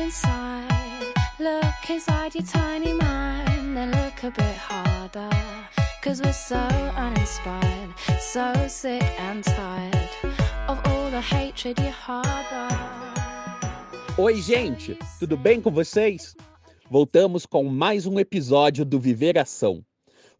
inside. 0.00 1.14
Look 1.38 1.90
inside 1.90 2.34
your 2.34 2.44
tiny 2.44 2.92
mind, 2.92 3.76
then 3.76 3.90
look 3.90 4.24
a 4.24 4.30
bit 4.30 4.56
harder. 4.56 5.30
Cause 6.02 6.22
we're 6.22 6.32
so 6.32 6.56
uninspired, 6.96 7.90
so 8.18 8.52
sick 8.68 9.02
and 9.18 9.44
tired 9.44 10.10
of 10.68 10.80
all 10.86 11.10
the 11.10 11.20
hatred 11.20 11.78
you 11.78 11.90
harbor. 11.90 12.68
Oi, 14.18 14.40
gente, 14.40 14.98
tudo 15.18 15.36
bem 15.36 15.60
com 15.60 15.70
vocês? 15.70 16.34
Voltamos 16.90 17.46
com 17.46 17.64
mais 17.64 18.06
um 18.06 18.18
episódio 18.18 18.84
do 18.84 18.98
Viver 18.98 19.38
Ação. 19.38 19.84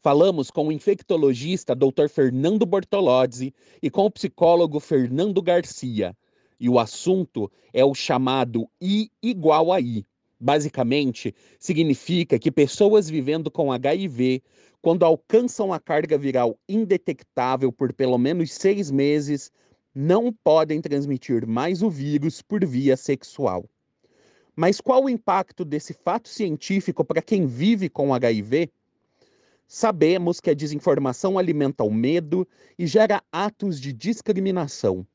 Falamos 0.03 0.51
com 0.51 0.69
o 0.69 0.73
infectologista 0.73 1.75
Dr. 1.75 2.09
Fernando 2.09 2.65
Bortolozzi 2.65 3.55
e 3.83 3.91
com 3.91 4.07
o 4.07 4.11
psicólogo 4.11 4.81
Fernando 4.81 5.43
Garcia. 5.43 6.17
E 6.61 6.69
o 6.69 6.79
assunto 6.79 7.51
é 7.73 7.83
o 7.83 7.95
chamado 7.95 8.69
I 8.81 9.11
igual 9.23 9.73
a 9.73 9.81
I. 9.81 10.07
Basicamente, 10.39 11.35
significa 11.59 12.39
que 12.39 12.53
pessoas 12.53 13.09
vivendo 13.09 13.51
com 13.51 13.73
HIV, 13.73 14.43
quando 14.83 15.05
alcançam 15.05 15.73
a 15.73 15.81
carga 15.81 16.19
viral 16.19 16.59
indetectável 16.69 17.73
por 17.73 17.95
pelo 17.95 18.19
menos 18.19 18.53
seis 18.53 18.91
meses, 18.91 19.51
não 19.95 20.33
podem 20.33 20.81
transmitir 20.81 21.47
mais 21.47 21.83
o 21.83 21.91
vírus 21.91 22.43
por 22.43 22.65
via 22.65 22.97
sexual. 22.97 23.65
Mas 24.55 24.81
qual 24.81 25.05
o 25.05 25.09
impacto 25.09 25.65
desse 25.65 25.95
fato 25.95 26.29
científico 26.29 27.05
para 27.05 27.23
quem 27.23 27.47
vive 27.47 27.89
com 27.89 28.13
HIV? 28.13 28.71
Sabemos 29.67 30.41
que 30.41 30.51
a 30.51 30.55
desinformação 30.55 31.39
alimenta 31.39 31.85
o 31.85 31.91
medo 31.91 32.47
e 32.79 32.87
gera 32.87 33.23
atos 33.33 33.81
de 33.81 33.93
discriminação. 33.93 35.07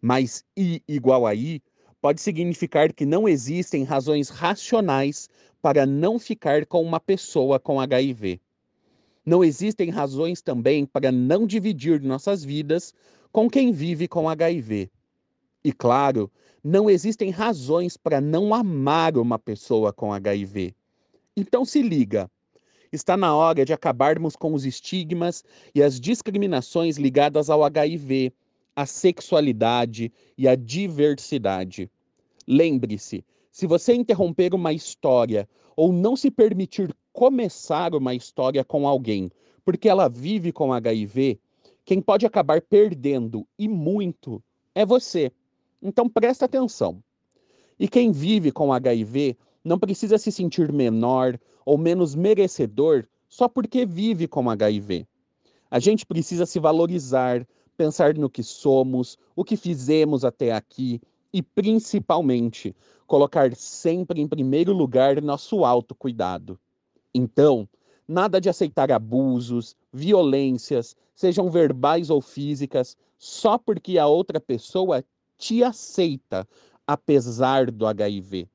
Mas 0.00 0.44
I 0.56 0.82
igual 0.88 1.26
a 1.26 1.34
I 1.34 1.62
pode 2.00 2.20
significar 2.20 2.92
que 2.92 3.04
não 3.04 3.28
existem 3.28 3.84
razões 3.84 4.28
racionais 4.28 5.28
para 5.60 5.84
não 5.84 6.18
ficar 6.18 6.64
com 6.66 6.82
uma 6.82 6.98
pessoa 6.98 7.60
com 7.60 7.80
HIV. 7.80 8.40
Não 9.24 9.44
existem 9.44 9.90
razões 9.90 10.40
também 10.40 10.86
para 10.86 11.12
não 11.12 11.46
dividir 11.46 12.00
nossas 12.00 12.42
vidas 12.42 12.94
com 13.30 13.48
quem 13.48 13.70
vive 13.70 14.08
com 14.08 14.28
HIV. 14.28 14.90
E 15.62 15.72
claro, 15.72 16.30
não 16.64 16.88
existem 16.88 17.30
razões 17.30 17.96
para 17.96 18.20
não 18.20 18.54
amar 18.54 19.18
uma 19.18 19.38
pessoa 19.38 19.92
com 19.92 20.12
HIV. 20.12 20.74
Então 21.36 21.64
se 21.64 21.82
liga. 21.82 22.30
Está 22.92 23.16
na 23.16 23.34
hora 23.34 23.64
de 23.64 23.72
acabarmos 23.72 24.34
com 24.34 24.52
os 24.52 24.64
estigmas 24.64 25.44
e 25.74 25.82
as 25.82 26.00
discriminações 26.00 26.96
ligadas 26.96 27.48
ao 27.48 27.62
HIV, 27.62 28.32
à 28.74 28.86
sexualidade 28.86 30.12
e 30.36 30.48
à 30.48 30.54
diversidade. 30.54 31.90
Lembre-se, 32.46 33.24
se 33.50 33.66
você 33.66 33.94
interromper 33.94 34.54
uma 34.54 34.72
história 34.72 35.48
ou 35.76 35.92
não 35.92 36.16
se 36.16 36.30
permitir 36.30 36.94
começar 37.12 37.94
uma 37.94 38.14
história 38.14 38.64
com 38.64 38.86
alguém 38.86 39.30
porque 39.64 39.88
ela 39.88 40.08
vive 40.08 40.52
com 40.52 40.72
HIV, 40.72 41.38
quem 41.84 42.00
pode 42.00 42.26
acabar 42.26 42.60
perdendo 42.60 43.46
e 43.58 43.68
muito 43.68 44.42
é 44.74 44.84
você. 44.84 45.32
Então 45.82 46.08
presta 46.08 46.44
atenção. 46.44 47.02
E 47.78 47.88
quem 47.88 48.12
vive 48.12 48.52
com 48.52 48.72
HIV 48.72 49.36
não 49.64 49.78
precisa 49.78 50.18
se 50.18 50.30
sentir 50.32 50.72
menor 50.72 51.38
ou 51.64 51.78
menos 51.78 52.14
merecedor 52.14 53.06
só 53.28 53.48
porque 53.48 53.86
vive 53.86 54.26
com 54.26 54.50
HIV. 54.50 55.06
A 55.70 55.78
gente 55.78 56.04
precisa 56.04 56.44
se 56.46 56.58
valorizar, 56.58 57.46
pensar 57.80 58.14
no 58.14 58.28
que 58.28 58.42
somos, 58.42 59.16
o 59.34 59.42
que 59.42 59.56
fizemos 59.56 60.22
até 60.22 60.52
aqui 60.52 61.00
e, 61.32 61.40
principalmente, 61.40 62.76
colocar 63.06 63.56
sempre 63.56 64.20
em 64.20 64.28
primeiro 64.28 64.74
lugar 64.74 65.22
nosso 65.22 65.64
autocuidado. 65.64 66.60
Então, 67.14 67.66
nada 68.06 68.38
de 68.38 68.50
aceitar 68.50 68.92
abusos, 68.92 69.74
violências, 69.90 70.94
sejam 71.14 71.48
verbais 71.48 72.10
ou 72.10 72.20
físicas, 72.20 72.98
só 73.16 73.56
porque 73.56 73.96
a 73.96 74.06
outra 74.06 74.38
pessoa 74.38 75.02
te 75.38 75.64
aceita, 75.64 76.46
apesar 76.86 77.70
do 77.70 77.86
HIV. 77.86 78.46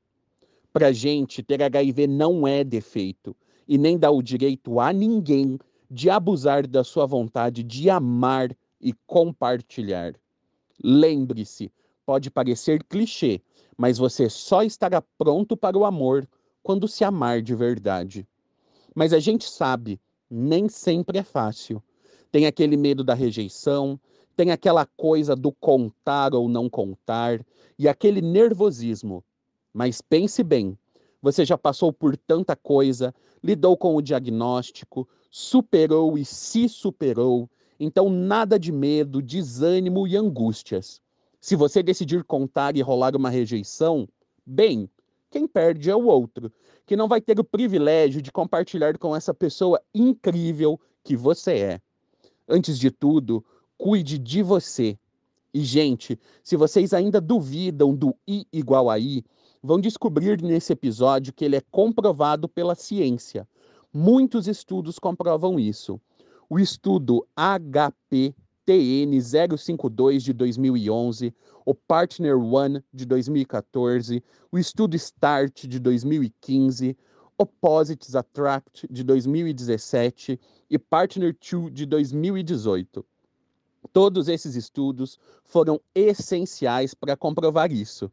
Para 0.72 0.92
gente, 0.92 1.42
ter 1.42 1.60
HIV 1.64 2.06
não 2.06 2.46
é 2.46 2.62
defeito 2.62 3.34
e 3.66 3.76
nem 3.76 3.98
dá 3.98 4.08
o 4.08 4.22
direito 4.22 4.78
a 4.78 4.92
ninguém 4.92 5.58
de 5.90 6.08
abusar 6.08 6.64
da 6.64 6.84
sua 6.84 7.06
vontade 7.06 7.64
de 7.64 7.90
amar 7.90 8.56
e 8.80 8.92
compartilhar. 9.06 10.14
Lembre-se, 10.82 11.72
pode 12.04 12.30
parecer 12.30 12.82
clichê, 12.84 13.40
mas 13.76 13.98
você 13.98 14.28
só 14.28 14.62
estará 14.62 15.02
pronto 15.18 15.56
para 15.56 15.78
o 15.78 15.84
amor 15.84 16.28
quando 16.62 16.88
se 16.88 17.04
amar 17.04 17.42
de 17.42 17.54
verdade. 17.54 18.26
Mas 18.94 19.12
a 19.12 19.18
gente 19.18 19.48
sabe, 19.48 20.00
nem 20.30 20.68
sempre 20.68 21.18
é 21.18 21.22
fácil. 21.22 21.82
Tem 22.30 22.46
aquele 22.46 22.76
medo 22.76 23.04
da 23.04 23.14
rejeição, 23.14 23.98
tem 24.36 24.50
aquela 24.50 24.84
coisa 24.84 25.34
do 25.34 25.52
contar 25.52 26.34
ou 26.34 26.48
não 26.48 26.68
contar 26.68 27.44
e 27.78 27.88
aquele 27.88 28.20
nervosismo 28.20 29.24
mas 29.76 30.00
pense 30.00 30.42
bem, 30.42 30.74
você 31.20 31.44
já 31.44 31.58
passou 31.58 31.92
por 31.92 32.16
tanta 32.16 32.56
coisa, 32.56 33.14
lidou 33.44 33.76
com 33.76 33.94
o 33.94 34.00
diagnóstico, 34.00 35.06
superou 35.30 36.16
e 36.16 36.24
se 36.24 36.66
superou, 36.66 37.46
então 37.78 38.08
nada 38.08 38.58
de 38.58 38.72
medo, 38.72 39.22
desânimo 39.22 40.06
e 40.06 40.16
angústias. 40.16 41.00
Se 41.40 41.54
você 41.54 41.82
decidir 41.82 42.24
contar 42.24 42.76
e 42.76 42.82
rolar 42.82 43.14
uma 43.14 43.30
rejeição, 43.30 44.08
bem, 44.44 44.90
quem 45.30 45.46
perde 45.46 45.90
é 45.90 45.94
o 45.96 46.06
outro, 46.06 46.52
que 46.86 46.96
não 46.96 47.08
vai 47.08 47.20
ter 47.20 47.38
o 47.38 47.44
privilégio 47.44 48.22
de 48.22 48.32
compartilhar 48.32 48.96
com 48.98 49.14
essa 49.14 49.34
pessoa 49.34 49.80
incrível 49.94 50.80
que 51.04 51.16
você 51.16 51.52
é. 51.52 51.80
Antes 52.48 52.78
de 52.78 52.90
tudo, 52.90 53.44
cuide 53.76 54.18
de 54.18 54.42
você. 54.42 54.98
E, 55.52 55.60
gente, 55.62 56.18
se 56.42 56.56
vocês 56.56 56.92
ainda 56.92 57.20
duvidam 57.20 57.94
do 57.94 58.14
I 58.26 58.46
igual 58.52 58.88
a 58.88 58.98
I, 58.98 59.24
vão 59.62 59.80
descobrir 59.80 60.40
nesse 60.42 60.72
episódio 60.72 61.32
que 61.32 61.44
ele 61.44 61.56
é 61.56 61.62
comprovado 61.70 62.48
pela 62.48 62.74
ciência. 62.74 63.48
Muitos 63.92 64.46
estudos 64.46 64.98
comprovam 64.98 65.58
isso. 65.58 66.00
O 66.48 66.60
estudo 66.60 67.26
HPTN 67.34 69.20
052 69.20 70.22
de 70.22 70.32
2011, 70.32 71.34
o 71.64 71.74
Partner 71.74 72.38
One 72.38 72.84
de 72.94 73.04
2014, 73.04 74.22
o 74.52 74.56
estudo 74.56 74.96
START 74.96 75.66
de 75.66 75.80
2015, 75.80 76.96
Opposites 77.36 78.14
Attract 78.14 78.86
de 78.88 79.02
2017 79.02 80.38
e 80.70 80.78
Partner 80.78 81.36
2 81.36 81.74
de 81.74 81.84
2018. 81.84 83.04
Todos 83.92 84.28
esses 84.28 84.54
estudos 84.54 85.18
foram 85.44 85.80
essenciais 85.96 86.94
para 86.94 87.16
comprovar 87.16 87.72
isso 87.72 88.08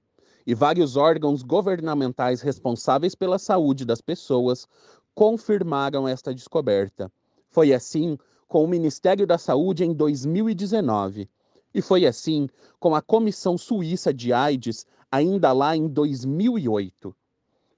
e 0.45 0.55
vários 0.55 0.97
órgãos 0.97 1.44
governamentais 1.44 2.41
responsáveis 2.41 3.13
pela 3.13 3.38
saúde 3.38 3.85
das 3.85 4.01
pessoas 4.01 4.67
confirmaram 5.13 6.07
esta 6.07 6.33
descoberta. 6.33 7.11
Foi 7.53 7.72
assim 7.72 8.18
com 8.47 8.64
o 8.64 8.68
Ministério 8.68 9.28
da 9.28 9.38
Saúde 9.38 9.86
em 9.86 9.94
2019. 9.94 11.30
E 11.72 11.84
foi 11.84 12.03
assim 12.08 12.50
com 12.80 12.96
a 12.96 13.02
Comissão 13.02 13.59
Suíça 13.59 14.12
de 14.12 14.34
AIDS, 14.34 14.88
ainda 15.12 15.52
lá 15.52 15.78
em 15.78 15.88
2008. 15.88 17.16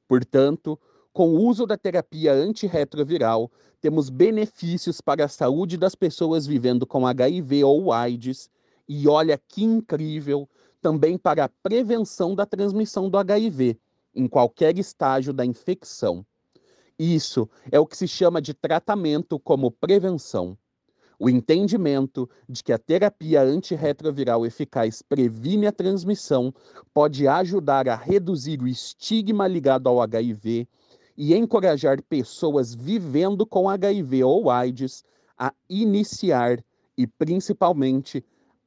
Portanto, 0.08 0.80
com 1.12 1.28
o 1.28 1.46
uso 1.46 1.66
da 1.66 1.78
terapia 1.78 2.32
antirretroviral, 2.32 3.52
temos 3.82 4.10
benefícios 4.10 5.02
para 5.02 5.26
a 5.26 5.28
saúde 5.28 5.76
das 5.76 5.94
pessoas 5.94 6.48
vivendo 6.48 6.88
com 6.88 7.06
HIV 7.06 7.66
ou 7.66 7.92
AIDS. 7.92 8.50
E 8.88 9.10
olha 9.10 9.38
que 9.38 9.62
incrível, 9.62 10.48
também 10.82 11.18
para 11.18 11.44
a 11.44 11.50
prevenção 11.62 12.34
da 12.34 12.46
transmissão 12.46 13.10
do 13.10 13.18
HIV, 13.18 13.78
em 14.16 14.26
qualquer 14.26 14.80
estágio 14.80 15.34
da 15.34 15.46
infecção. 15.46 16.26
Isso 16.98 17.50
é 17.72 17.80
o 17.80 17.86
que 17.86 17.98
se 17.98 18.08
chama 18.08 18.42
de 18.42 18.54
tratamento 18.54 19.38
como 19.38 19.70
prevenção. 19.70 20.58
O 21.18 21.30
entendimento 21.30 22.30
de 22.48 22.64
que 22.64 22.74
a 22.74 22.78
terapia 22.78 23.42
antirretroviral 23.42 24.46
eficaz 24.46 25.02
previne 25.02 25.68
a 25.68 25.72
transmissão 25.72 26.54
pode 26.94 27.28
ajudar 27.28 27.88
a 27.88 27.96
reduzir 27.96 28.62
o 28.62 28.68
estigma 28.68 29.48
ligado 29.48 29.88
ao 29.88 30.02
HIV 30.02 30.68
e 31.18 31.34
encorajar 31.34 32.02
pessoas 32.04 32.76
vivendo 32.76 33.46
com 33.46 33.70
HIV 33.70 34.24
ou 34.24 34.50
AIDS 34.50 35.04
a 35.38 35.54
iniciar 35.70 36.64
e, 36.98 37.08
principalmente, 37.08 38.24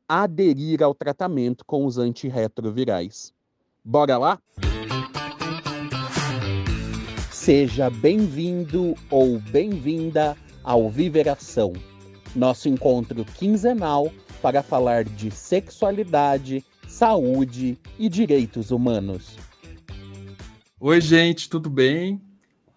aderir 0.09 0.83
ao 0.83 0.95
tratamento 0.95 1.65
com 1.65 1.85
os 1.85 1.99
antirretrovirais. 1.99 3.33
Bora 3.85 4.17
lá? 4.17 4.41
Seja 7.49 7.89
bem-vindo 7.89 8.95
ou 9.11 9.41
bem-vinda 9.41 10.37
ao 10.63 10.91
Viveração, 10.91 11.73
nosso 12.37 12.69
encontro 12.69 13.25
quinzenal 13.25 14.13
para 14.43 14.63
falar 14.63 15.05
de 15.05 15.31
sexualidade, 15.31 16.63
saúde 16.87 17.79
e 17.99 18.07
direitos 18.07 18.71
humanos. 18.71 19.39
Oi, 20.79 21.01
gente, 21.01 21.49
tudo 21.49 21.71
bem? 21.71 22.21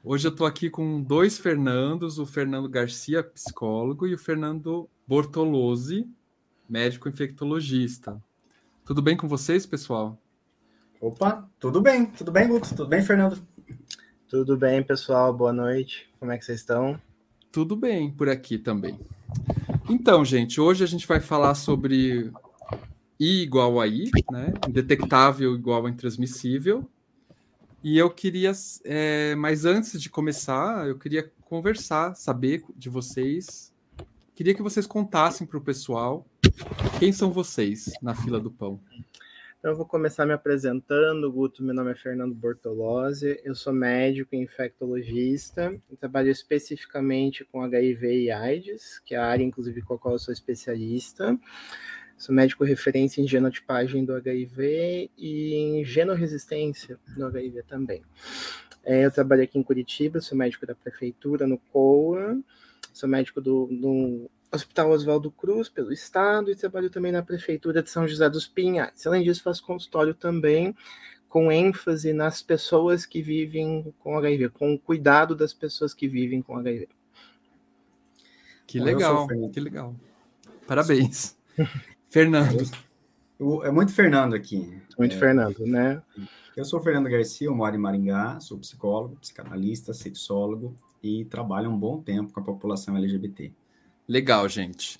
Hoje 0.02 0.30
eu 0.30 0.32
estou 0.32 0.48
aqui 0.48 0.70
com 0.70 1.02
dois 1.02 1.38
Fernandos, 1.38 2.18
o 2.18 2.26
Fernando 2.26 2.70
Garcia, 2.70 3.22
psicólogo, 3.22 4.08
e 4.08 4.14
o 4.14 4.18
Fernando 4.18 4.90
Bortolozzi, 5.06 6.08
médico 6.70 7.10
infectologista. 7.10 8.24
Tudo 8.86 9.02
bem 9.02 9.18
com 9.18 9.28
vocês, 9.28 9.66
pessoal? 9.66 10.18
Opa, 11.02 11.50
tudo 11.60 11.82
bem, 11.82 12.06
tudo 12.06 12.32
bem, 12.32 12.48
Guto? 12.48 12.70
Tudo 12.70 12.88
bem, 12.88 13.02
Fernando? 13.02 13.38
Tudo 14.32 14.56
bem, 14.56 14.82
pessoal? 14.82 15.34
Boa 15.34 15.52
noite. 15.52 16.10
Como 16.18 16.32
é 16.32 16.38
que 16.38 16.46
vocês 16.46 16.62
estão? 16.62 16.98
Tudo 17.52 17.76
bem 17.76 18.10
por 18.10 18.30
aqui 18.30 18.58
também. 18.58 18.98
Então, 19.90 20.24
gente, 20.24 20.62
hoje 20.62 20.86
a 20.86 20.88
gente 20.88 21.06
vai 21.06 21.20
falar 21.20 21.54
sobre 21.54 22.32
I 23.20 23.42
igual 23.42 23.82
a 23.82 23.86
I, 23.86 24.10
né? 24.32 24.54
Indetectável 24.70 25.54
igual 25.54 25.86
a 25.86 25.90
intransmissível. 25.90 26.88
E 27.84 27.98
eu 27.98 28.10
queria, 28.10 28.54
é, 28.86 29.36
mas 29.36 29.66
antes 29.66 30.02
de 30.02 30.10
começar, 30.10 30.88
eu 30.88 30.98
queria 30.98 31.30
conversar, 31.44 32.16
saber 32.16 32.64
de 32.74 32.88
vocês. 32.88 33.74
Queria 34.34 34.56
que 34.56 34.64
vocês 34.64 34.88
contassem 34.88 35.46
para 35.46 35.58
o 35.58 35.62
pessoal 35.62 36.26
quem 37.00 37.12
são 37.12 37.34
vocês 37.34 37.92
na 38.02 38.16
fila 38.16 38.40
do 38.40 38.50
pão. 38.50 38.80
Então, 39.62 39.74
eu 39.74 39.78
vou 39.78 39.86
começar 39.86 40.26
me 40.26 40.34
apresentando. 40.34 41.32
Guto, 41.32 41.64
meu 41.64 41.76
nome 41.76 41.92
é 41.92 41.96
Fernando 41.96 42.34
Bortolozzi, 42.34 43.40
eu 43.44 43.54
sou 43.54 43.72
médico 43.72 44.34
e 44.34 44.40
infectologista, 44.40 45.80
trabalho 46.00 46.32
especificamente 46.32 47.46
com 47.46 47.62
HIV 47.62 48.24
e 48.24 48.32
AIDS, 48.32 48.98
que 49.06 49.14
é 49.14 49.20
a 49.20 49.28
área, 49.28 49.44
inclusive, 49.44 49.84
com 49.84 49.94
a 49.94 50.00
qual 50.00 50.16
eu 50.16 50.20
sou 50.20 50.34
especialista. 50.34 51.40
Sou 52.18 52.34
médico 52.34 52.64
referência 52.64 53.22
em 53.22 53.28
genotipagem 53.28 54.04
do 54.04 54.16
HIV 54.16 55.12
e 55.16 55.54
em 55.54 55.86
genoresistência 55.86 57.00
do 57.16 57.24
HIV 57.28 57.62
também. 57.68 58.02
É, 58.84 59.06
eu 59.06 59.12
trabalho 59.12 59.44
aqui 59.44 59.60
em 59.60 59.64
Curitiba, 59.64 60.22
sou 60.22 60.36
médico 60.36 60.66
da 60.66 60.74
prefeitura 60.74 61.46
no 61.46 61.60
COA, 61.72 62.42
sou 62.92 63.08
médico 63.08 63.40
do, 63.40 63.68
do 63.68 64.28
Hospital 64.52 64.92
Oswaldo 64.92 65.32
Cruz, 65.32 65.70
pelo 65.70 65.94
Estado, 65.94 66.52
e 66.52 66.56
trabalho 66.56 66.90
também 66.90 67.12
na 67.12 67.24
Prefeitura 67.24 67.82
de 67.82 67.90
São 67.90 68.08
José 68.08 68.30
dos 68.30 68.48
Pinhais. 68.48 69.08
Além 69.08 69.24
disso, 69.24 69.44
faço 69.44 69.66
consultório 69.66 70.14
também 70.14 70.76
com 71.30 71.50
ênfase 71.50 72.12
nas 72.12 72.44
pessoas 72.44 73.06
que 73.06 73.22
vivem 73.22 73.94
com 74.00 74.18
HIV, 74.18 74.50
com 74.50 74.74
o 74.74 74.80
cuidado 74.80 75.34
das 75.34 75.54
pessoas 75.54 75.94
que 75.94 76.06
vivem 76.06 76.42
com 76.42 76.58
HIV. 76.58 76.90
Que 78.68 78.80
legal, 78.80 79.28
que 79.28 79.60
legal. 79.60 79.96
Parabéns. 80.68 81.38
Fernando. 82.10 82.70
é 83.64 83.72
muito 83.72 83.94
Fernando 83.94 84.34
aqui. 84.34 84.78
Muito 84.98 85.16
é, 85.16 85.20
Fernando, 85.20 85.66
né? 85.66 86.02
Eu 86.56 86.66
sou 86.66 86.82
Fernando 86.82 87.10
Garcia, 87.10 87.48
eu 87.48 87.56
moro 87.56 87.74
em 87.74 87.80
Maringá, 87.80 88.38
sou 88.42 88.58
psicólogo, 88.58 89.16
psicanalista, 89.16 89.94
sexólogo 89.94 90.78
e 91.02 91.24
trabalho 91.26 91.70
há 91.70 91.74
um 91.74 91.80
bom 91.80 92.02
tempo 92.02 92.34
com 92.34 92.42
a 92.42 92.44
população 92.44 92.98
LGBT. 92.98 93.54
Legal, 94.08 94.48
gente. 94.50 95.00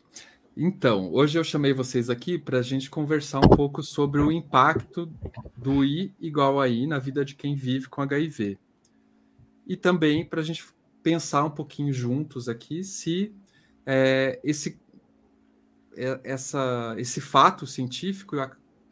Então, 0.56 1.12
hoje 1.14 1.40
eu 1.40 1.44
chamei 1.44 1.74
vocês 1.74 2.10
aqui 2.10 2.38
para 2.38 2.60
a 2.60 2.62
gente 2.62 2.90
conversar 2.90 3.40
um 3.40 3.50
pouco 3.50 3.82
sobre 3.82 4.20
o 4.20 4.32
impacto 4.32 5.12
do 5.56 5.84
I 5.84 6.14
igual 6.20 6.60
a 6.60 6.68
I 6.68 6.86
na 6.86 7.00
vida 7.00 7.24
de 7.24 7.36
quem 7.36 7.56
vive 7.56 7.88
com 7.88 8.02
HIV. 8.02 8.58
E 9.66 9.78
também 9.78 10.26
para 10.26 10.42
a 10.42 10.44
gente 10.44 10.64
pensar 11.02 11.46
um 11.46 11.50
pouquinho 11.50 11.94
juntos 11.94 12.50
aqui 12.50 12.84
se 12.84 13.34
é, 13.86 14.40
esse, 14.44 14.80
é, 15.96 16.20
essa, 16.24 16.96
esse 16.98 17.22
fato 17.22 17.66
científico 17.66 18.36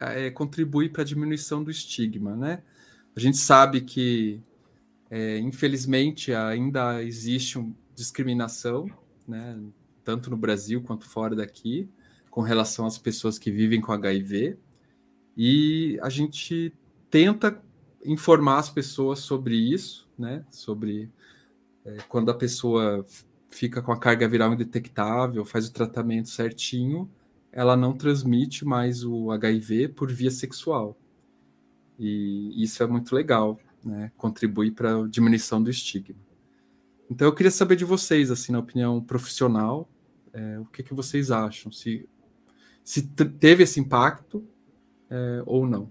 é, 0.00 0.30
contribui 0.30 0.88
para 0.88 1.02
a 1.02 1.04
diminuição 1.04 1.62
do 1.62 1.70
estigma, 1.70 2.34
né? 2.34 2.62
A 3.14 3.20
gente 3.20 3.36
sabe 3.36 3.82
que, 3.82 4.40
é, 5.10 5.38
infelizmente, 5.38 6.32
ainda 6.32 7.02
existe 7.02 7.58
uma 7.58 7.74
discriminação, 7.94 8.86
né? 9.28 9.58
Tanto 10.10 10.28
no 10.28 10.36
Brasil 10.36 10.82
quanto 10.82 11.08
fora 11.08 11.36
daqui, 11.36 11.88
com 12.30 12.40
relação 12.40 12.84
às 12.84 12.98
pessoas 12.98 13.38
que 13.38 13.48
vivem 13.48 13.80
com 13.80 13.92
HIV. 13.92 14.58
E 15.36 16.00
a 16.02 16.08
gente 16.08 16.74
tenta 17.08 17.62
informar 18.04 18.58
as 18.58 18.68
pessoas 18.68 19.20
sobre 19.20 19.54
isso, 19.54 20.08
né? 20.18 20.44
Sobre 20.50 21.08
é, 21.84 21.98
quando 22.08 22.28
a 22.28 22.34
pessoa 22.34 23.06
fica 23.48 23.80
com 23.80 23.92
a 23.92 23.98
carga 23.98 24.28
viral 24.28 24.52
indetectável, 24.52 25.44
faz 25.44 25.68
o 25.68 25.72
tratamento 25.72 26.28
certinho, 26.28 27.08
ela 27.52 27.76
não 27.76 27.96
transmite 27.96 28.64
mais 28.64 29.04
o 29.04 29.30
HIV 29.30 29.90
por 29.90 30.10
via 30.10 30.30
sexual. 30.30 30.98
E 31.96 32.60
isso 32.60 32.82
é 32.82 32.86
muito 32.86 33.14
legal, 33.14 33.60
né? 33.84 34.10
Contribui 34.16 34.72
para 34.72 35.04
a 35.04 35.06
diminuição 35.06 35.62
do 35.62 35.70
estigma. 35.70 36.18
Então 37.08 37.28
eu 37.28 37.32
queria 37.32 37.50
saber 37.52 37.76
de 37.76 37.84
vocês, 37.84 38.28
assim, 38.28 38.50
na 38.50 38.58
opinião 38.58 39.00
profissional, 39.00 39.88
é, 40.32 40.58
o 40.58 40.64
que, 40.66 40.82
que 40.82 40.94
vocês 40.94 41.30
acham? 41.30 41.70
Se, 41.72 42.08
se 42.84 43.06
teve 43.06 43.64
esse 43.64 43.80
impacto 43.80 44.46
é, 45.10 45.42
ou 45.46 45.66
não? 45.66 45.90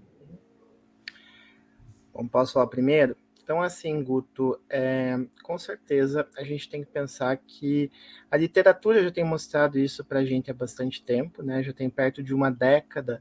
Bom, 2.12 2.26
posso 2.26 2.54
falar 2.54 2.66
primeiro? 2.66 3.16
Então, 3.42 3.62
assim, 3.62 4.02
Guto, 4.04 4.60
é, 4.68 5.18
com 5.42 5.58
certeza 5.58 6.28
a 6.36 6.44
gente 6.44 6.68
tem 6.68 6.84
que 6.84 6.90
pensar 6.90 7.36
que 7.36 7.90
a 8.30 8.36
literatura 8.36 9.02
já 9.02 9.10
tem 9.10 9.24
mostrado 9.24 9.78
isso 9.78 10.04
para 10.04 10.20
a 10.20 10.24
gente 10.24 10.50
há 10.50 10.54
bastante 10.54 11.02
tempo, 11.02 11.42
né? 11.42 11.62
Já 11.62 11.72
tem 11.72 11.90
perto 11.90 12.22
de 12.22 12.32
uma 12.32 12.48
década 12.48 13.20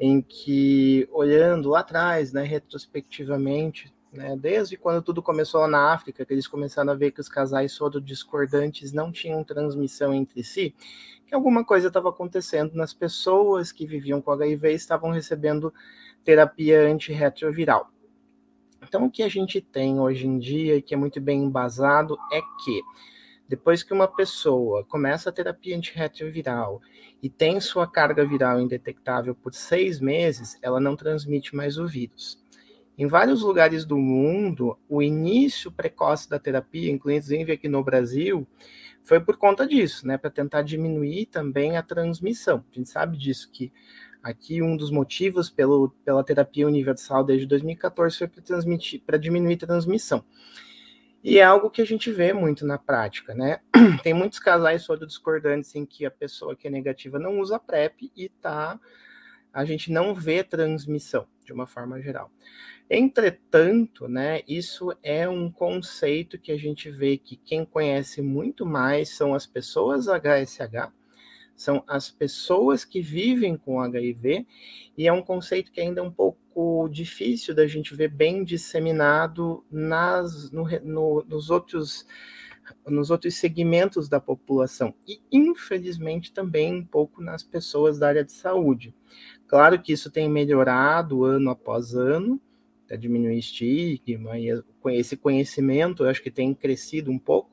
em 0.00 0.20
que, 0.20 1.08
olhando 1.12 1.68
lá 1.68 1.78
atrás, 1.78 2.32
né, 2.32 2.42
retrospectivamente, 2.42 3.94
né? 4.12 4.36
Desde 4.36 4.76
quando 4.76 5.02
tudo 5.02 5.22
começou 5.22 5.66
na 5.66 5.92
África, 5.92 6.24
que 6.24 6.32
eles 6.32 6.46
começaram 6.46 6.92
a 6.92 6.94
ver 6.94 7.12
que 7.12 7.20
os 7.20 7.28
casais 7.28 7.78
discordantes 8.04 8.92
não 8.92 9.10
tinham 9.10 9.42
transmissão 9.42 10.12
entre 10.12 10.44
si, 10.44 10.74
que 11.26 11.34
alguma 11.34 11.64
coisa 11.64 11.88
estava 11.88 12.10
acontecendo 12.10 12.74
nas 12.74 12.92
pessoas 12.92 13.72
que 13.72 13.86
viviam 13.86 14.20
com 14.20 14.32
HIV 14.32 14.72
e 14.72 14.74
estavam 14.74 15.10
recebendo 15.10 15.72
terapia 16.22 16.82
antirretroviral. 16.82 17.90
Então, 18.82 19.06
o 19.06 19.10
que 19.10 19.22
a 19.22 19.28
gente 19.28 19.60
tem 19.60 19.98
hoje 19.98 20.26
em 20.26 20.38
dia, 20.38 20.76
e 20.76 20.82
que 20.82 20.92
é 20.92 20.96
muito 20.96 21.20
bem 21.20 21.42
embasado, 21.42 22.18
é 22.30 22.40
que 22.62 22.82
depois 23.48 23.82
que 23.82 23.92
uma 23.92 24.08
pessoa 24.08 24.84
começa 24.84 25.30
a 25.30 25.32
terapia 25.32 25.76
antirretroviral 25.76 26.80
e 27.22 27.30
tem 27.30 27.60
sua 27.60 27.86
carga 27.86 28.24
viral 28.26 28.60
indetectável 28.60 29.34
por 29.34 29.54
seis 29.54 30.00
meses, 30.00 30.58
ela 30.60 30.80
não 30.80 30.96
transmite 30.96 31.54
mais 31.54 31.78
o 31.78 31.86
vírus. 31.86 32.41
Em 32.96 33.06
vários 33.06 33.42
lugares 33.42 33.84
do 33.84 33.96
mundo, 33.96 34.78
o 34.88 35.02
início 35.02 35.72
precoce 35.72 36.28
da 36.28 36.38
terapia, 36.38 36.90
inclusive 36.90 37.52
aqui 37.52 37.68
no 37.68 37.82
Brasil, 37.82 38.46
foi 39.02 39.18
por 39.18 39.36
conta 39.36 39.66
disso, 39.66 40.06
né, 40.06 40.18
para 40.18 40.30
tentar 40.30 40.62
diminuir 40.62 41.26
também 41.26 41.76
a 41.76 41.82
transmissão. 41.82 42.64
A 42.70 42.78
gente 42.78 42.90
sabe 42.90 43.16
disso 43.16 43.50
que 43.50 43.72
aqui 44.22 44.62
um 44.62 44.76
dos 44.76 44.90
motivos 44.90 45.50
pelo, 45.50 45.90
pela 46.04 46.22
terapia 46.22 46.66
universal 46.66 47.24
desde 47.24 47.46
2014 47.46 48.18
foi 48.18 48.28
para 48.28 48.42
transmitir, 48.42 49.02
para 49.04 49.16
diminuir 49.16 49.54
a 49.54 49.66
transmissão. 49.66 50.24
E 51.24 51.38
é 51.38 51.44
algo 51.44 51.70
que 51.70 51.80
a 51.80 51.86
gente 51.86 52.10
vê 52.10 52.32
muito 52.32 52.66
na 52.66 52.78
prática, 52.78 53.34
né? 53.34 53.60
Tem 54.02 54.12
muitos 54.12 54.38
casais 54.38 54.86
discordantes 55.06 55.74
em 55.74 55.86
que 55.86 56.04
a 56.04 56.10
pessoa 56.10 56.56
que 56.56 56.66
é 56.66 56.70
negativa 56.70 57.18
não 57.18 57.38
usa 57.38 57.58
PrEP 57.58 58.10
e 58.16 58.28
tá 58.28 58.78
a 59.52 59.64
gente 59.64 59.92
não 59.92 60.14
vê 60.14 60.42
transmissão 60.42 61.26
de 61.44 61.52
uma 61.52 61.66
forma 61.66 62.00
geral. 62.00 62.30
Entretanto, 62.94 64.06
né, 64.06 64.42
isso 64.46 64.94
é 65.02 65.26
um 65.26 65.50
conceito 65.50 66.38
que 66.38 66.52
a 66.52 66.58
gente 66.58 66.90
vê 66.90 67.16
que 67.16 67.36
quem 67.36 67.64
conhece 67.64 68.20
muito 68.20 68.66
mais 68.66 69.08
são 69.08 69.34
as 69.34 69.46
pessoas 69.46 70.08
HSH, 70.08 70.92
são 71.56 71.82
as 71.88 72.10
pessoas 72.10 72.84
que 72.84 73.00
vivem 73.00 73.56
com 73.56 73.80
HIV, 73.80 74.46
e 74.94 75.08
é 75.08 75.12
um 75.12 75.22
conceito 75.22 75.72
que 75.72 75.80
ainda 75.80 76.02
é 76.02 76.04
um 76.04 76.12
pouco 76.12 76.86
difícil 76.90 77.54
da 77.54 77.66
gente 77.66 77.94
ver 77.94 78.08
bem 78.08 78.44
disseminado 78.44 79.64
nas, 79.70 80.50
no, 80.50 80.64
no, 80.82 81.24
nos 81.26 81.48
outros 81.48 82.06
nos 82.86 83.10
outros 83.10 83.36
segmentos 83.36 84.08
da 84.08 84.20
população 84.20 84.94
e 85.06 85.20
infelizmente 85.32 86.32
também 86.32 86.74
um 86.74 86.84
pouco 86.84 87.20
nas 87.22 87.42
pessoas 87.42 87.98
da 87.98 88.08
área 88.08 88.24
de 88.24 88.32
saúde. 88.32 88.94
Claro 89.48 89.80
que 89.80 89.92
isso 89.92 90.10
tem 90.10 90.28
melhorado 90.28 91.24
ano 91.24 91.50
após 91.50 91.94
ano, 91.94 92.40
até 92.92 92.96
diminuir 92.96 93.38
estigma 93.38 94.38
e 94.38 94.62
esse 94.88 95.16
conhecimento, 95.16 96.04
eu 96.04 96.10
acho 96.10 96.22
que 96.22 96.30
tem 96.30 96.54
crescido 96.54 97.10
um 97.10 97.18
pouco. 97.18 97.50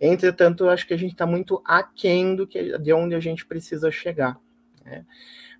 Entretanto, 0.00 0.64
eu 0.64 0.70
acho 0.70 0.86
que 0.86 0.94
a 0.94 0.96
gente 0.96 1.12
está 1.12 1.26
muito 1.26 1.60
aquém 1.64 2.36
do 2.36 2.46
que, 2.46 2.78
de 2.78 2.92
onde 2.92 3.14
a 3.14 3.20
gente 3.20 3.46
precisa 3.46 3.90
chegar. 3.90 4.38
Né? 4.84 5.04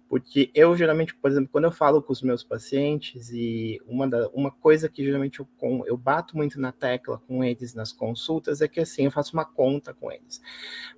Porque 0.08 0.50
eu 0.54 0.76
geralmente, 0.76 1.14
por 1.14 1.30
exemplo, 1.30 1.50
quando 1.50 1.64
eu 1.64 1.72
falo 1.72 2.02
com 2.02 2.12
os 2.12 2.22
meus 2.22 2.44
pacientes, 2.44 3.30
e 3.30 3.80
uma, 3.86 4.08
da, 4.08 4.28
uma 4.28 4.50
coisa 4.50 4.88
que 4.88 5.04
geralmente 5.04 5.40
eu, 5.40 5.48
eu 5.86 5.96
bato 5.96 6.36
muito 6.36 6.60
na 6.60 6.70
tecla 6.70 7.18
com 7.26 7.42
eles 7.42 7.74
nas 7.74 7.92
consultas 7.92 8.60
é 8.60 8.68
que 8.68 8.80
assim, 8.80 9.06
eu 9.06 9.10
faço 9.10 9.34
uma 9.34 9.44
conta 9.44 9.92
com 9.92 10.12
eles. 10.12 10.40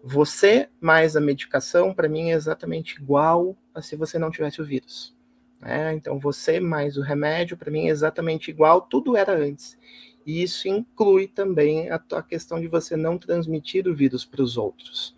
Você 0.02 0.69
mais 0.81 1.17
a 1.17 1.21
medicação, 1.21 1.95
para 1.95 2.09
mim, 2.09 2.31
é 2.31 2.35
exatamente 2.35 3.00
igual 3.00 3.57
a 3.75 3.81
se 3.81 3.97
você 3.97 4.19
não 4.19 4.31
tivesse 4.31 4.61
o 4.61 4.64
vírus. 4.64 5.19
Né? 5.61 5.95
Então, 5.95 6.19
você 6.19 6.59
mais 6.59 6.97
o 6.97 7.02
remédio, 7.02 7.57
para 7.57 7.71
mim, 7.71 7.87
é 7.87 7.90
exatamente 7.90 8.50
igual, 8.50 8.81
tudo 8.81 9.17
era 9.17 9.37
antes. 9.37 9.76
E 10.25 10.43
isso 10.43 10.69
inclui 10.69 11.26
também 11.26 11.90
a, 11.90 11.99
questão 12.23 12.61
de 12.61 12.67
você 12.67 12.97
não 12.97 13.19
transmitir 13.19 13.87
o 13.87 13.95
vírus 13.95 14.25
para 14.25 14.43
os 14.43 14.57
outros. 14.57 15.14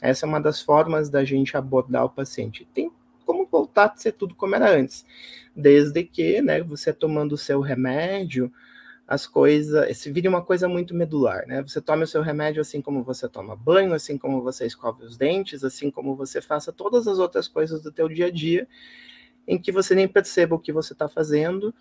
Essa 0.00 0.26
é 0.26 0.28
uma 0.28 0.40
das 0.40 0.60
formas 0.60 1.08
da 1.08 1.24
gente 1.24 1.56
abordar 1.56 2.04
o 2.04 2.10
paciente. 2.10 2.66
Tem 2.72 2.90
como 3.24 3.46
voltar 3.46 3.92
a 3.92 3.96
ser 3.96 4.12
tudo 4.12 4.34
como 4.34 4.54
era 4.54 4.70
antes, 4.70 5.04
desde 5.54 6.04
que, 6.04 6.40
né, 6.40 6.62
você 6.62 6.92
tomando 6.92 7.32
o 7.32 7.38
seu 7.38 7.60
remédio, 7.60 8.52
as 9.06 9.26
coisas, 9.26 9.96
se 9.96 10.10
vira 10.10 10.28
uma 10.28 10.42
coisa 10.42 10.68
muito 10.68 10.94
medular, 10.94 11.46
né? 11.46 11.62
Você 11.62 11.80
toma 11.80 12.02
o 12.02 12.06
seu 12.06 12.22
remédio 12.22 12.60
assim 12.60 12.80
como 12.82 13.04
você 13.04 13.28
toma 13.28 13.54
banho, 13.54 13.94
assim 13.94 14.18
como 14.18 14.42
você 14.42 14.66
escove 14.66 15.04
os 15.04 15.16
dentes, 15.16 15.62
assim 15.62 15.90
como 15.92 16.16
você 16.16 16.40
faça 16.42 16.72
todas 16.72 17.06
as 17.06 17.18
outras 17.20 17.46
coisas 17.46 17.80
do 17.80 17.92
teu 17.92 18.08
dia 18.08 18.26
a 18.26 18.30
dia, 18.30 18.66
em 19.46 19.58
que 19.58 19.72
você 19.72 19.94
nem 19.94 20.08
perceba 20.08 20.54
o 20.54 20.58
que 20.58 20.72
você 20.72 20.92
está 20.92 21.08
fazendo 21.08 21.74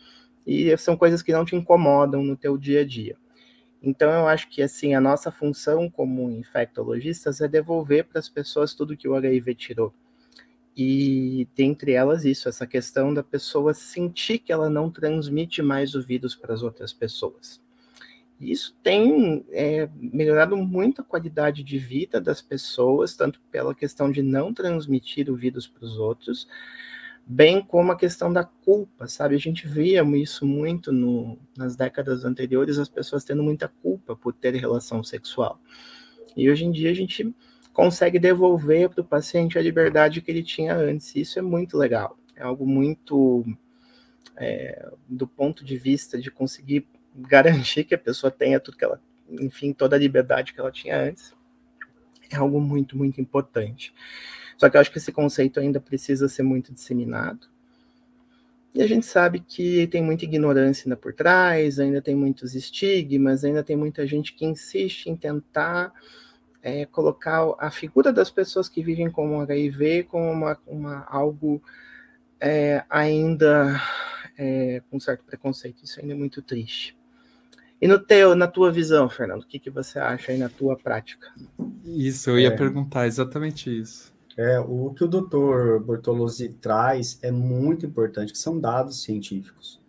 e 0.46 0.76
são 0.78 0.96
coisas 0.96 1.22
que 1.22 1.34
não 1.34 1.46
te 1.46 1.56
incomodam 1.56 2.24
no 2.24 2.38
teu 2.38 2.58
dia 2.58 2.82
a 2.82 2.86
dia. 2.86 3.18
Então 3.82 4.12
eu 4.12 4.28
acho 4.28 4.50
que 4.50 4.62
assim 4.62 4.96
a 4.96 5.02
nossa 5.02 5.32
função 5.32 5.90
como 5.90 6.30
infectologistas 6.32 7.42
é 7.42 7.48
devolver 7.48 8.06
para 8.06 8.20
as 8.20 8.30
pessoas 8.30 8.74
tudo 8.74 8.98
que 8.98 9.08
o 9.08 9.16
HIV 9.16 9.56
tirou. 9.56 9.94
E 10.78 11.48
dentre 11.56 11.94
elas 11.94 12.26
isso, 12.26 12.50
essa 12.50 12.68
questão 12.68 13.14
da 13.14 13.24
pessoa 13.24 13.74
sentir 13.74 14.40
que 14.40 14.52
ela 14.52 14.70
não 14.70 14.92
transmite 14.92 15.62
mais 15.62 15.96
o 15.96 16.02
vírus 16.02 16.36
para 16.36 16.54
as 16.54 16.62
outras 16.62 16.92
pessoas. 16.92 17.64
Isso 18.40 18.76
tem 18.84 19.46
é, 19.52 19.88
melhorado 19.96 20.58
muito 20.58 21.02
a 21.02 21.06
qualidade 21.06 21.64
de 21.64 21.78
vida 21.78 22.20
das 22.20 22.42
pessoas, 22.42 23.16
tanto 23.16 23.40
pela 23.50 23.74
questão 23.74 24.12
de 24.12 24.22
não 24.22 24.54
transmitir 24.54 25.30
o 25.30 25.36
vírus 25.36 25.66
para 25.66 25.86
os 25.86 25.98
outros, 25.98 26.46
bem 27.25 27.62
como 27.62 27.91
a 27.91 27.98
questão 27.98 28.32
da 28.32 28.44
culpa, 28.44 29.08
sabe? 29.08 29.36
A 29.36 29.39
gente 29.39 29.67
via 29.67 30.03
isso 30.15 30.46
muito 30.46 30.91
no, 30.91 31.39
nas 31.58 31.75
décadas 31.75 32.24
anteriores, 32.24 32.77
as 32.77 32.88
pessoas 32.88 33.24
tendo 33.24 33.41
muita 33.41 33.67
culpa 33.67 34.15
por 34.15 34.34
ter 34.34 34.53
relação 34.53 35.03
sexual. 35.03 35.60
E 36.38 36.50
hoje 36.50 36.65
em 36.65 36.72
dia 36.72 36.91
a 36.91 36.94
gente 36.94 37.34
consegue 37.74 38.20
devolver 38.20 38.89
para 38.89 39.01
o 39.01 39.05
paciente 39.05 39.58
a 39.58 39.62
liberdade 39.62 40.22
que 40.22 40.29
ele 40.29 40.44
tinha 40.44 40.75
antes. 40.75 41.15
Isso 41.15 41.39
é 41.39 41.41
muito 41.41 41.77
legal. 41.77 42.17
É 42.36 42.44
algo 42.44 42.65
muito 42.67 43.44
é, 44.38 44.89
do 45.08 45.27
ponto 45.27 45.65
de 45.65 45.77
vista 45.77 46.20
de 46.20 46.29
conseguir 46.29 46.88
garantir 47.15 47.86
que 47.86 47.96
a 47.96 47.98
pessoa 47.98 48.29
tenha 48.29 48.60
tudo 48.60 48.77
que 48.77 48.84
ela, 48.84 49.01
enfim, 49.29 49.74
toda 49.74 49.96
a 49.96 50.00
liberdade 50.00 50.53
que 50.53 50.60
ela 50.60 50.72
tinha 50.72 51.00
antes. 51.00 51.34
É 52.29 52.36
algo 52.36 52.60
muito, 52.60 52.98
muito 52.98 53.20
importante. 53.22 53.94
Só 54.58 54.70
que 54.70 54.78
eu 54.78 54.82
acho 54.82 54.92
que 54.92 54.98
esse 54.98 55.12
conceito 55.12 55.60
ainda 55.60 55.80
precisa 55.80 56.28
ser 56.30 56.44
muito 56.44 56.74
disseminado. 56.74 57.48
E 58.74 58.82
a 58.82 58.88
gente 58.88 59.06
sabe 59.06 59.40
que 59.40 59.88
tem 59.88 60.04
muita 60.04 60.26
ignorância 60.26 60.86
ainda 60.86 60.98
por 60.98 61.14
trás, 61.14 61.80
ainda 61.80 62.02
tem 62.02 62.14
muitos 62.14 62.56
estigmas, 62.56 63.46
ainda 63.46 63.64
tem 63.64 63.76
muita 63.78 64.06
gente 64.06 64.34
que 64.34 64.46
insiste 64.46 65.08
em 65.08 65.16
tentar 65.16 65.94
é, 66.62 66.86
colocar 66.86 67.54
a 67.58 67.72
figura 67.72 68.12
das 68.12 68.30
pessoas 68.30 68.68
que 68.68 68.84
vivem 68.84 69.10
com 69.10 69.40
HIV 69.40 70.04
como 70.04 70.30
uma, 70.30 70.58
uma 70.68 71.06
algo 71.08 71.62
é, 72.40 72.84
ainda 72.90 73.82
é, 74.38 74.82
com 74.90 75.00
certo 75.00 75.24
preconceito. 75.24 75.84
Isso 75.84 76.02
ainda 76.02 76.14
é 76.14 76.18
muito 76.18 76.42
triste. 76.42 76.98
E 77.82 77.88
no 77.88 78.00
teu, 78.00 78.36
na 78.36 78.48
tua 78.48 78.72
visão, 78.72 79.10
Fernando, 79.10 79.44
o 79.44 79.48
que, 79.48 79.60
que 79.60 79.70
você 79.70 80.00
acha 80.00 80.32
aí 80.32 80.38
na 80.38 80.50
tua 80.50 80.76
prática? 80.76 81.28
Isso, 81.86 82.30
eu 82.30 82.40
ia 82.40 82.48
é. 82.48 82.52
perguntar 82.52 83.06
exatamente 83.06 83.70
isso. 83.70 84.15
É, 84.38 84.60
o 84.60 84.94
que 84.94 85.04
o 85.04 85.08
doutor 85.08 85.80
Bortolozzi 85.80 86.50
traz 86.50 87.18
é 87.22 87.32
muito 87.32 87.86
importante, 87.86 88.34
que 88.34 88.38
são 88.38 88.60
dados 88.60 89.04
científicos. 89.04 89.82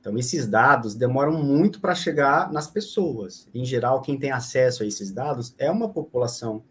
Então, 0.00 0.18
esses 0.18 0.46
dados 0.46 0.94
demoram 0.94 1.42
muito 1.42 1.80
para 1.80 1.94
chegar 1.94 2.52
nas 2.52 2.66
pessoas. 2.66 3.48
Em 3.54 3.64
geral, 3.64 4.02
quem 4.02 4.18
tem 4.18 4.30
acesso 4.30 4.82
a 4.82 4.86
esses 4.86 5.10
dados 5.10 5.54
é 5.58 5.70
uma 5.70 5.88
população 5.88 6.62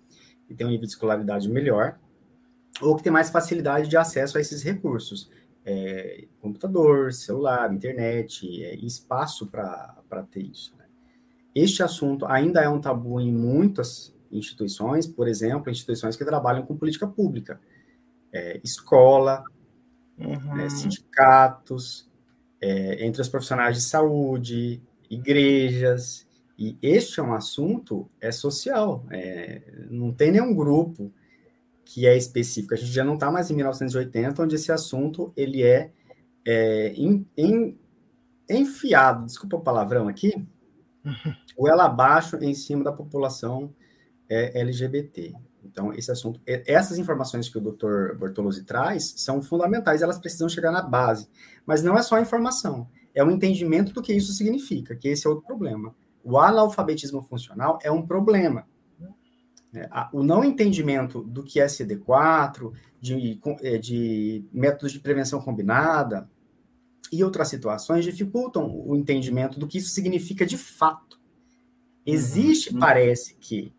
que 0.47 0.53
tem 0.53 0.67
um 0.67 0.69
nível 0.69 0.85
de 0.85 0.93
escolaridade 0.93 1.49
melhor 1.49 1.97
ou 2.81 2.95
que 2.95 3.03
tem 3.03 3.11
mais 3.11 3.29
facilidade 3.29 3.87
de 3.87 3.97
acesso 3.97 4.37
a 4.37 4.41
esses 4.41 4.61
recursos. 4.61 5.31
É, 5.65 6.25
computador, 6.41 7.13
celular, 7.13 7.73
internet, 7.73 8.63
é, 8.63 8.75
espaço 8.75 9.47
para 9.47 10.27
ter 10.29 10.41
isso. 10.41 10.75
Né? 10.77 10.85
Este 11.55 11.81
assunto 11.81 12.25
ainda 12.25 12.61
é 12.61 12.69
um 12.69 12.81
tabu 12.81 13.19
em 13.19 13.31
muitas 13.31 14.12
instituições, 14.37 15.07
por 15.07 15.27
exemplo, 15.27 15.69
instituições 15.69 16.15
que 16.15 16.25
trabalham 16.25 16.65
com 16.65 16.75
política 16.75 17.07
pública, 17.07 17.59
é, 18.31 18.59
escola, 18.63 19.43
uhum. 20.17 20.55
Né, 20.55 20.69
sindicatos, 20.69 22.09
é, 22.61 23.05
entre 23.05 23.21
os 23.21 23.29
profissionais 23.29 23.75
de 23.75 23.83
saúde, 23.83 24.81
igrejas, 25.09 26.25
e 26.57 26.77
este 26.81 27.19
é 27.19 27.23
um 27.23 27.33
assunto 27.33 28.07
é 28.21 28.31
social, 28.31 29.05
é, 29.11 29.61
não 29.89 30.11
tem 30.11 30.31
nenhum 30.31 30.53
grupo 30.53 31.11
que 31.83 32.07
é 32.07 32.15
específico. 32.15 32.73
A 32.73 32.77
gente 32.77 32.91
já 32.91 33.03
não 33.03 33.15
está 33.15 33.31
mais 33.31 33.51
em 33.51 33.55
1980, 33.55 34.41
onde 34.41 34.55
esse 34.55 34.71
assunto 34.71 35.33
ele 35.35 35.63
é, 35.63 35.91
é 36.45 36.93
in, 36.95 37.25
in, 37.37 37.77
enfiado, 38.49 39.25
desculpa 39.25 39.57
o 39.57 39.61
palavrão 39.61 40.07
aqui, 40.07 40.33
ou 41.57 41.67
ela 41.67 41.85
abaixo 41.85 42.37
em 42.37 42.53
cima 42.53 42.83
da 42.83 42.91
população 42.91 43.73
é, 44.29 44.59
LGBT. 44.59 45.33
Então, 45.63 45.93
esse 45.93 46.11
assunto, 46.11 46.41
essas 46.45 46.97
informações 46.97 47.49
que 47.49 47.57
o 47.57 47.61
Dr. 47.61 48.15
Bortolozzi 48.17 48.63
traz 48.63 49.13
são 49.17 49.41
fundamentais, 49.41 50.01
elas 50.01 50.19
precisam 50.19 50.49
chegar 50.49 50.71
na 50.71 50.81
base. 50.81 51.27
Mas 51.65 51.81
não 51.81 51.97
é 51.97 52.01
só 52.01 52.15
a 52.15 52.21
informação, 52.21 52.87
é 53.15 53.23
o 53.23 53.31
entendimento 53.31 53.93
do 53.93 54.01
que 54.01 54.13
isso 54.13 54.33
significa, 54.33 54.95
que 54.95 55.07
esse 55.07 55.25
é 55.25 55.29
outro 55.29 55.45
problema. 55.45 55.95
O 56.23 56.37
analfabetismo 56.37 57.21
funcional 57.21 57.79
é 57.81 57.91
um 57.91 58.05
problema. 58.05 58.67
É, 59.75 59.89
o 60.11 60.21
não 60.21 60.43
entendimento 60.43 61.23
do 61.23 61.43
que 61.43 61.59
é 61.59 61.65
CD4, 61.65 62.71
de, 63.01 63.39
é, 63.63 63.77
de 63.77 64.45
métodos 64.53 64.91
de 64.91 64.99
prevenção 64.99 65.41
combinada 65.41 66.29
e 67.11 67.23
outras 67.23 67.47
situações 67.47 68.05
dificultam 68.05 68.71
o 68.87 68.95
entendimento 68.95 69.59
do 69.59 69.67
que 69.67 69.79
isso 69.79 69.89
significa 69.89 70.45
de 70.45 70.57
fato. 70.57 71.19
Existe, 72.05 72.73
uhum. 72.73 72.79
parece 72.79 73.35
que, 73.35 73.73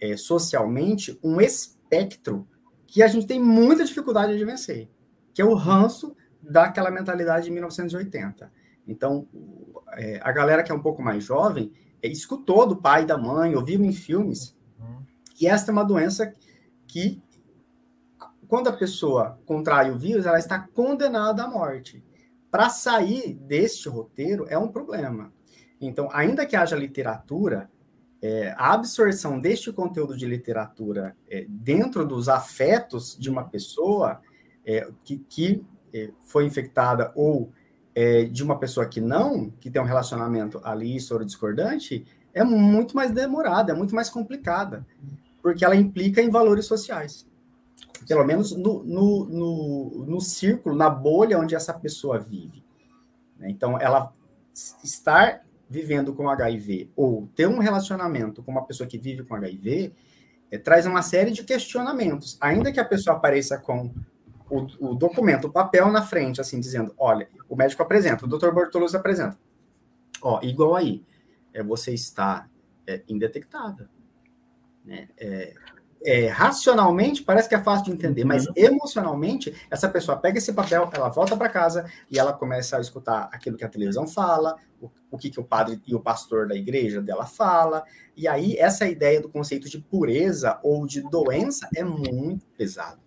é, 0.00 0.16
socialmente 0.16 1.18
um 1.22 1.40
espectro 1.40 2.46
que 2.86 3.02
a 3.02 3.08
gente 3.08 3.26
tem 3.26 3.40
muita 3.40 3.84
dificuldade 3.84 4.36
de 4.36 4.44
vencer, 4.44 4.88
que 5.34 5.42
é 5.42 5.44
o 5.44 5.54
ranço 5.54 6.16
daquela 6.42 6.90
mentalidade 6.90 7.46
de 7.46 7.50
1980. 7.50 8.50
Então, 8.86 9.28
é, 9.92 10.20
a 10.22 10.32
galera 10.32 10.62
que 10.62 10.72
é 10.72 10.74
um 10.74 10.80
pouco 10.80 11.02
mais 11.02 11.22
jovem 11.22 11.72
é, 12.02 12.08
escutou 12.08 12.66
do 12.66 12.76
pai 12.76 13.04
da 13.04 13.18
mãe, 13.18 13.54
ouviu 13.54 13.84
em 13.84 13.92
filmes, 13.92 14.56
que 15.34 15.46
esta 15.46 15.70
é 15.70 15.72
uma 15.72 15.84
doença 15.84 16.32
que, 16.86 17.22
quando 18.48 18.68
a 18.68 18.72
pessoa 18.72 19.38
contrai 19.46 19.90
o 19.90 19.96
vírus, 19.96 20.26
ela 20.26 20.38
está 20.38 20.58
condenada 20.58 21.44
à 21.44 21.48
morte. 21.48 22.02
Para 22.50 22.70
sair 22.70 23.34
deste 23.34 23.88
roteiro 23.88 24.46
é 24.48 24.58
um 24.58 24.68
problema. 24.68 25.32
Então, 25.80 26.08
ainda 26.12 26.44
que 26.44 26.56
haja 26.56 26.74
literatura, 26.74 27.70
é, 28.20 28.54
a 28.56 28.72
absorção 28.72 29.40
deste 29.40 29.72
conteúdo 29.72 30.16
de 30.16 30.26
literatura 30.26 31.16
é, 31.30 31.46
dentro 31.48 32.04
dos 32.04 32.28
afetos 32.28 33.16
de 33.18 33.30
uma 33.30 33.44
pessoa 33.44 34.20
é, 34.66 34.88
que, 35.04 35.18
que 35.28 35.64
é, 35.94 36.10
foi 36.20 36.44
infectada 36.44 37.12
ou 37.14 37.52
é, 37.94 38.24
de 38.24 38.42
uma 38.42 38.58
pessoa 38.58 38.86
que 38.86 39.00
não, 39.00 39.50
que 39.50 39.70
tem 39.70 39.80
um 39.80 39.84
relacionamento 39.84 40.60
ali 40.64 41.00
soro 41.00 41.24
discordante, 41.24 42.06
é 42.34 42.44
muito 42.44 42.94
mais 42.94 43.10
demorada, 43.10 43.72
é 43.72 43.74
muito 43.74 43.94
mais 43.94 44.10
complicada, 44.10 44.86
porque 45.42 45.64
ela 45.64 45.74
implica 45.74 46.20
em 46.20 46.30
valores 46.30 46.66
sociais. 46.66 47.26
Pelo 48.06 48.24
menos 48.24 48.54
no, 48.54 48.84
no, 48.84 49.24
no, 49.24 50.04
no 50.06 50.20
círculo, 50.20 50.76
na 50.76 50.88
bolha 50.88 51.38
onde 51.38 51.54
essa 51.54 51.74
pessoa 51.74 52.18
vive. 52.18 52.64
Né? 53.38 53.50
Então, 53.50 53.80
ela 53.80 54.12
estar 54.84 55.44
vivendo 55.68 56.14
com 56.14 56.28
HIV 56.28 56.90
ou 56.96 57.28
ter 57.34 57.46
um 57.46 57.58
relacionamento 57.58 58.42
com 58.42 58.50
uma 58.50 58.64
pessoa 58.64 58.88
que 58.88 58.98
vive 58.98 59.22
com 59.24 59.34
HIV 59.34 59.92
é, 60.50 60.58
traz 60.58 60.86
uma 60.86 61.02
série 61.02 61.30
de 61.30 61.44
questionamentos. 61.44 62.38
Ainda 62.40 62.72
que 62.72 62.80
a 62.80 62.84
pessoa 62.84 63.16
apareça 63.16 63.58
com 63.58 63.92
o, 64.50 64.66
o, 64.80 64.94
documento, 64.94 65.46
o 65.46 65.52
papel 65.52 65.90
na 65.90 66.02
frente, 66.02 66.40
assim, 66.40 66.58
dizendo, 66.58 66.94
olha, 66.98 67.28
o 67.48 67.54
médico 67.54 67.82
apresenta, 67.82 68.24
o 68.24 68.28
doutor 68.28 68.52
Bortoluz 68.54 68.94
apresenta. 68.94 69.38
Ó, 70.22 70.40
igual 70.42 70.74
aí, 70.74 71.04
é, 71.52 71.62
você 71.62 71.92
está 71.92 72.48
é, 72.86 73.02
indetectável. 73.08 73.86
Né? 74.84 75.08
É, 75.18 75.54
é, 76.04 76.28
racionalmente 76.28 77.22
parece 77.22 77.48
que 77.48 77.54
é 77.54 77.62
fácil 77.62 77.86
de 77.86 77.92
entender, 77.92 78.24
mas 78.24 78.46
uhum. 78.46 78.52
emocionalmente, 78.56 79.54
essa 79.70 79.88
pessoa 79.88 80.16
pega 80.16 80.38
esse 80.38 80.52
papel, 80.52 80.88
ela 80.92 81.08
volta 81.08 81.36
para 81.36 81.48
casa 81.48 81.90
e 82.10 82.18
ela 82.18 82.32
começa 82.32 82.76
a 82.76 82.80
escutar 82.80 83.28
aquilo 83.32 83.56
que 83.56 83.64
a 83.64 83.68
televisão 83.68 84.06
fala, 84.06 84.56
o, 84.80 84.90
o 85.10 85.18
que, 85.18 85.30
que 85.30 85.40
o 85.40 85.44
padre 85.44 85.80
e 85.86 85.94
o 85.94 86.00
pastor 86.00 86.46
da 86.46 86.54
igreja 86.54 87.02
dela 87.02 87.26
fala, 87.26 87.84
e 88.16 88.28
aí 88.28 88.56
essa 88.56 88.86
ideia 88.86 89.20
do 89.20 89.28
conceito 89.28 89.68
de 89.68 89.78
pureza 89.78 90.58
ou 90.62 90.86
de 90.86 91.02
doença 91.02 91.68
é 91.74 91.84
muito 91.84 92.46
pesado. 92.56 93.00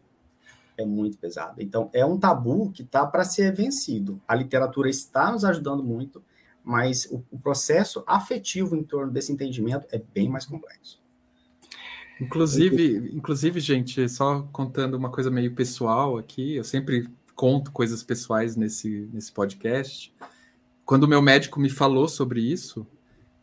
é 0.78 0.86
muito 0.86 1.18
pesada. 1.18 1.62
Então, 1.62 1.90
é 1.94 2.04
um 2.06 2.18
tabu 2.18 2.72
que 2.72 2.82
está 2.82 3.06
para 3.06 3.24
ser 3.24 3.54
vencido. 3.54 4.20
A 4.28 4.34
literatura 4.34 4.90
está 4.90 5.32
nos 5.32 5.46
ajudando 5.46 5.84
muito, 5.84 6.24
mas 6.64 7.06
o, 7.06 7.24
o, 7.30 7.38
processo 7.38 8.04
afetivo 8.08 8.76
em 8.76 8.84
torno 8.84 9.12
desse 9.12 9.32
entendimento 9.32 9.86
é 9.92 10.00
bem 10.00 10.30
mais 10.30 10.46
complexo. 10.46 11.01
Inclusive, 12.22 13.10
inclusive, 13.16 13.60
gente, 13.60 14.08
só 14.08 14.48
contando 14.52 14.94
uma 14.94 15.10
coisa 15.10 15.32
meio 15.32 15.56
pessoal 15.56 16.20
aqui, 16.20 16.56
eu 16.56 16.64
sempre 16.64 17.10
conto 17.34 17.72
coisas 17.72 18.04
pessoais 18.04 18.56
nesse, 18.56 19.10
nesse 19.12 19.32
podcast. 19.32 20.14
Quando 20.86 21.06
o 21.06 21.08
meu 21.08 21.20
médico 21.20 21.60
me 21.60 21.70
falou 21.70 22.08
sobre 22.08 22.40
isso, 22.40 22.86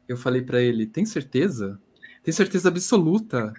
eu 0.07 0.17
falei 0.17 0.43
para 0.43 0.63
ele: 0.63 0.87
tem 0.87 1.05
certeza? 1.05 1.81
Tem 2.23 2.33
certeza 2.33 2.69
absoluta? 2.69 3.53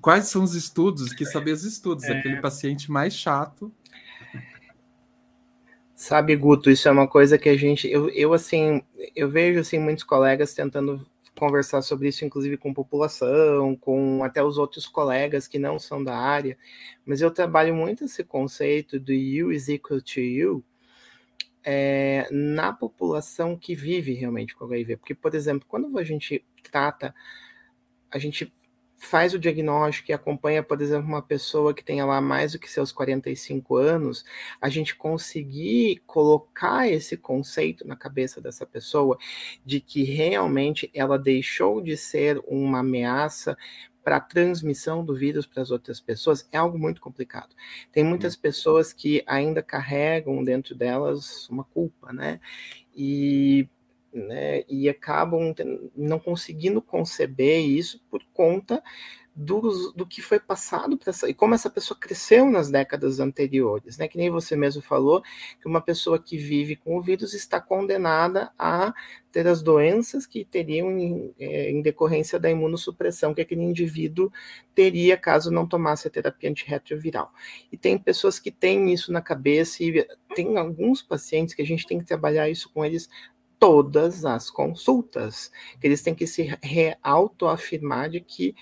Quais 0.00 0.28
são 0.28 0.42
os 0.42 0.54
estudos? 0.54 1.12
Que 1.12 1.26
saber 1.26 1.52
os 1.52 1.64
estudos, 1.64 2.04
é... 2.04 2.18
aquele 2.18 2.40
paciente 2.40 2.90
mais 2.90 3.12
chato. 3.12 3.70
Sabe, 5.94 6.34
Guto, 6.36 6.70
isso 6.70 6.88
é 6.88 6.90
uma 6.90 7.08
coisa 7.08 7.36
que 7.36 7.50
a 7.50 7.56
gente, 7.56 7.86
eu, 7.86 8.08
eu 8.10 8.32
assim, 8.32 8.82
eu 9.16 9.28
vejo 9.28 9.60
assim 9.60 9.78
muitos 9.78 10.04
colegas 10.04 10.54
tentando 10.54 11.04
conversar 11.38 11.82
sobre 11.82 12.08
isso, 12.08 12.24
inclusive 12.24 12.56
com 12.56 12.74
população, 12.74 13.76
com 13.76 14.22
até 14.24 14.42
os 14.42 14.58
outros 14.58 14.86
colegas 14.86 15.46
que 15.46 15.58
não 15.58 15.78
são 15.78 16.02
da 16.02 16.16
área, 16.16 16.58
mas 17.06 17.20
eu 17.20 17.30
trabalho 17.30 17.74
muito 17.74 18.04
esse 18.04 18.24
conceito 18.24 18.98
do 18.98 19.12
you 19.12 19.52
is 19.52 19.68
equal 19.68 20.00
to 20.00 20.20
you 20.20 20.64
é, 21.64 22.26
na 22.30 22.72
população 22.72 23.56
que 23.56 23.74
vive 23.74 24.14
realmente 24.14 24.54
com 24.54 24.64
HIV. 24.64 24.96
Porque, 24.96 25.14
por 25.14 25.34
exemplo, 25.34 25.66
quando 25.68 25.98
a 25.98 26.04
gente 26.04 26.44
trata, 26.62 27.14
a 28.10 28.18
gente 28.18 28.52
faz 28.98 29.32
o 29.32 29.38
diagnóstico 29.38 30.10
e 30.10 30.12
acompanha, 30.12 30.62
por 30.62 30.82
exemplo, 30.82 31.06
uma 31.06 31.22
pessoa 31.22 31.72
que 31.72 31.84
tenha 31.84 32.04
lá 32.04 32.20
mais 32.20 32.52
do 32.52 32.58
que 32.58 32.70
seus 32.70 32.90
45 32.90 33.76
anos, 33.76 34.24
a 34.60 34.68
gente 34.68 34.96
conseguir 34.96 36.02
colocar 36.04 36.88
esse 36.88 37.16
conceito 37.16 37.86
na 37.86 37.94
cabeça 37.94 38.40
dessa 38.40 38.66
pessoa 38.66 39.16
de 39.64 39.80
que 39.80 40.02
realmente 40.02 40.90
ela 40.92 41.18
deixou 41.18 41.80
de 41.80 41.96
ser 41.96 42.42
uma 42.46 42.80
ameaça 42.80 43.56
para 44.02 44.16
a 44.16 44.20
transmissão 44.20 45.04
do 45.04 45.14
vírus 45.14 45.46
para 45.46 45.62
as 45.62 45.70
outras 45.70 46.00
pessoas 46.00 46.48
é 46.50 46.56
algo 46.56 46.78
muito 46.78 47.00
complicado. 47.00 47.54
Tem 47.92 48.02
muitas 48.02 48.34
uhum. 48.34 48.40
pessoas 48.40 48.92
que 48.92 49.22
ainda 49.26 49.62
carregam 49.62 50.42
dentro 50.42 50.74
delas 50.74 51.48
uma 51.50 51.62
culpa, 51.62 52.12
né? 52.12 52.40
E 52.96 53.68
né, 54.12 54.64
e 54.68 54.88
acabam 54.88 55.54
não 55.96 56.18
conseguindo 56.18 56.80
conceber 56.80 57.60
isso 57.60 58.00
por 58.10 58.22
conta 58.32 58.82
do, 59.38 59.92
do 59.92 60.04
que 60.04 60.20
foi 60.20 60.40
passado 60.40 60.98
para 60.98 61.10
essa, 61.10 61.30
e 61.30 61.32
como 61.32 61.54
essa 61.54 61.70
pessoa 61.70 61.96
cresceu 61.96 62.50
nas 62.50 62.68
décadas 62.70 63.20
anteriores, 63.20 63.96
né? 63.96 64.08
Que 64.08 64.18
nem 64.18 64.28
você 64.30 64.56
mesmo 64.56 64.82
falou, 64.82 65.22
que 65.60 65.68
uma 65.68 65.80
pessoa 65.80 66.18
que 66.18 66.36
vive 66.36 66.74
com 66.74 66.98
o 66.98 67.00
vírus 67.02 67.34
está 67.34 67.60
condenada 67.60 68.50
a 68.58 68.92
ter 69.30 69.46
as 69.46 69.62
doenças 69.62 70.26
que 70.26 70.44
teriam 70.44 70.90
em, 70.90 71.32
é, 71.38 71.70
em 71.70 71.80
decorrência 71.80 72.36
da 72.36 72.50
imunossupressão 72.50 73.32
que 73.32 73.40
aquele 73.40 73.62
indivíduo 73.62 74.32
teria 74.74 75.16
caso 75.16 75.52
não 75.52 75.68
tomasse 75.68 76.08
a 76.08 76.10
terapia 76.10 76.50
antirretroviral. 76.50 77.32
E 77.70 77.76
tem 77.76 77.96
pessoas 77.96 78.40
que 78.40 78.50
têm 78.50 78.92
isso 78.92 79.12
na 79.12 79.22
cabeça 79.22 79.84
e 79.84 80.04
tem 80.34 80.58
alguns 80.58 81.00
pacientes 81.00 81.54
que 81.54 81.62
a 81.62 81.66
gente 81.66 81.86
tem 81.86 82.00
que 82.00 82.04
trabalhar 82.04 82.50
isso 82.50 82.68
com 82.72 82.84
eles 82.84 83.08
todas 83.58 84.24
as 84.24 84.50
consultas, 84.50 85.50
que 85.80 85.86
eles 85.86 86.02
têm 86.02 86.14
que 86.14 86.26
se 86.26 86.48
autoafirmar 87.02 88.10
de 88.10 88.20
que 88.20 88.54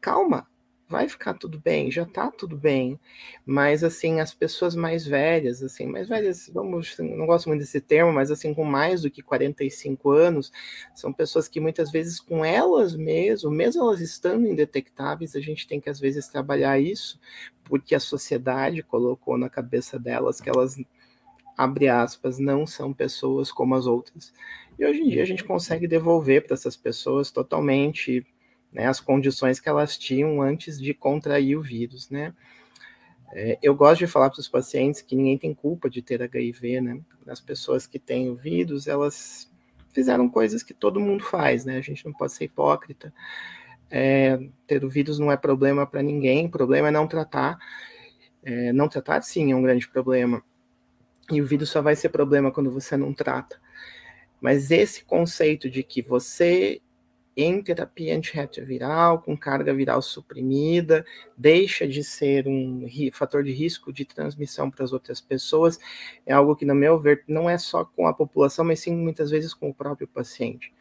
calma, 0.00 0.46
vai 0.88 1.08
ficar 1.08 1.34
tudo 1.34 1.58
bem, 1.58 1.90
já 1.90 2.04
tá 2.04 2.30
tudo 2.30 2.56
bem. 2.56 3.00
Mas 3.44 3.82
assim, 3.82 4.20
as 4.20 4.34
pessoas 4.34 4.74
mais 4.74 5.06
velhas, 5.06 5.62
assim, 5.62 5.86
mais 5.86 6.08
velhas, 6.08 6.50
vamos, 6.52 6.96
não 6.98 7.26
gosto 7.26 7.48
muito 7.48 7.60
desse 7.60 7.80
termo, 7.80 8.12
mas 8.12 8.30
assim, 8.30 8.54
com 8.54 8.64
mais 8.64 9.02
do 9.02 9.10
que 9.10 9.22
45 9.22 10.10
anos, 10.10 10.52
são 10.94 11.12
pessoas 11.12 11.48
que 11.48 11.60
muitas 11.60 11.90
vezes 11.90 12.20
com 12.20 12.44
elas 12.44 12.94
mesmo, 12.94 13.50
mesmo 13.50 13.82
elas 13.82 14.00
estando 14.00 14.46
indetectáveis, 14.46 15.34
a 15.34 15.40
gente 15.40 15.66
tem 15.66 15.80
que 15.80 15.90
às 15.90 15.98
vezes 15.98 16.28
trabalhar 16.28 16.78
isso, 16.78 17.18
porque 17.64 17.94
a 17.94 18.00
sociedade 18.00 18.82
colocou 18.82 19.38
na 19.38 19.48
cabeça 19.48 19.98
delas 19.98 20.40
que 20.40 20.50
elas 20.50 20.76
abre 21.56 21.88
aspas, 21.88 22.38
não 22.38 22.66
são 22.66 22.92
pessoas 22.92 23.52
como 23.52 23.74
as 23.74 23.86
outras. 23.86 24.32
E 24.78 24.84
hoje 24.84 25.00
em 25.00 25.08
dia 25.08 25.22
a 25.22 25.26
gente 25.26 25.44
consegue 25.44 25.86
devolver 25.86 26.44
para 26.44 26.54
essas 26.54 26.76
pessoas 26.76 27.30
totalmente 27.30 28.26
né, 28.72 28.86
as 28.86 29.00
condições 29.00 29.60
que 29.60 29.68
elas 29.68 29.96
tinham 29.96 30.42
antes 30.42 30.80
de 30.80 30.92
contrair 30.92 31.56
o 31.56 31.62
vírus, 31.62 32.10
né? 32.10 32.34
É, 33.32 33.58
eu 33.62 33.74
gosto 33.74 34.00
de 34.00 34.06
falar 34.06 34.30
para 34.30 34.40
os 34.40 34.48
pacientes 34.48 35.00
que 35.00 35.16
ninguém 35.16 35.38
tem 35.38 35.54
culpa 35.54 35.88
de 35.88 36.02
ter 36.02 36.22
HIV, 36.22 36.80
né? 36.80 37.00
As 37.26 37.40
pessoas 37.40 37.86
que 37.86 37.98
têm 37.98 38.30
o 38.30 38.36
vírus, 38.36 38.86
elas 38.86 39.50
fizeram 39.92 40.28
coisas 40.28 40.62
que 40.62 40.74
todo 40.74 41.00
mundo 41.00 41.24
faz, 41.24 41.64
né? 41.64 41.78
A 41.78 41.80
gente 41.80 42.04
não 42.04 42.12
pode 42.12 42.32
ser 42.32 42.44
hipócrita. 42.44 43.12
É, 43.90 44.38
ter 44.66 44.84
o 44.84 44.88
vírus 44.88 45.18
não 45.18 45.30
é 45.30 45.36
problema 45.36 45.86
para 45.86 46.02
ninguém, 46.02 46.46
o 46.46 46.50
problema 46.50 46.88
é 46.88 46.90
não 46.90 47.06
tratar. 47.06 47.58
É, 48.42 48.72
não 48.72 48.88
tratar, 48.88 49.22
sim, 49.22 49.52
é 49.52 49.56
um 49.56 49.62
grande 49.62 49.88
problema 49.88 50.42
e 51.30 51.40
o 51.40 51.46
vírus 51.46 51.70
só 51.70 51.80
vai 51.80 51.96
ser 51.96 52.10
problema 52.10 52.50
quando 52.50 52.70
você 52.70 52.96
não 52.96 53.12
trata. 53.12 53.60
Mas 54.40 54.70
esse 54.70 55.04
conceito 55.04 55.70
de 55.70 55.82
que 55.82 56.02
você, 56.02 56.80
em 57.36 57.62
terapia 57.62 58.14
antirretroviral, 58.16 59.22
com 59.22 59.36
carga 59.36 59.72
viral 59.72 60.02
suprimida, 60.02 61.04
deixa 61.36 61.88
de 61.88 62.04
ser 62.04 62.46
um 62.46 62.86
fator 63.12 63.42
de 63.42 63.52
risco 63.52 63.92
de 63.92 64.04
transmissão 64.04 64.70
para 64.70 64.84
as 64.84 64.92
outras 64.92 65.20
pessoas, 65.20 65.78
é 66.26 66.32
algo 66.32 66.54
que, 66.54 66.66
no 66.66 66.74
meu 66.74 66.98
ver, 66.98 67.24
não 67.26 67.48
é 67.48 67.56
só 67.56 67.84
com 67.84 68.06
a 68.06 68.12
população, 68.12 68.64
mas 68.64 68.80
sim 68.80 68.94
muitas 68.94 69.30
vezes 69.30 69.54
com 69.54 69.70
o 69.70 69.74
próprio 69.74 70.06
paciente. 70.06 70.72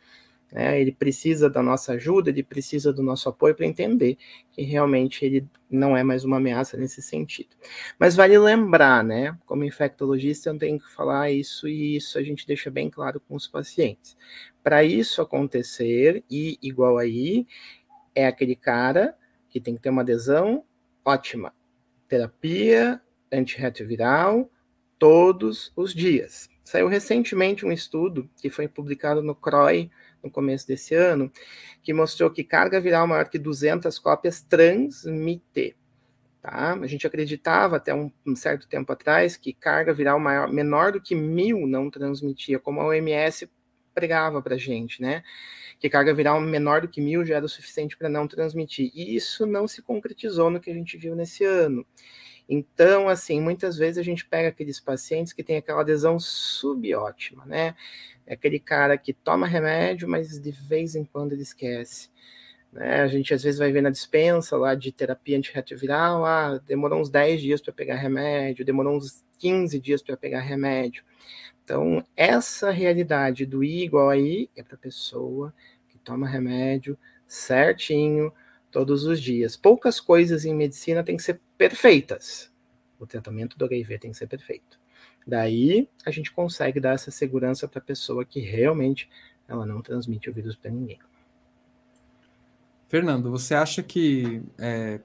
Né? 0.54 0.80
Ele 0.80 0.92
precisa 0.92 1.50
da 1.50 1.64
nossa 1.64 1.94
ajuda, 1.94 2.30
ele 2.30 2.44
precisa 2.44 2.94
do 2.94 3.02
nosso 3.02 3.28
apoio 3.28 3.56
para 3.56 3.66
entender 3.66 4.20
que 4.52 4.62
realmente 4.62 5.26
ele 5.26 5.50
não 5.68 5.98
é 5.98 6.04
mais 6.04 6.24
uma 6.24 6.38
ameaça 6.38 6.78
nesse 6.78 7.02
sentido. 7.02 7.56
Mas 7.98 8.16
vale 8.16 8.38
lembrar, 8.38 9.04
né? 9.04 9.36
Como 9.48 9.64
infectologista, 9.64 10.52
eu 10.52 10.58
tenho 10.60 10.80
que 10.80 10.92
falar 10.92 11.32
isso 11.32 11.68
e 11.68 11.96
isso 11.96 12.20
a 12.20 12.22
gente 12.22 12.46
deixa 12.46 12.70
bem 12.70 12.88
claro 12.88 13.20
com 13.20 13.36
os 13.36 13.48
pacientes. 13.48 14.16
Para 14.64 14.84
isso 14.84 15.24
acontecer, 15.24 16.24
e 16.30 16.60
igual 16.62 17.00
aí, 17.00 17.48
é 18.14 18.28
aquele 18.28 18.56
cara 18.56 19.18
que 19.50 19.60
tem 19.60 19.74
que 19.74 19.82
ter 19.82 19.90
uma 19.90 20.04
adesão 20.04 20.64
ótima. 21.04 21.52
Terapia 22.08 23.02
antirretroviral 23.32 24.52
todos 25.00 25.74
os 25.76 25.96
dias. 25.96 26.48
Saiu 26.64 26.88
recentemente 26.88 27.66
um 27.66 27.72
estudo 27.72 28.30
que 28.40 28.52
foi 28.52 28.68
publicado 28.68 29.24
no 29.24 29.34
CROI 29.34 29.90
no 30.24 30.32
começo 30.32 30.68
desse 30.68 30.96
ano, 30.96 31.32
que 31.82 31.94
mostrou 31.94 32.32
que 32.32 32.44
carga 32.44 32.80
viral 32.80 33.06
maior 33.06 33.28
que 33.28 33.38
200 33.38 34.00
cópias 34.00 34.42
transmite. 34.42 35.76
Tá? 36.42 36.74
A 36.74 36.88
gente 36.88 37.08
acreditava 37.08 37.78
até 37.78 37.94
um, 37.94 38.12
um 38.26 38.36
certo 38.36 38.68
tempo 38.68 38.92
atrás 38.92 39.38
que 39.38 39.54
carga 39.54 39.94
viral 39.94 40.20
maior, 40.20 40.52
menor 40.52 40.92
do 40.92 41.02
que 41.02 41.16
mil 41.16 41.66
não 41.66 41.90
transmitia, 41.90 42.60
como 42.60 42.82
a 42.82 42.88
OMS 42.88 43.50
pregava 43.94 44.42
para 44.42 44.58
gente, 44.58 45.02
né? 45.02 45.24
Que 45.80 45.90
carga 45.90 46.14
viral 46.14 46.42
menor 46.42 46.82
do 46.82 46.88
que 46.88 47.00
mil 47.00 47.26
já 47.26 47.36
era 47.36 47.46
o 47.46 47.50
suficiente 47.50 47.96
para 47.96 48.10
não 48.10 48.28
transmitir. 48.28 48.92
E 48.94 49.16
isso 49.16 49.46
não 49.46 49.68
se 49.68 49.82
concretizou 49.82 50.50
no 50.50 50.60
que 50.60 50.70
a 50.70 50.74
gente 50.74 50.98
viu 50.98 51.16
nesse 51.16 51.46
ano. 51.46 51.86
Então, 52.48 53.08
assim, 53.08 53.40
muitas 53.42 53.78
vezes 53.78 53.98
a 53.98 54.04
gente 54.04 54.26
pega 54.26 54.50
aqueles 54.50 54.80
pacientes 54.80 55.34
que 55.34 55.44
têm 55.44 55.58
aquela 55.58 55.82
adesão 55.82 56.20
subótima, 56.20 57.46
né? 57.46 57.76
É 58.26 58.34
aquele 58.34 58.60
cara 58.60 58.98
que 58.98 59.14
toma 59.14 59.48
remédio, 59.48 60.08
mas 60.08 60.40
de 60.40 60.52
vez 60.52 60.96
em 60.96 61.04
quando 61.04 61.34
ele 61.34 61.42
esquece. 61.42 62.10
Né? 62.72 63.02
A 63.02 63.08
gente 63.08 63.34
às 63.34 63.44
vezes 63.44 63.60
vai 63.60 63.72
ver 63.72 63.82
na 63.82 63.90
dispensa 63.90 64.58
lá 64.58 64.76
de 64.76 64.92
terapia 64.92 65.38
antirretroviral, 65.38 66.26
ah, 66.26 66.58
demorou 66.66 67.00
uns 67.00 67.10
10 67.10 67.42
dias 67.42 67.62
para 67.62 67.72
pegar 67.74 67.96
remédio, 67.96 68.66
demorou 68.66 68.96
uns 68.98 69.24
15 69.38 69.80
dias 69.80 70.02
para 70.02 70.18
pegar 70.18 70.40
remédio. 70.42 71.04
Então, 71.64 72.04
essa 72.16 72.72
realidade 72.72 73.46
do 73.46 73.64
I 73.64 73.84
igual 73.84 74.10
a 74.10 74.18
I 74.18 74.50
é 74.56 74.64
para 74.64 74.76
a 74.76 74.80
pessoa 74.80 75.54
que 75.88 75.98
toma 76.00 76.28
remédio 76.28 76.98
certinho 77.28 78.34
todos 78.72 79.06
os 79.06 79.22
dias. 79.22 79.56
Poucas 79.56 80.00
coisas 80.00 80.44
em 80.44 80.54
medicina 80.56 81.04
têm 81.04 81.16
que 81.16 81.24
ser 81.24 81.40
perfeitas. 81.70 82.52
O 83.00 83.08
tratamento 83.08 83.58
do 83.58 83.64
HIV 83.64 83.98
tem 83.98 84.12
que 84.12 84.18
ser 84.18 84.28
perfeito. 84.28 84.78
Daí 85.26 85.88
a 86.06 86.12
gente 86.12 86.30
consegue 86.30 86.78
dar 86.78 86.92
essa 86.92 87.10
segurança 87.10 87.70
para 87.70 87.80
a 87.80 87.82
pessoa 87.82 88.26
que 88.26 88.42
realmente 88.42 89.10
ela 89.48 89.66
não 89.66 89.82
transmite 89.82 90.30
o 90.30 90.34
vírus 90.34 90.58
para 90.58 90.70
ninguém. 90.70 91.00
Fernando, 92.90 93.32
você 93.32 93.56
acha 93.56 93.82
que 93.82 94.44
é, 94.60 95.00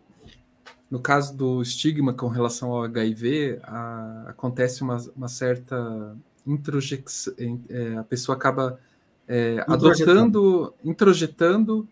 no 0.90 0.98
caso 0.98 1.36
do 1.36 1.62
estigma 1.62 2.12
com 2.12 2.26
relação 2.26 2.72
ao 2.72 2.82
HIV 2.82 3.60
a, 3.62 4.24
acontece 4.30 4.82
uma, 4.82 4.96
uma 5.14 5.28
certa 5.28 6.16
introjecção, 6.44 7.34
é, 7.68 7.96
a 7.98 8.02
pessoa 8.02 8.36
acaba 8.36 8.80
é, 9.28 9.64
adotando, 9.68 10.74
introjetando 10.84 11.88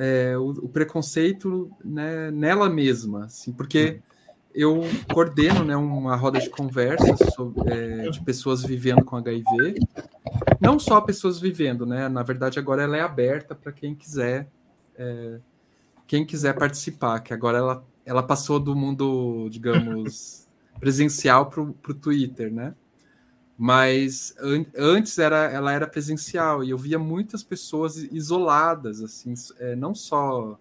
é, 0.00 0.34
o, 0.38 0.48
o, 0.48 0.68
preconceito 0.70 1.70
né, 1.84 2.30
nela 2.30 2.70
mesma, 2.70 3.26
assim, 3.26 3.52
porque 3.52 4.00
eu 4.54 4.80
coordeno 5.12 5.62
né, 5.62 5.76
uma 5.76 6.16
roda 6.16 6.40
de 6.40 6.48
conversa 6.48 7.14
sobre, 7.34 7.70
é, 7.70 8.08
de 8.08 8.18
pessoas 8.24 8.62
vivendo 8.62 9.04
com 9.04 9.16
HIV. 9.16 9.74
Não 10.58 10.78
só 10.78 11.02
pessoas 11.02 11.38
vivendo, 11.38 11.84
né? 11.84 12.08
Na 12.08 12.22
verdade, 12.22 12.58
agora 12.58 12.82
ela 12.82 12.96
é 12.96 13.00
aberta 13.00 13.54
para 13.54 13.72
quem 13.72 13.94
quiser 13.94 14.48
é, 14.96 15.38
quem 16.06 16.24
quiser 16.24 16.54
participar, 16.54 17.20
que 17.20 17.34
agora 17.34 17.58
ela, 17.58 17.84
ela 18.04 18.22
passou 18.22 18.58
do 18.58 18.74
mundo, 18.74 19.48
digamos, 19.50 20.48
presencial 20.80 21.46
para 21.46 21.60
o 21.60 21.94
Twitter, 21.94 22.50
né? 22.50 22.74
Mas 23.62 24.34
an 24.40 24.64
antes 24.74 25.18
era, 25.18 25.44
ela 25.50 25.70
era 25.70 25.86
presencial 25.86 26.64
e 26.64 26.70
eu 26.70 26.78
via 26.78 26.98
muitas 26.98 27.42
pessoas 27.44 27.98
isoladas, 27.98 29.02
assim, 29.02 29.34
é, 29.58 29.76
não 29.76 29.94
só 29.94 30.58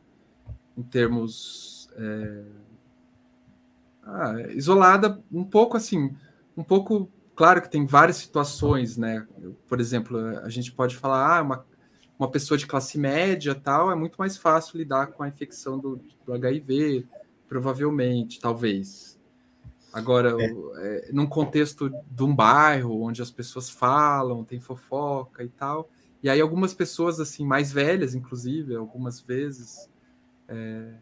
em 0.77 0.83
termos 0.83 1.89
é, 1.95 2.43
ah, 4.03 4.41
isolada, 4.49 5.23
um 5.31 5.45
pouco 5.45 5.77
assim, 5.77 6.13
um 6.57 6.63
pouco 6.63 7.09
claro 7.37 7.61
que 7.61 7.71
tem 7.71 7.85
várias 7.85 8.17
situações, 8.17 8.97
né? 8.97 9.25
Por 9.65 9.79
exemplo, 9.79 10.17
a 10.39 10.49
gente 10.49 10.69
pode 10.73 10.97
falar, 10.97 11.37
ah, 11.37 11.41
uma, 11.41 11.65
uma 12.19 12.29
pessoa 12.29 12.57
de 12.57 12.67
classe 12.67 12.97
média 12.97 13.55
tal, 13.55 13.89
é 13.89 13.95
muito 13.95 14.17
mais 14.17 14.35
fácil 14.35 14.77
lidar 14.77 15.07
com 15.07 15.23
a 15.23 15.29
infecção 15.29 15.79
do, 15.79 16.01
do 16.25 16.33
HIV, 16.33 17.07
provavelmente, 17.47 18.41
talvez. 18.41 19.08
Agora, 19.91 20.35
é. 20.39 20.45
É, 20.77 21.09
num 21.11 21.25
contexto 21.25 21.91
de 22.09 22.23
um 22.23 22.35
bairro 22.35 23.01
onde 23.01 23.21
as 23.21 23.31
pessoas 23.31 23.69
falam, 23.69 24.43
tem 24.43 24.59
fofoca 24.59 25.43
e 25.43 25.49
tal, 25.49 25.89
e 26.21 26.29
aí 26.29 26.39
algumas 26.39 26.73
pessoas 26.73 27.19
assim 27.19 27.45
mais 27.45 27.71
velhas, 27.71 28.13
inclusive, 28.13 28.75
algumas 28.75 29.19
vezes 29.19 29.89
é, 30.47 30.93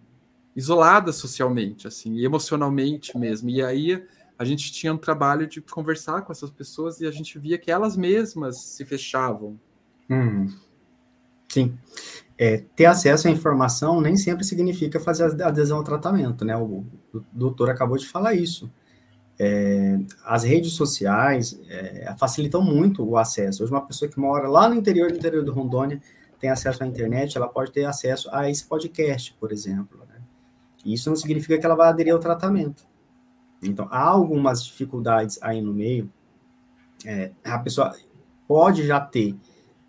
isoladas 0.55 1.15
socialmente, 1.15 1.87
assim, 1.87 2.15
e 2.15 2.25
emocionalmente 2.25 3.17
mesmo. 3.17 3.49
E 3.49 3.61
aí 3.61 4.03
a 4.37 4.45
gente 4.45 4.71
tinha 4.71 4.93
um 4.93 4.97
trabalho 4.97 5.47
de 5.47 5.59
conversar 5.61 6.21
com 6.21 6.31
essas 6.31 6.51
pessoas 6.51 7.01
e 7.01 7.07
a 7.07 7.11
gente 7.11 7.37
via 7.39 7.57
que 7.57 7.71
elas 7.71 7.97
mesmas 7.97 8.57
se 8.57 8.85
fechavam. 8.85 9.59
Hum. 10.09 10.47
Sim. 11.49 11.77
É, 12.37 12.57
ter 12.75 12.85
acesso 12.85 13.27
à 13.27 13.31
informação 13.31 13.99
nem 13.99 14.15
sempre 14.15 14.43
significa 14.43 14.99
fazer 14.99 15.41
adesão 15.41 15.77
ao 15.77 15.83
tratamento, 15.83 16.45
né? 16.45 16.55
O, 16.55 16.85
o 17.13 17.23
doutor 17.31 17.69
acabou 17.69 17.97
de 17.97 18.07
falar 18.07 18.35
isso. 18.35 18.71
É, 19.39 19.99
as 20.25 20.43
redes 20.43 20.73
sociais 20.73 21.59
é, 21.69 22.13
facilitam 22.17 22.61
muito 22.61 23.07
o 23.07 23.17
acesso. 23.17 23.63
Hoje, 23.63 23.71
uma 23.71 23.85
pessoa 23.85 24.09
que 24.09 24.19
mora 24.19 24.47
lá 24.47 24.67
no 24.67 24.75
interior, 24.75 25.09
no 25.11 25.17
interior 25.17 25.43
do 25.43 25.53
Rondônia, 25.53 26.01
tem 26.39 26.49
acesso 26.49 26.83
à 26.83 26.87
internet, 26.87 27.37
ela 27.37 27.47
pode 27.47 27.71
ter 27.71 27.85
acesso 27.85 28.29
a 28.31 28.49
esse 28.49 28.63
podcast, 28.65 29.35
por 29.39 29.51
exemplo. 29.51 29.99
Né? 30.07 30.21
Isso 30.85 31.09
não 31.09 31.15
significa 31.15 31.57
que 31.57 31.65
ela 31.65 31.75
vai 31.75 31.89
aderir 31.89 32.13
ao 32.13 32.19
tratamento. 32.19 32.85
Então, 33.61 33.87
há 33.89 34.03
algumas 34.03 34.63
dificuldades 34.63 35.39
aí 35.41 35.61
no 35.61 35.73
meio. 35.73 36.11
É, 37.05 37.31
a 37.43 37.59
pessoa 37.59 37.95
pode 38.47 38.85
já 38.85 38.99
ter 38.99 39.35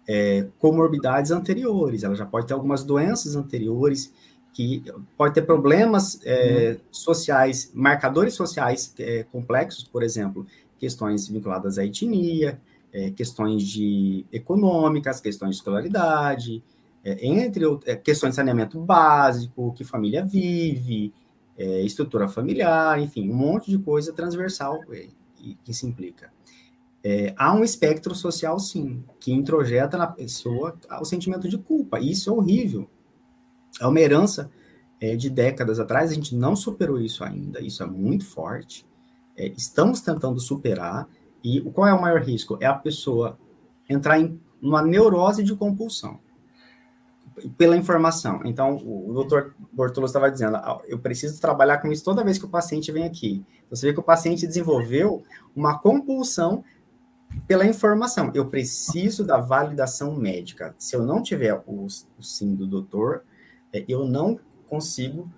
é, 0.06 0.46
comorbidades 0.58 1.30
anteriores, 1.30 2.02
ela 2.02 2.14
já 2.14 2.24
pode 2.24 2.46
ter 2.46 2.54
algumas 2.54 2.82
doenças 2.82 3.36
anteriores, 3.36 4.12
que 4.52 4.82
pode 5.16 5.34
ter 5.34 5.42
problemas 5.42 6.20
é, 6.24 6.72
uhum. 6.72 6.80
sociais, 6.90 7.70
marcadores 7.74 8.34
sociais 8.34 8.92
é, 8.98 9.22
complexos, 9.24 9.84
por 9.84 10.02
exemplo, 10.02 10.46
questões 10.78 11.28
vinculadas 11.28 11.78
à 11.78 11.84
etnia, 11.84 12.60
é, 12.92 13.10
questões 13.10 13.62
de 13.62 14.24
econômicas, 14.32 15.20
questões 15.20 15.50
de 15.50 15.56
escolaridade, 15.56 16.62
é, 17.04 17.26
entre 17.26 17.64
é, 17.86 17.96
questões 17.96 18.30
de 18.30 18.36
saneamento 18.36 18.80
básico, 18.80 19.72
que 19.74 19.84
família 19.84 20.24
vive, 20.24 21.12
é, 21.56 21.82
estrutura 21.82 22.28
familiar, 22.28 23.00
enfim, 23.00 23.30
um 23.30 23.34
monte 23.34 23.70
de 23.70 23.78
coisa 23.78 24.12
transversal 24.12 24.80
que 25.64 25.72
se 25.72 25.86
implica. 25.86 26.32
É, 27.02 27.32
há 27.36 27.54
um 27.54 27.62
espectro 27.62 28.14
social, 28.14 28.58
sim, 28.58 29.04
que 29.20 29.32
introjeta 29.32 29.96
na 29.96 30.06
pessoa 30.06 30.76
o 31.00 31.04
sentimento 31.04 31.48
de 31.48 31.56
culpa. 31.56 32.00
E 32.00 32.10
isso 32.10 32.30
é 32.30 32.32
horrível. 32.32 32.88
É 33.80 33.86
uma 33.86 34.00
herança 34.00 34.50
é, 35.00 35.16
de 35.16 35.30
décadas 35.30 35.78
atrás, 35.78 36.10
a 36.10 36.14
gente 36.14 36.34
não 36.34 36.56
superou 36.56 37.00
isso 37.00 37.22
ainda. 37.24 37.60
Isso 37.60 37.82
é 37.82 37.86
muito 37.86 38.26
forte. 38.26 38.86
É, 39.36 39.48
estamos 39.56 40.00
tentando 40.00 40.40
superar. 40.40 41.08
E 41.42 41.60
qual 41.60 41.86
é 41.86 41.94
o 41.94 42.00
maior 42.00 42.20
risco? 42.20 42.58
É 42.60 42.66
a 42.66 42.74
pessoa 42.74 43.38
entrar 43.88 44.18
em 44.18 44.40
uma 44.60 44.82
neurose 44.82 45.42
de 45.42 45.54
compulsão 45.54 46.18
pela 47.56 47.76
informação. 47.76 48.40
Então, 48.44 48.76
o 48.76 49.12
doutor 49.12 49.54
Bortolo 49.72 50.06
estava 50.06 50.30
dizendo, 50.30 50.56
ah, 50.56 50.80
eu 50.86 50.98
preciso 50.98 51.40
trabalhar 51.40 51.78
com 51.78 51.88
isso 51.88 52.04
toda 52.04 52.24
vez 52.24 52.38
que 52.38 52.44
o 52.44 52.48
paciente 52.48 52.90
vem 52.90 53.04
aqui. 53.04 53.44
Você 53.70 53.86
vê 53.86 53.92
que 53.92 54.00
o 54.00 54.02
paciente 54.02 54.46
desenvolveu 54.46 55.22
uma 55.54 55.78
compulsão 55.78 56.64
pela 57.46 57.66
informação. 57.66 58.32
Eu 58.34 58.46
preciso 58.46 59.24
da 59.24 59.38
validação 59.38 60.16
médica. 60.16 60.74
Se 60.78 60.96
eu 60.96 61.04
não 61.04 61.22
tiver 61.22 61.54
o, 61.66 61.86
o 61.86 62.22
sim 62.22 62.54
do 62.54 62.66
doutor, 62.66 63.22
eu 63.72 64.04
não 64.04 64.38
consigo 64.68 65.30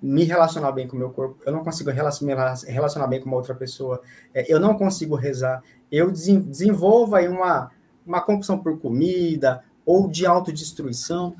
me 0.00 0.24
relacionar 0.24 0.72
bem 0.72 0.86
com 0.86 0.96
o 0.96 0.98
meu 0.98 1.10
corpo, 1.10 1.42
eu 1.44 1.52
não 1.52 1.64
consigo 1.64 1.90
me 1.90 1.96
relacionar 1.96 3.06
bem 3.06 3.20
com 3.20 3.26
uma 3.26 3.36
outra 3.36 3.54
pessoa, 3.54 4.00
é, 4.34 4.52
eu 4.52 4.60
não 4.60 4.76
consigo 4.76 5.14
rezar, 5.14 5.62
eu 5.90 6.10
desenvolvo 6.10 7.16
aí 7.16 7.28
uma, 7.28 7.70
uma 8.06 8.20
compulsão 8.20 8.58
por 8.58 8.78
comida, 8.78 9.64
ou 9.86 10.08
de 10.08 10.26
autodestruição. 10.26 11.36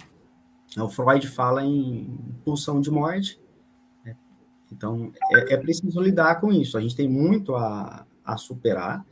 O 0.78 0.88
Freud 0.88 1.26
fala 1.26 1.64
em 1.64 2.16
pulsão 2.44 2.80
de 2.80 2.90
morte. 2.90 3.40
Né? 4.04 4.16
Então, 4.72 5.12
é, 5.32 5.54
é, 5.54 5.56
preciso 5.56 6.00
lidar 6.00 6.40
com 6.40 6.52
isso. 6.52 6.78
A 6.78 6.80
gente 6.80 6.94
tem 6.94 7.08
muito 7.08 7.56
a, 7.56 8.06
a 8.24 8.36
superar 8.36 9.04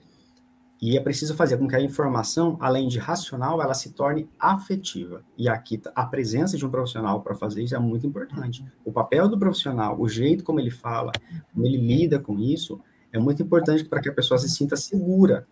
e 0.85 0.99
é 0.99 1.01
preciso 1.01 1.35
fazer 1.35 1.57
com 1.57 1.67
que 1.67 1.75
a 1.75 1.81
informação, 1.81 2.59
além 2.61 2.89
de 2.89 2.99
racional, 2.99 3.63
ela 3.63 3.73
se 3.73 3.93
torne 3.93 4.29
afetiva. 4.39 5.25
E 5.35 5.49
aqui 5.49 5.81
a 5.95 6.05
presença 6.05 6.59
de 6.59 6.67
um 6.67 6.69
profissional 6.69 7.23
para 7.23 7.35
fazer 7.35 7.63
isso 7.63 7.75
é 7.75 7.79
muito 7.79 8.07
importante. 8.07 8.63
O 8.85 8.93
papel 8.93 9.27
do 9.27 9.39
profissional, 9.39 9.99
o 9.99 10.07
jeito 10.07 10.45
como 10.45 10.61
ele 10.61 10.71
fala, 10.71 11.11
como 11.55 11.65
ele 11.65 11.79
lida 11.79 12.19
com 12.19 12.39
isso, 12.39 12.79
é 13.11 13.19
muito 13.19 13.43
importante 13.43 13.83
para 13.83 13.99
que 13.99 14.11
a 14.11 14.13
pessoa 14.13 14.37
se 14.37 14.51
sinta 14.51 14.77
segura 14.77 15.47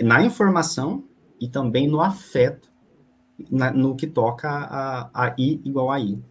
na 0.00 0.24
informação 0.24 1.04
e 1.38 1.46
também 1.46 1.86
no 1.86 2.00
afeto, 2.00 2.70
na, 3.50 3.72
no 3.72 3.94
que 3.94 4.06
toca 4.06 4.48
a, 4.48 5.10
a 5.12 5.34
I 5.38 5.60
igual 5.66 5.92
a 5.92 6.00
I. 6.00 6.24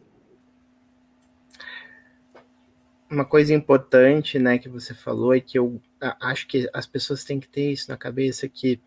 Uma 3.09 3.25
coisa 3.25 3.53
importante, 3.53 4.39
né, 4.39 4.57
que 4.57 4.69
você 4.69 4.93
falou 4.93 5.33
é 5.35 5.39
que 5.39 5.57
eu 5.57 5.81
acho 6.19 6.47
que 6.47 6.69
as 6.73 6.87
pessoas 6.87 7.23
têm 7.23 7.39
que 7.39 7.47
ter 7.47 7.71
isso 7.71 7.89
na 7.89 7.97
cabeça 7.97 8.47
que 8.47 8.81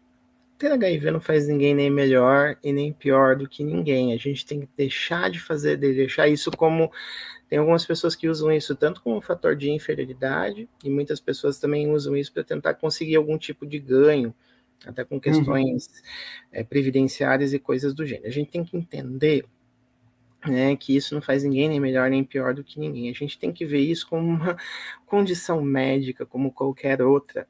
ter 0.59 0.73
HIV 0.73 1.11
não 1.11 1.21
faz 1.21 1.47
ninguém 1.47 1.75
nem 1.75 1.91
melhor 1.91 2.57
e 2.63 2.73
nem 2.73 2.93
pior 2.93 3.37
do 3.37 3.49
que 3.49 3.63
ninguém. 3.63 4.13
A 4.13 4.17
gente 4.17 4.45
tem 4.45 4.61
que 4.61 4.69
deixar 4.77 5.31
de 5.31 5.39
fazer, 5.39 5.77
de 5.77 5.93
deixar 5.93 6.29
isso 6.29 6.51
como 6.51 6.91
tem 7.49 7.59
algumas 7.59 7.87
pessoas 7.87 8.17
que 8.17 8.29
usam 8.29 8.51
isso 8.51 8.75
tanto 8.75 9.01
como 9.03 9.17
um 9.17 9.21
fator 9.21 9.55
de 9.55 9.71
inferioridade 9.71 10.69
e 10.83 10.91
muitas 10.91 11.21
pessoas 11.21 11.59
também 11.59 11.91
usam 11.91 12.17
isso 12.17 12.33
para 12.33 12.43
tentar 12.43 12.75
conseguir 12.75 13.17
algum 13.17 13.39
tipo 13.39 13.67
de 13.67 13.79
ganho 13.79 14.35
até 14.85 15.05
com 15.05 15.21
questões 15.21 15.87
uhum. 15.87 16.49
é, 16.53 16.65
previdenciárias 16.65 17.53
e 17.53 17.59
coisas 17.59 17.95
do 17.95 18.05
gênero. 18.05 18.27
A 18.27 18.33
gente 18.33 18.51
tem 18.51 18.65
que 18.65 18.77
entender 18.77 19.45
né, 20.47 20.77
que 20.77 20.97
isso 20.97 21.15
não 21.15 21.23
faz 21.23 21.43
ninguém 21.43 21.69
nem 21.69 21.81
melhor 21.81 22.11
nem 22.11 22.23
pior 22.25 22.55
do 22.55 22.65
que 22.65 22.79
ninguém. 22.79 23.11
A 23.11 23.15
gente 23.15 23.39
tem 23.39 23.53
que 23.53 23.65
ver 23.65 23.81
isso 23.81 24.07
como 24.09 24.27
uma 24.27 24.57
condição 25.07 25.61
médica, 25.61 26.25
como 26.25 26.53
qualquer 26.53 27.03
outra. 27.03 27.49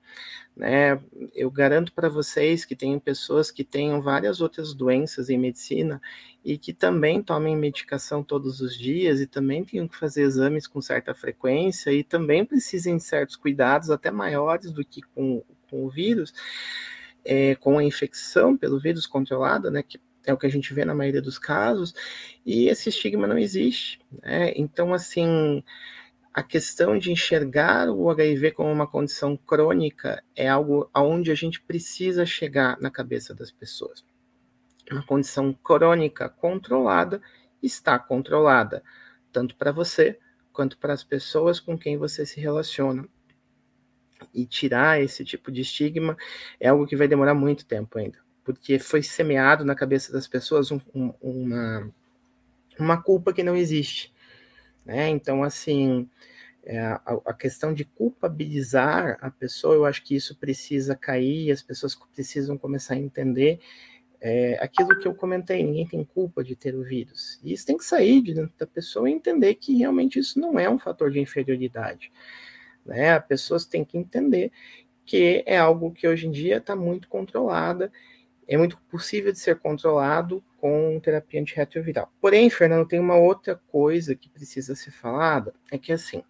Né? 0.57 0.99
Eu 1.35 1.51
garanto 1.51 1.93
para 1.93 2.09
vocês 2.09 2.65
que 2.65 2.75
tem 2.75 2.99
pessoas 2.99 3.51
que 3.51 3.63
tenham 3.63 4.01
várias 4.01 4.41
outras 4.41 4.73
doenças 4.73 5.29
em 5.29 5.39
medicina 5.39 6.01
e 6.45 6.57
que 6.57 6.73
também 6.73 7.23
tomem 7.23 7.57
medicação 7.57 8.23
todos 8.23 8.61
os 8.61 8.77
dias 8.77 9.21
e 9.21 9.27
também 9.27 9.65
tenham 9.65 9.87
que 9.87 9.97
fazer 9.97 10.23
exames 10.23 10.67
com 10.67 10.81
certa 10.81 11.15
frequência 11.15 11.93
e 11.93 12.03
também 12.03 12.45
precisem 12.45 12.97
de 12.97 13.03
certos 13.03 13.37
cuidados, 13.37 13.91
até 13.91 14.11
maiores 14.11 14.73
do 14.73 14.85
que 14.85 15.03
com, 15.03 15.43
com 15.69 15.85
o 15.85 15.91
vírus 15.91 16.33
é, 17.27 17.57
com 17.57 17.77
a 17.77 17.85
infecção 17.85 18.57
pelo 18.57 18.79
vírus 18.79 19.05
controlada, 19.05 19.71
né, 19.71 19.83
que 19.83 19.99
é 20.27 20.33
o 20.33 20.37
que 20.37 20.47
a 20.47 20.51
gente 20.51 20.75
vê 20.75 20.85
na 20.85 20.95
maioria 20.95 21.23
dos 21.23 21.39
casos, 21.39 21.95
e 22.45 22.69
esse 22.69 22.89
estigma 22.89 23.27
não 23.27 23.39
existe. 23.39 24.01
Né? 24.23 24.53
Então, 24.57 24.93
assim, 24.93 25.63
a 26.35 26.43
questão 26.43 26.99
de 26.99 27.11
enxergar 27.11 27.89
o 27.89 28.11
HIV 28.11 28.53
como 28.53 28.71
uma 28.71 28.87
condição 28.87 29.37
crônica 29.37 30.23
é 30.35 30.49
algo 30.49 30.91
aonde 30.93 31.31
a 31.31 31.35
gente 31.35 31.63
precisa 31.63 32.27
chegar 32.27 32.79
na 32.81 32.91
cabeça 32.91 33.35
das 33.35 33.51
pessoas. 33.51 34.05
Uma 34.91 35.05
condição 35.05 35.53
crônica 35.55 36.29
controlada 36.29 37.23
está 37.63 37.99
controlada, 37.99 38.83
tanto 39.33 39.57
para 39.57 39.73
você 39.73 40.19
quanto 40.53 40.79
para 40.79 40.93
as 40.93 41.03
pessoas 41.03 41.59
com 41.59 41.77
quem 41.77 41.97
você 41.97 42.25
se 42.27 42.41
relaciona 42.41 43.09
e 44.35 44.47
tirar 44.47 45.01
esse 45.01 45.25
tipo 45.25 45.51
de 45.51 45.63
estigma 45.63 46.17
é 46.61 46.69
algo 46.69 46.87
que 46.87 46.97
vai 46.97 47.09
demorar 47.09 47.35
muito 47.35 47.67
tempo 47.67 47.99
ainda, 47.99 48.19
porque 48.47 48.79
foi 48.79 49.03
semeado 49.03 49.65
na 49.65 49.75
cabeça 49.75 50.13
das 50.13 50.29
pessoas 50.29 50.71
um, 50.71 50.81
um, 50.95 51.13
uma, 51.21 51.93
uma 52.79 53.03
culpa 53.03 53.33
que 53.33 53.43
não 53.43 53.57
existe. 53.57 54.15
Né? 54.85 55.09
Então, 55.09 55.43
assim, 55.43 56.09
é, 56.65 56.79
a, 56.79 57.01
a, 57.27 57.35
questão 57.35 57.75
de 57.75 57.85
culpabilizar 57.85 59.19
a 59.21 59.33
pessoa, 59.33 59.75
eu 59.75 59.85
acho 59.85 60.05
que 60.05 60.15
isso 60.15 60.37
precisa 60.37 60.95
cair, 60.95 61.51
as 61.51 61.61
pessoas 61.61 61.97
precisam 62.15 62.57
começar 62.57 62.95
a 62.95 62.99
entender 62.99 63.59
é, 64.21 64.57
aquilo 64.63 64.97
que 64.97 65.09
eu 65.09 65.15
comentei, 65.15 65.65
ninguém 65.65 65.87
tem 65.89 66.05
culpa 66.05 66.45
de 66.45 66.55
ter 66.55 66.77
o 66.77 66.85
vírus. 66.85 67.41
E 67.43 67.53
isso 67.53 67.67
tem 67.67 67.77
que 67.77 67.85
sair 67.85 68.23
de 68.23 68.33
dentro 68.33 68.55
da 68.57 68.67
pessoa 68.67 69.11
e 69.11 69.13
entender 69.13 69.57
que 69.57 69.77
realmente 69.77 70.21
isso 70.21 70.39
não 70.39 70.57
é 70.57 70.71
um 70.71 70.79
fator 70.79 71.11
de 71.11 71.19
inferioridade. 71.19 72.13
Né? 72.85 73.11
As 73.11 73.27
pessoas 73.27 73.67
têm 73.67 73.85
que 73.85 73.99
entender 73.99 74.53
que 75.05 75.43
é 75.47 75.59
algo 75.59 75.91
que 75.91 76.07
hoje 76.07 76.29
em 76.29 76.31
dia 76.31 76.59
está 76.59 76.77
muito 76.77 77.09
controlada, 77.09 77.91
é 78.49 78.57
muito 78.57 78.79
possível 78.91 79.33
de 79.33 79.39
ser 79.39 79.59
controlado 79.59 80.43
com 80.59 81.01
terapia 81.01 81.41
antirretroviral. 81.41 82.13
Porém, 82.21 82.49
Fernando, 82.49 82.87
tem 82.87 83.01
uma 83.01 83.17
outra 83.17 83.57
coisa 83.69 84.15
que 84.15 84.29
precisa 84.29 84.75
ser 84.75 84.91
falada, 84.91 85.53
é 85.71 85.79
que 85.79 85.93
assim, 85.93 86.23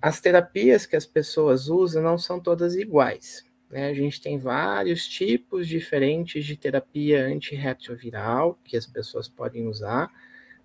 as 0.00 0.20
terapias 0.20 0.86
que 0.86 0.96
as 0.96 1.06
pessoas 1.06 1.68
usam 1.68 2.02
não 2.02 2.18
são 2.18 2.38
todas 2.38 2.74
iguais. 2.76 3.44
Né? 3.70 3.88
A 3.88 3.94
gente 3.94 4.20
tem 4.20 4.38
vários 4.38 5.06
tipos 5.08 5.66
diferentes 5.66 6.44
de 6.44 6.56
terapia 6.56 7.26
antirretroviral 7.26 8.58
que 8.62 8.76
as 8.76 8.86
pessoas 8.86 9.28
podem 9.28 9.66
usar. 9.66 10.10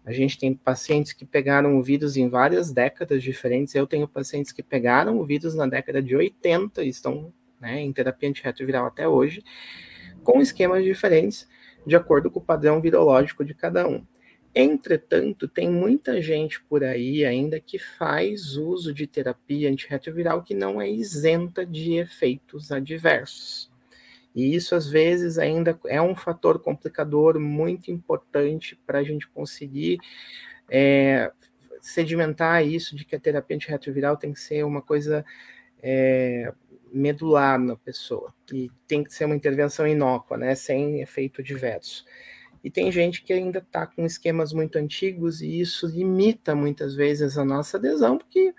A 0.06 0.12
gente 0.12 0.38
tem 0.38 0.54
pacientes 0.54 1.14
que 1.14 1.26
pegaram 1.26 1.78
o 1.78 1.84
vírus 1.84 2.18
em 2.18 2.30
várias 2.30 2.72
décadas 2.72 3.24
diferentes. 3.24 3.74
Eu 3.76 3.88
tenho 3.88 4.08
pacientes 4.08 4.52
que 4.52 4.62
pegaram 4.62 5.18
o 5.18 5.26
vírus 5.26 5.56
na 5.56 5.66
década 5.66 6.02
de 6.02 6.16
80 6.16 6.84
e 6.84 6.90
estão 6.90 7.34
né, 7.60 7.80
em 7.82 7.92
terapia 7.92 8.30
antirretroviral 8.30 8.86
até 8.86 9.08
hoje, 9.08 9.44
com 10.30 10.40
esquemas 10.42 10.84
diferentes 10.84 11.48
de 11.88 11.96
acordo 11.96 12.30
com 12.30 12.40
o 12.40 12.44
padrão 12.44 12.80
virológico 12.80 13.44
de 13.44 13.56
cada 13.56 13.88
um. 13.88 14.06
Entretanto, 14.54 15.48
tem 15.48 15.68
muita 15.68 16.22
gente 16.22 16.62
por 16.62 16.84
aí 16.84 17.26
ainda 17.26 17.60
que 17.60 17.80
faz 17.80 18.56
uso 18.56 18.94
de 18.94 19.08
terapia 19.08 19.72
antirretroviral 19.72 20.44
que 20.44 20.54
não 20.54 20.80
é 20.80 20.88
isenta 20.88 21.66
de 21.66 21.96
efeitos 21.96 22.72
adversos. 22.72 23.72
E 24.36 24.54
isso, 24.56 24.76
às 24.76 24.88
vezes, 24.88 25.40
ainda 25.40 25.80
é 25.88 26.00
um 26.00 26.16
fator 26.16 26.60
complicador 26.60 27.40
muito 27.40 27.90
importante 27.90 28.80
para 28.86 29.00
a 29.00 29.04
gente 29.04 29.28
conseguir 29.28 29.98
é, 30.70 31.32
sedimentar 31.82 32.64
isso 32.64 32.96
de 32.96 33.04
que 33.04 33.16
a 33.16 33.20
terapia 33.20 33.56
antirretroviral 33.56 34.16
tem 34.16 34.32
que 34.32 34.40
ser 34.40 34.64
uma 34.64 34.82
coisa 34.82 35.26
é, 35.82 36.54
medular 36.94 37.60
na 37.60 37.76
pessoa. 37.76 38.34
E 38.52 38.70
tem 38.88 39.04
que 39.04 39.14
ser 39.14 39.26
uma 39.26 39.36
intervenção 39.36 39.88
inócua, 39.88 40.38
né, 40.38 40.56
sem 40.56 41.02
efeito 41.02 41.42
adverso. 41.42 42.06
E 42.64 42.70
tem 42.70 42.92
gente 42.92 43.24
que 43.24 43.32
ainda 43.32 43.60
está 43.60 43.88
com 43.88 44.06
esquemas 44.06 44.52
muito 44.52 44.78
antigos 44.78 45.42
e 45.42 45.60
isso 45.60 45.88
limita 45.88 46.54
muitas 46.56 46.94
vezes 46.94 47.38
a 47.38 47.46
nossa 47.46 47.78
adesão, 47.78 48.18
porque 48.18 48.54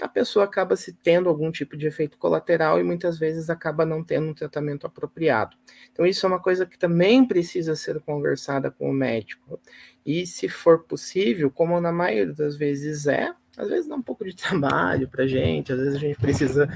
a 0.00 0.08
pessoa 0.08 0.44
acaba 0.44 0.76
se 0.76 0.92
tendo 0.92 1.28
algum 1.28 1.50
tipo 1.50 1.76
de 1.76 1.86
efeito 1.86 2.18
colateral 2.18 2.80
e 2.80 2.82
muitas 2.82 3.18
vezes 3.18 3.48
acaba 3.48 3.86
não 3.86 4.02
tendo 4.02 4.28
um 4.28 4.34
tratamento 4.34 4.86
apropriado. 4.86 5.56
Então, 5.92 6.04
isso 6.04 6.26
é 6.26 6.28
uma 6.28 6.40
coisa 6.40 6.66
que 6.66 6.78
também 6.78 7.26
precisa 7.26 7.76
ser 7.76 8.00
conversada 8.00 8.70
com 8.70 8.90
o 8.90 8.92
médico. 8.92 9.60
E, 10.04 10.26
se 10.26 10.48
for 10.48 10.84
possível, 10.84 11.50
como 11.50 11.80
na 11.80 11.92
maioria 11.92 12.34
das 12.34 12.56
vezes 12.56 13.06
é, 13.06 13.32
às 13.56 13.68
vezes 13.68 13.88
dá 13.88 13.94
um 13.94 14.02
pouco 14.02 14.24
de 14.24 14.34
trabalho 14.36 15.08
para 15.08 15.24
a 15.24 15.26
gente, 15.26 15.72
às 15.72 15.78
vezes 15.78 15.94
a 15.94 15.98
gente 15.98 16.18
precisa. 16.18 16.68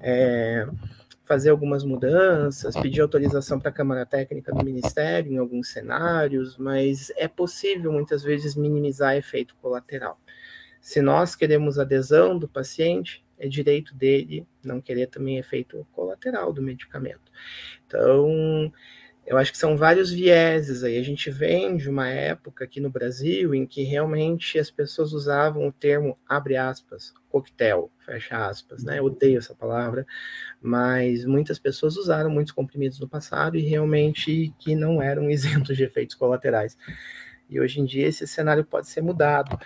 É, 0.00 0.66
fazer 1.26 1.50
algumas 1.50 1.82
mudanças, 1.82 2.76
pedir 2.76 3.00
autorização 3.00 3.58
para 3.58 3.70
a 3.70 3.74
Câmara 3.74 4.06
Técnica 4.06 4.52
do 4.52 4.64
Ministério 4.64 5.32
em 5.32 5.38
alguns 5.38 5.68
cenários, 5.68 6.56
mas 6.56 7.10
é 7.16 7.26
possível 7.26 7.90
muitas 7.92 8.22
vezes 8.22 8.54
minimizar 8.54 9.16
efeito 9.16 9.56
colateral. 9.56 10.20
Se 10.80 11.02
nós 11.02 11.34
queremos 11.34 11.80
adesão 11.80 12.38
do 12.38 12.46
paciente, 12.48 13.24
é 13.38 13.48
direito 13.48 13.92
dele 13.92 14.46
não 14.62 14.80
querer 14.80 15.08
também 15.08 15.36
efeito 15.36 15.84
colateral 15.92 16.52
do 16.52 16.62
medicamento. 16.62 17.32
Então, 17.84 18.72
eu 19.26 19.36
acho 19.36 19.50
que 19.50 19.58
são 19.58 19.76
vários 19.76 20.10
vieses 20.12 20.84
aí. 20.84 20.96
A 20.98 21.02
gente 21.02 21.30
vem 21.30 21.76
de 21.76 21.90
uma 21.90 22.08
época 22.08 22.64
aqui 22.64 22.80
no 22.80 22.88
Brasil 22.88 23.54
em 23.54 23.66
que 23.66 23.82
realmente 23.82 24.56
as 24.56 24.70
pessoas 24.70 25.12
usavam 25.12 25.66
o 25.66 25.72
termo, 25.72 26.16
abre 26.28 26.56
aspas, 26.56 27.12
coquetel, 27.28 27.90
fecha 28.04 28.46
aspas, 28.46 28.84
né? 28.84 29.00
Eu 29.00 29.06
odeio 29.06 29.38
essa 29.38 29.52
palavra, 29.52 30.06
mas 30.62 31.24
muitas 31.24 31.58
pessoas 31.58 31.96
usaram 31.96 32.30
muitos 32.30 32.52
comprimidos 32.52 33.00
no 33.00 33.08
passado 33.08 33.56
e 33.56 33.62
realmente 33.62 34.54
que 34.60 34.76
não 34.76 35.02
eram 35.02 35.28
isentos 35.30 35.76
de 35.76 35.82
efeitos 35.82 36.14
colaterais. 36.14 36.76
E 37.50 37.60
hoje 37.60 37.80
em 37.80 37.84
dia 37.84 38.06
esse 38.06 38.26
cenário 38.28 38.64
pode 38.64 38.88
ser 38.88 39.02
mudado. 39.02 39.58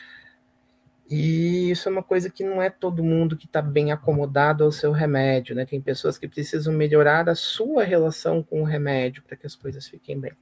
E 1.10 1.72
isso 1.72 1.88
é 1.88 1.92
uma 1.92 2.04
coisa 2.04 2.30
que 2.30 2.44
não 2.44 2.62
é 2.62 2.70
todo 2.70 3.02
mundo 3.02 3.36
que 3.36 3.46
está 3.46 3.60
bem 3.60 3.90
acomodado 3.90 4.62
ao 4.62 4.70
seu 4.70 4.92
remédio, 4.92 5.56
né? 5.56 5.66
Tem 5.66 5.80
pessoas 5.80 6.16
que 6.16 6.28
precisam 6.28 6.72
melhorar 6.72 7.28
a 7.28 7.34
sua 7.34 7.82
relação 7.82 8.44
com 8.44 8.62
o 8.62 8.64
remédio 8.64 9.20
para 9.24 9.36
que 9.36 9.44
as 9.44 9.56
coisas 9.56 9.88
fiquem 9.88 10.20
bem. 10.20 10.32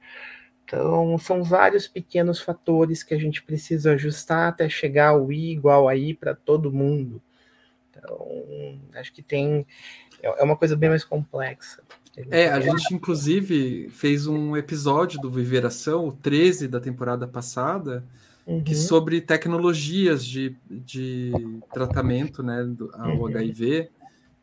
Então, 0.63 1.17
são 1.17 1.43
vários 1.43 1.87
pequenos 1.87 2.39
fatores 2.39 3.01
que 3.01 3.15
a 3.15 3.17
gente 3.17 3.41
precisa 3.41 3.93
ajustar 3.93 4.49
até 4.49 4.69
chegar 4.69 5.09
ao 5.09 5.31
I 5.31 5.53
igual 5.53 5.89
a 5.89 5.95
I 5.95 6.13
para 6.13 6.35
todo 6.35 6.71
mundo. 6.71 7.19
Então, 7.89 8.79
acho 8.93 9.11
que 9.11 9.23
tem. 9.23 9.65
É 10.21 10.43
uma 10.43 10.55
coisa 10.55 10.75
bem 10.75 10.89
mais 10.89 11.03
complexa. 11.03 11.81
É, 12.29 12.49
a 12.49 12.59
gente 12.59 12.93
inclusive 12.93 13.89
fez 13.89 14.27
um 14.27 14.55
episódio 14.55 15.19
do 15.19 15.31
Viveração, 15.31 16.07
o 16.07 16.11
13 16.11 16.67
da 16.67 16.79
temporada 16.79 17.27
passada, 17.27 18.03
uhum. 18.49 18.63
que 18.63 18.75
sobre 18.75 19.21
tecnologias 19.21 20.25
de, 20.25 20.55
de 20.69 21.31
tratamento 21.71 22.41
né, 22.41 22.63
do, 22.63 22.91
ao 22.95 23.17
uhum. 23.17 23.27
HIV. 23.27 23.89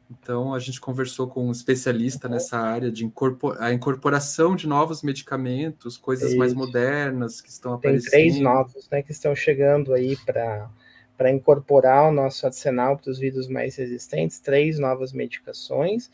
Então, 0.09 0.55
a 0.55 0.61
gente 0.61 0.81
conversou 0.81 1.27
com 1.27 1.49
um 1.49 1.51
especialista 1.51 2.29
nessa 2.29 2.57
área 2.57 2.93
de 2.93 3.05
incorpor 3.05 3.57
a 3.59 3.73
incorporação 3.73 4.55
de 4.55 4.69
novos 4.69 5.03
medicamentos, 5.03 5.99
coisas 5.99 6.31
Isso. 6.31 6.39
mais 6.39 6.55
modernas 6.55 7.41
que 7.41 7.51
estão 7.51 7.73
Tem 7.73 7.91
aparecendo. 7.91 8.11
Tem 8.13 8.21
três 8.21 8.41
novos 8.41 8.89
né, 8.89 9.03
que 9.03 9.11
estão 9.11 9.35
chegando 9.35 9.93
aí 9.93 10.17
para 10.25 10.71
para 11.17 11.31
incorporar 11.31 12.11
o 12.11 12.13
nosso 12.13 12.45
arsenal 12.45 12.99
para 12.99 13.11
os 13.11 13.19
vírus 13.19 13.49
mais 13.49 13.75
resistentes, 13.77 14.39
três 14.39 14.79
novas 14.79 15.15
medicações, 15.15 16.11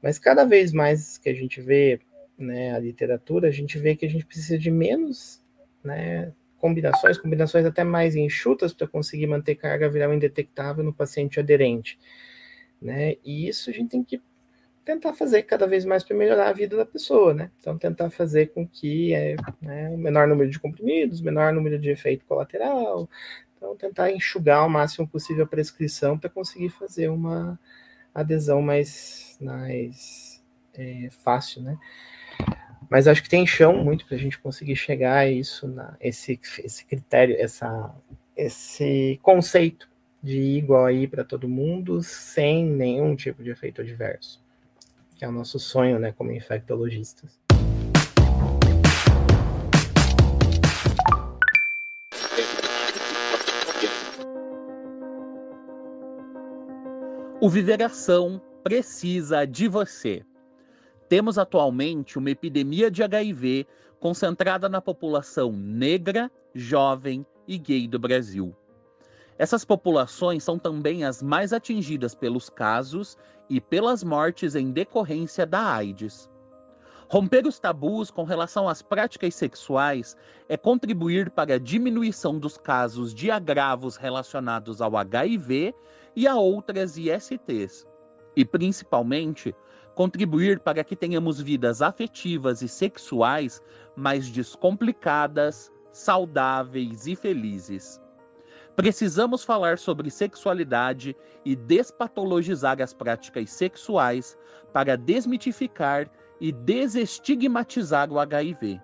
mas 0.00 0.18
cada 0.18 0.46
vez 0.46 0.72
mais 0.72 1.18
que 1.18 1.28
a 1.28 1.34
gente 1.34 1.60
vê 1.60 2.00
né, 2.38 2.74
a 2.74 2.78
literatura, 2.78 3.48
a 3.48 3.50
gente 3.50 3.78
vê 3.78 3.94
que 3.94 4.06
a 4.06 4.08
gente 4.08 4.24
precisa 4.24 4.58
de 4.58 4.70
menos 4.70 5.42
né, 5.84 6.32
combinações, 6.60 7.18
combinações 7.18 7.64
até 7.64 7.82
mais 7.82 8.14
enxutas 8.14 8.72
para 8.72 8.86
conseguir 8.86 9.26
manter 9.26 9.54
carga 9.56 9.88
viral 9.88 10.14
indetectável 10.14 10.84
no 10.84 10.92
paciente 10.92 11.40
aderente. 11.40 11.98
Né? 12.80 13.16
E 13.24 13.48
isso 13.48 13.70
a 13.70 13.72
gente 13.72 13.90
tem 13.90 14.04
que 14.04 14.20
tentar 14.84 15.12
fazer 15.12 15.42
cada 15.42 15.66
vez 15.66 15.84
mais 15.84 16.02
para 16.02 16.16
melhorar 16.16 16.48
a 16.48 16.52
vida 16.52 16.76
da 16.76 16.86
pessoa, 16.86 17.32
né? 17.34 17.50
Então, 17.60 17.78
tentar 17.78 18.10
fazer 18.10 18.46
com 18.46 18.66
que 18.66 19.14
é, 19.14 19.36
né, 19.60 19.88
o 19.90 19.96
menor 19.96 20.26
número 20.26 20.50
de 20.50 20.58
comprimidos, 20.58 21.20
menor 21.20 21.52
número 21.52 21.78
de 21.78 21.90
efeito 21.90 22.24
colateral. 22.24 23.08
Então, 23.56 23.76
tentar 23.76 24.10
enxugar 24.10 24.66
o 24.66 24.70
máximo 24.70 25.06
possível 25.06 25.44
a 25.44 25.46
prescrição 25.46 26.18
para 26.18 26.30
conseguir 26.30 26.70
fazer 26.70 27.08
uma 27.08 27.60
adesão 28.14 28.62
mais, 28.62 29.36
mais 29.40 30.42
é, 30.74 31.08
fácil, 31.22 31.62
né? 31.62 31.78
Mas 32.90 33.06
acho 33.06 33.22
que 33.22 33.28
tem 33.28 33.46
chão 33.46 33.84
muito 33.84 34.04
para 34.04 34.16
a 34.16 34.18
gente 34.18 34.36
conseguir 34.36 34.74
chegar 34.74 35.18
a 35.18 35.28
isso, 35.28 35.68
na, 35.68 35.96
esse, 36.00 36.40
esse 36.58 36.84
critério, 36.84 37.36
essa, 37.38 37.94
esse 38.36 39.20
conceito 39.22 39.88
de 40.20 40.40
igual 40.40 40.86
aí 40.86 41.06
para 41.06 41.22
todo 41.22 41.48
mundo, 41.48 42.02
sem 42.02 42.66
nenhum 42.66 43.14
tipo 43.14 43.44
de 43.44 43.50
efeito 43.50 43.80
adverso, 43.80 44.42
que 45.16 45.24
é 45.24 45.28
o 45.28 45.32
nosso 45.32 45.56
sonho, 45.60 46.00
né, 46.00 46.10
como 46.10 46.32
infectologistas. 46.32 47.38
O 57.40 57.48
Viveração 57.48 58.42
precisa 58.64 59.46
de 59.46 59.68
você. 59.68 60.24
Temos 61.10 61.38
atualmente 61.38 62.20
uma 62.20 62.30
epidemia 62.30 62.88
de 62.88 63.02
HIV 63.02 63.66
concentrada 63.98 64.68
na 64.68 64.80
população 64.80 65.50
negra, 65.50 66.30
jovem 66.54 67.26
e 67.48 67.58
gay 67.58 67.88
do 67.88 67.98
Brasil. 67.98 68.54
Essas 69.36 69.64
populações 69.64 70.44
são 70.44 70.56
também 70.56 71.02
as 71.02 71.20
mais 71.20 71.52
atingidas 71.52 72.14
pelos 72.14 72.48
casos 72.48 73.18
e 73.48 73.60
pelas 73.60 74.04
mortes 74.04 74.54
em 74.54 74.70
decorrência 74.70 75.44
da 75.44 75.74
AIDS. 75.74 76.30
Romper 77.08 77.44
os 77.44 77.58
tabus 77.58 78.08
com 78.08 78.22
relação 78.22 78.68
às 78.68 78.80
práticas 78.80 79.34
sexuais 79.34 80.16
é 80.48 80.56
contribuir 80.56 81.28
para 81.28 81.54
a 81.54 81.58
diminuição 81.58 82.38
dos 82.38 82.56
casos 82.56 83.12
de 83.12 83.32
agravos 83.32 83.96
relacionados 83.96 84.80
ao 84.80 84.96
HIV 84.96 85.74
e 86.14 86.28
a 86.28 86.36
outras 86.36 86.96
ISTs, 86.96 87.84
e 88.36 88.44
principalmente 88.44 89.52
contribuir 90.00 90.60
para 90.60 90.82
que 90.82 90.96
tenhamos 90.96 91.42
vidas 91.42 91.82
afetivas 91.82 92.62
e 92.62 92.68
sexuais 92.68 93.60
mais 93.94 94.30
descomplicadas, 94.30 95.70
saudáveis 95.92 97.06
e 97.06 97.14
felizes. 97.14 98.00
Precisamos 98.74 99.44
falar 99.44 99.76
sobre 99.76 100.10
sexualidade 100.10 101.14
e 101.44 101.54
despatologizar 101.54 102.80
as 102.80 102.94
práticas 102.94 103.50
sexuais 103.50 104.38
para 104.72 104.96
desmitificar 104.96 106.10
e 106.40 106.50
desestigmatizar 106.50 108.10
o 108.10 108.18
HIV. 108.18 108.80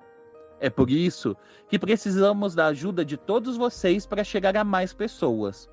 É 0.60 0.68
por 0.68 0.90
isso 0.90 1.34
que 1.66 1.78
precisamos 1.78 2.54
da 2.54 2.66
ajuda 2.66 3.02
de 3.02 3.16
todos 3.16 3.56
vocês 3.56 4.04
para 4.04 4.22
chegar 4.22 4.54
a 4.54 4.64
mais 4.64 4.92
pessoas. 4.92 5.66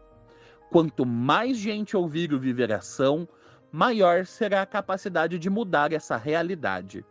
Quanto 0.71 1.05
mais 1.05 1.57
gente 1.57 1.97
ouvir 1.97 2.33
o 2.33 2.39
Viveração, 2.39 3.27
maior 3.73 4.25
será 4.27 4.61
a 4.61 4.67
capacidade 4.67 5.39
de 5.39 5.49
mudar 5.49 5.91
essa 5.91 6.15
realidade. 6.15 7.03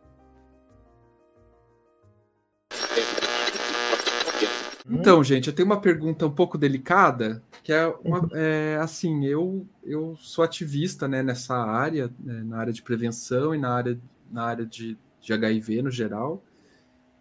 Então, 4.89 5.25
gente, 5.25 5.49
eu 5.49 5.55
tenho 5.55 5.67
uma 5.67 5.81
pergunta 5.81 6.27
um 6.27 6.31
pouco 6.31 6.59
delicada, 6.59 7.43
que 7.63 7.73
é, 7.73 7.87
uma, 8.05 8.21
uhum. 8.21 8.29
é 8.35 8.77
assim, 8.77 9.25
eu, 9.25 9.67
eu 9.83 10.15
sou 10.19 10.45
ativista 10.45 11.09
né, 11.09 11.23
nessa 11.23 11.57
área, 11.57 12.13
né, 12.21 12.43
na 12.45 12.59
área 12.59 12.73
de 12.73 12.83
prevenção 12.83 13.55
e 13.55 13.59
na 13.59 13.71
área, 13.71 13.99
na 14.31 14.45
área 14.45 14.67
de, 14.67 14.99
de 15.23 15.33
HIV 15.33 15.83
no 15.83 15.91
geral, 15.91 16.45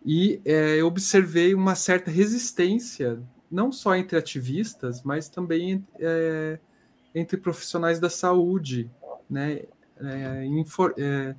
e 0.06 0.42
é, 0.44 0.76
eu 0.82 0.88
observei 0.88 1.56
uma 1.56 1.76
certa 1.76 2.12
resistência, 2.12 3.22
não 3.54 3.72
só 3.72 3.96
entre 3.96 4.18
ativistas, 4.18 5.04
mas 5.04 5.30
também 5.30 5.86
é, 6.00 6.60
entre 7.14 7.38
profissionais 7.38 8.00
da 8.00 8.10
saúde, 8.10 8.90
né, 9.30 9.62
é, 9.98 10.46
infor, 10.46 10.94
é, 10.98 11.36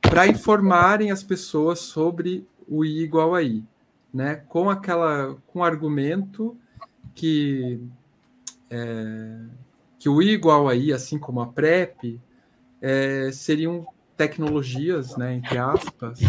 para 0.00 0.26
informarem 0.26 1.10
as 1.10 1.22
pessoas 1.22 1.80
sobre 1.80 2.46
o 2.68 2.84
I 2.84 3.02
igual 3.02 3.34
a 3.34 3.42
I 3.42 3.64
né, 4.14 4.36
com 4.48 4.70
aquela 4.70 5.36
com 5.48 5.64
argumento 5.64 6.56
que 7.16 7.80
é, 8.70 9.40
que 9.98 10.08
o 10.08 10.22
I 10.22 10.30
igual 10.30 10.68
a 10.68 10.76
I, 10.76 10.92
assim 10.92 11.18
como 11.18 11.40
a 11.40 11.46
PrEP, 11.48 12.20
é, 12.80 13.30
seriam 13.32 13.86
tecnologias, 14.16 15.16
né, 15.16 15.34
entre 15.34 15.58
aspas, 15.58 16.20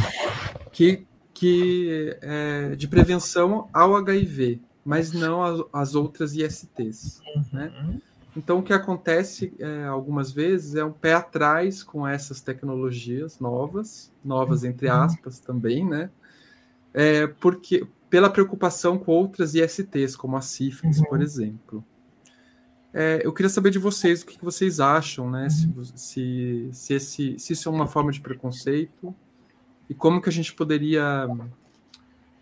que, 0.72 1.06
que 1.36 2.17
é, 2.21 2.76
de 2.76 2.88
prevenção 2.88 3.69
ao 3.71 3.95
HIV, 3.95 4.60
mas 4.84 5.12
não 5.12 5.43
as, 5.43 5.62
as 5.71 5.95
outras 5.95 6.34
ISTs, 6.34 7.21
né? 7.54 7.71
Uhum. 7.80 8.02
Então, 8.36 8.60
o 8.60 8.63
que 8.63 8.74
acontece 8.74 9.54
é, 9.60 9.86
algumas 9.86 10.32
vezes 10.32 10.76
é 10.76 10.84
um 10.84 10.91
pé 10.91 11.13
atrás 11.13 11.84
com 11.84 12.08
essas 12.08 12.41
tecnologias 12.41 13.39
novas, 13.39 14.12
novas 14.24 14.63
entre 14.63 14.88
uhum. 14.88 14.95
aspas 14.95 15.39
também, 15.39 15.86
né? 15.86 16.10
é, 16.95 17.28
porque 17.28 17.86
pela 18.10 18.30
preocupação 18.30 18.98
com 18.98 19.12
outras 19.12 19.54
ISTs, 19.54 20.15
como 20.15 20.38
a 20.38 20.41
sífilis, 20.41 21.00
uhum. 21.00 21.06
por 21.06 21.21
exemplo. 21.21 21.86
É, 22.93 23.19
eu 23.21 23.34
queria 23.34 23.50
saber 23.50 23.71
de 23.71 23.78
vocês 23.78 24.21
o 24.21 24.26
que, 24.26 24.41
vocês 24.41 24.80
acham, 24.80 25.30
né? 25.30 25.43
Uhum. 25.43 25.84
Se, 25.84 25.93
se, 25.98 26.69
se, 26.71 26.93
esse, 26.93 27.36
se 27.38 27.52
isso 27.52 27.67
é 27.67 27.71
uma 27.71 27.86
forma 27.86 28.13
de 28.13 28.21
preconceito 28.21 29.13
e 29.89 29.93
como 29.93 30.21
que 30.21 30.30
a 30.30 30.32
gente 30.32 30.54
poderia 30.54 31.28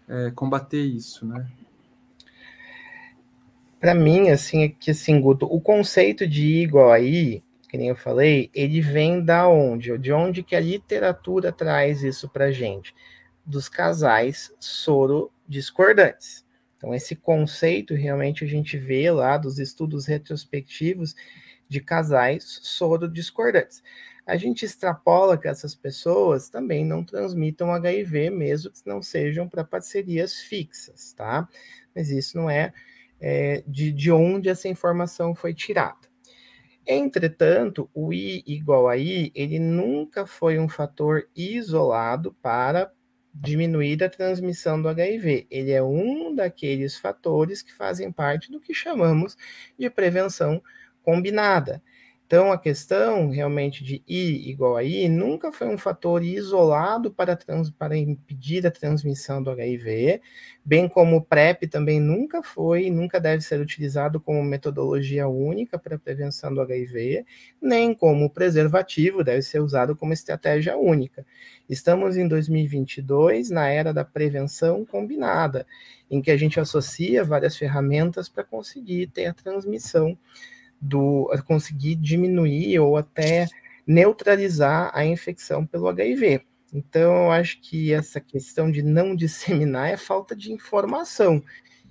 é, 0.07 0.31
combater 0.31 0.81
isso, 0.81 1.25
né? 1.25 1.47
Para 3.79 3.93
mim, 3.93 4.29
assim, 4.29 4.63
é 4.63 4.69
que 4.69 4.91
assim, 4.91 5.19
Guto, 5.19 5.45
o 5.45 5.59
conceito 5.59 6.25
de 6.25 6.61
igual 6.61 6.91
a 6.91 6.99
I, 6.99 7.43
que 7.69 7.77
nem 7.77 7.89
eu 7.89 7.95
falei, 7.95 8.49
ele 8.53 8.79
vem 8.79 9.23
da 9.23 9.47
onde? 9.47 9.97
De 9.97 10.13
onde 10.13 10.41
que 10.41 10.55
a 10.55 10.59
literatura 10.59 11.51
traz 11.51 12.01
isso 12.01 12.29
para 12.29 12.51
gente? 12.51 12.93
dos 13.45 13.67
casais 13.67 14.53
soro-discordantes. 14.59 16.45
Então, 16.77 16.93
esse 16.93 17.15
conceito 17.15 17.93
realmente 17.93 18.43
a 18.43 18.47
gente 18.47 18.77
vê 18.77 19.09
lá 19.11 19.37
dos 19.37 19.59
estudos 19.59 20.05
retrospectivos 20.05 21.15
de 21.67 21.79
casais 21.79 22.59
soro-discordantes. 22.61 23.81
A 24.25 24.37
gente 24.37 24.63
extrapola 24.63 25.37
que 25.37 25.47
essas 25.47 25.75
pessoas 25.75 26.49
também 26.49 26.85
não 26.85 27.03
transmitam 27.03 27.71
HIV, 27.71 28.29
mesmo 28.29 28.71
que 28.71 28.81
não 28.85 29.01
sejam 29.01 29.47
para 29.49 29.63
parcerias 29.63 30.39
fixas, 30.39 31.13
tá? 31.13 31.47
Mas 31.93 32.09
isso 32.09 32.37
não 32.37 32.49
é, 32.49 32.73
é 33.19 33.63
de, 33.67 33.91
de 33.91 34.11
onde 34.11 34.49
essa 34.49 34.67
informação 34.67 35.35
foi 35.35 35.53
tirada. 35.53 36.07
Entretanto, 36.85 37.89
o 37.93 38.13
I 38.13 38.43
igual 38.45 38.89
a 38.89 38.97
I, 38.97 39.31
ele 39.33 39.59
nunca 39.59 40.25
foi 40.25 40.59
um 40.59 40.67
fator 40.67 41.27
isolado 41.35 42.33
para 42.41 42.91
diminuir 43.33 44.03
a 44.03 44.09
transmissão 44.09 44.81
do 44.81 44.89
HIV. 44.89 45.47
Ele 45.49 45.71
é 45.71 45.81
um 45.81 46.35
daqueles 46.35 46.97
fatores 46.97 47.61
que 47.61 47.73
fazem 47.73 48.11
parte 48.11 48.51
do 48.51 48.59
que 48.59 48.73
chamamos 48.73 49.37
de 49.77 49.89
prevenção 49.89 50.61
combinada. 51.01 51.81
Então, 52.25 52.51
a 52.51 52.57
questão 52.57 53.29
realmente 53.29 53.83
de 53.83 54.01
I 54.07 54.49
igual 54.49 54.77
a 54.77 54.83
I 54.83 55.07
nunca 55.07 55.51
foi 55.51 55.67
um 55.67 55.77
fator 55.77 56.23
isolado 56.23 57.11
para, 57.11 57.35
trans, 57.35 57.69
para 57.69 57.95
impedir 57.95 58.65
a 58.65 58.71
transmissão 58.71 59.43
do 59.43 59.51
HIV, 59.51 60.19
bem 60.65 60.87
como 60.87 61.17
o 61.17 61.21
PrEP 61.21 61.67
também 61.67 61.99
nunca 61.99 62.41
foi 62.41 62.85
e 62.85 62.91
nunca 62.91 63.19
deve 63.19 63.43
ser 63.43 63.59
utilizado 63.59 64.19
como 64.19 64.41
metodologia 64.43 65.27
única 65.27 65.77
para 65.77 65.95
a 65.95 65.99
prevenção 65.99 66.51
do 66.53 66.61
HIV, 66.61 67.25
nem 67.61 67.93
como 67.93 68.29
preservativo 68.29 69.23
deve 69.23 69.41
ser 69.41 69.59
usado 69.59 69.95
como 69.95 70.13
estratégia 70.13 70.75
única. 70.77 71.25
Estamos 71.69 72.17
em 72.17 72.27
2022, 72.27 73.49
na 73.49 73.67
era 73.67 73.93
da 73.93 74.03
prevenção 74.03 74.85
combinada, 74.85 75.67
em 76.09 76.21
que 76.21 76.31
a 76.31 76.37
gente 76.37 76.59
associa 76.59 77.23
várias 77.23 77.55
ferramentas 77.55 78.27
para 78.27 78.43
conseguir 78.43 79.07
ter 79.07 79.27
a 79.27 79.33
transmissão 79.33 80.17
do 80.83 81.29
conseguir 81.45 81.95
diminuir 81.95 82.79
ou 82.79 82.97
até 82.97 83.47
neutralizar 83.87 84.91
a 84.93 85.05
infecção 85.05 85.65
pelo 85.65 85.87
HIV. 85.87 86.41
Então, 86.73 87.25
eu 87.25 87.31
acho 87.31 87.61
que 87.61 87.93
essa 87.93 88.19
questão 88.19 88.71
de 88.71 88.81
não 88.81 89.15
disseminar 89.15 89.89
é 89.89 89.97
falta 89.97 90.35
de 90.35 90.51
informação 90.51 91.41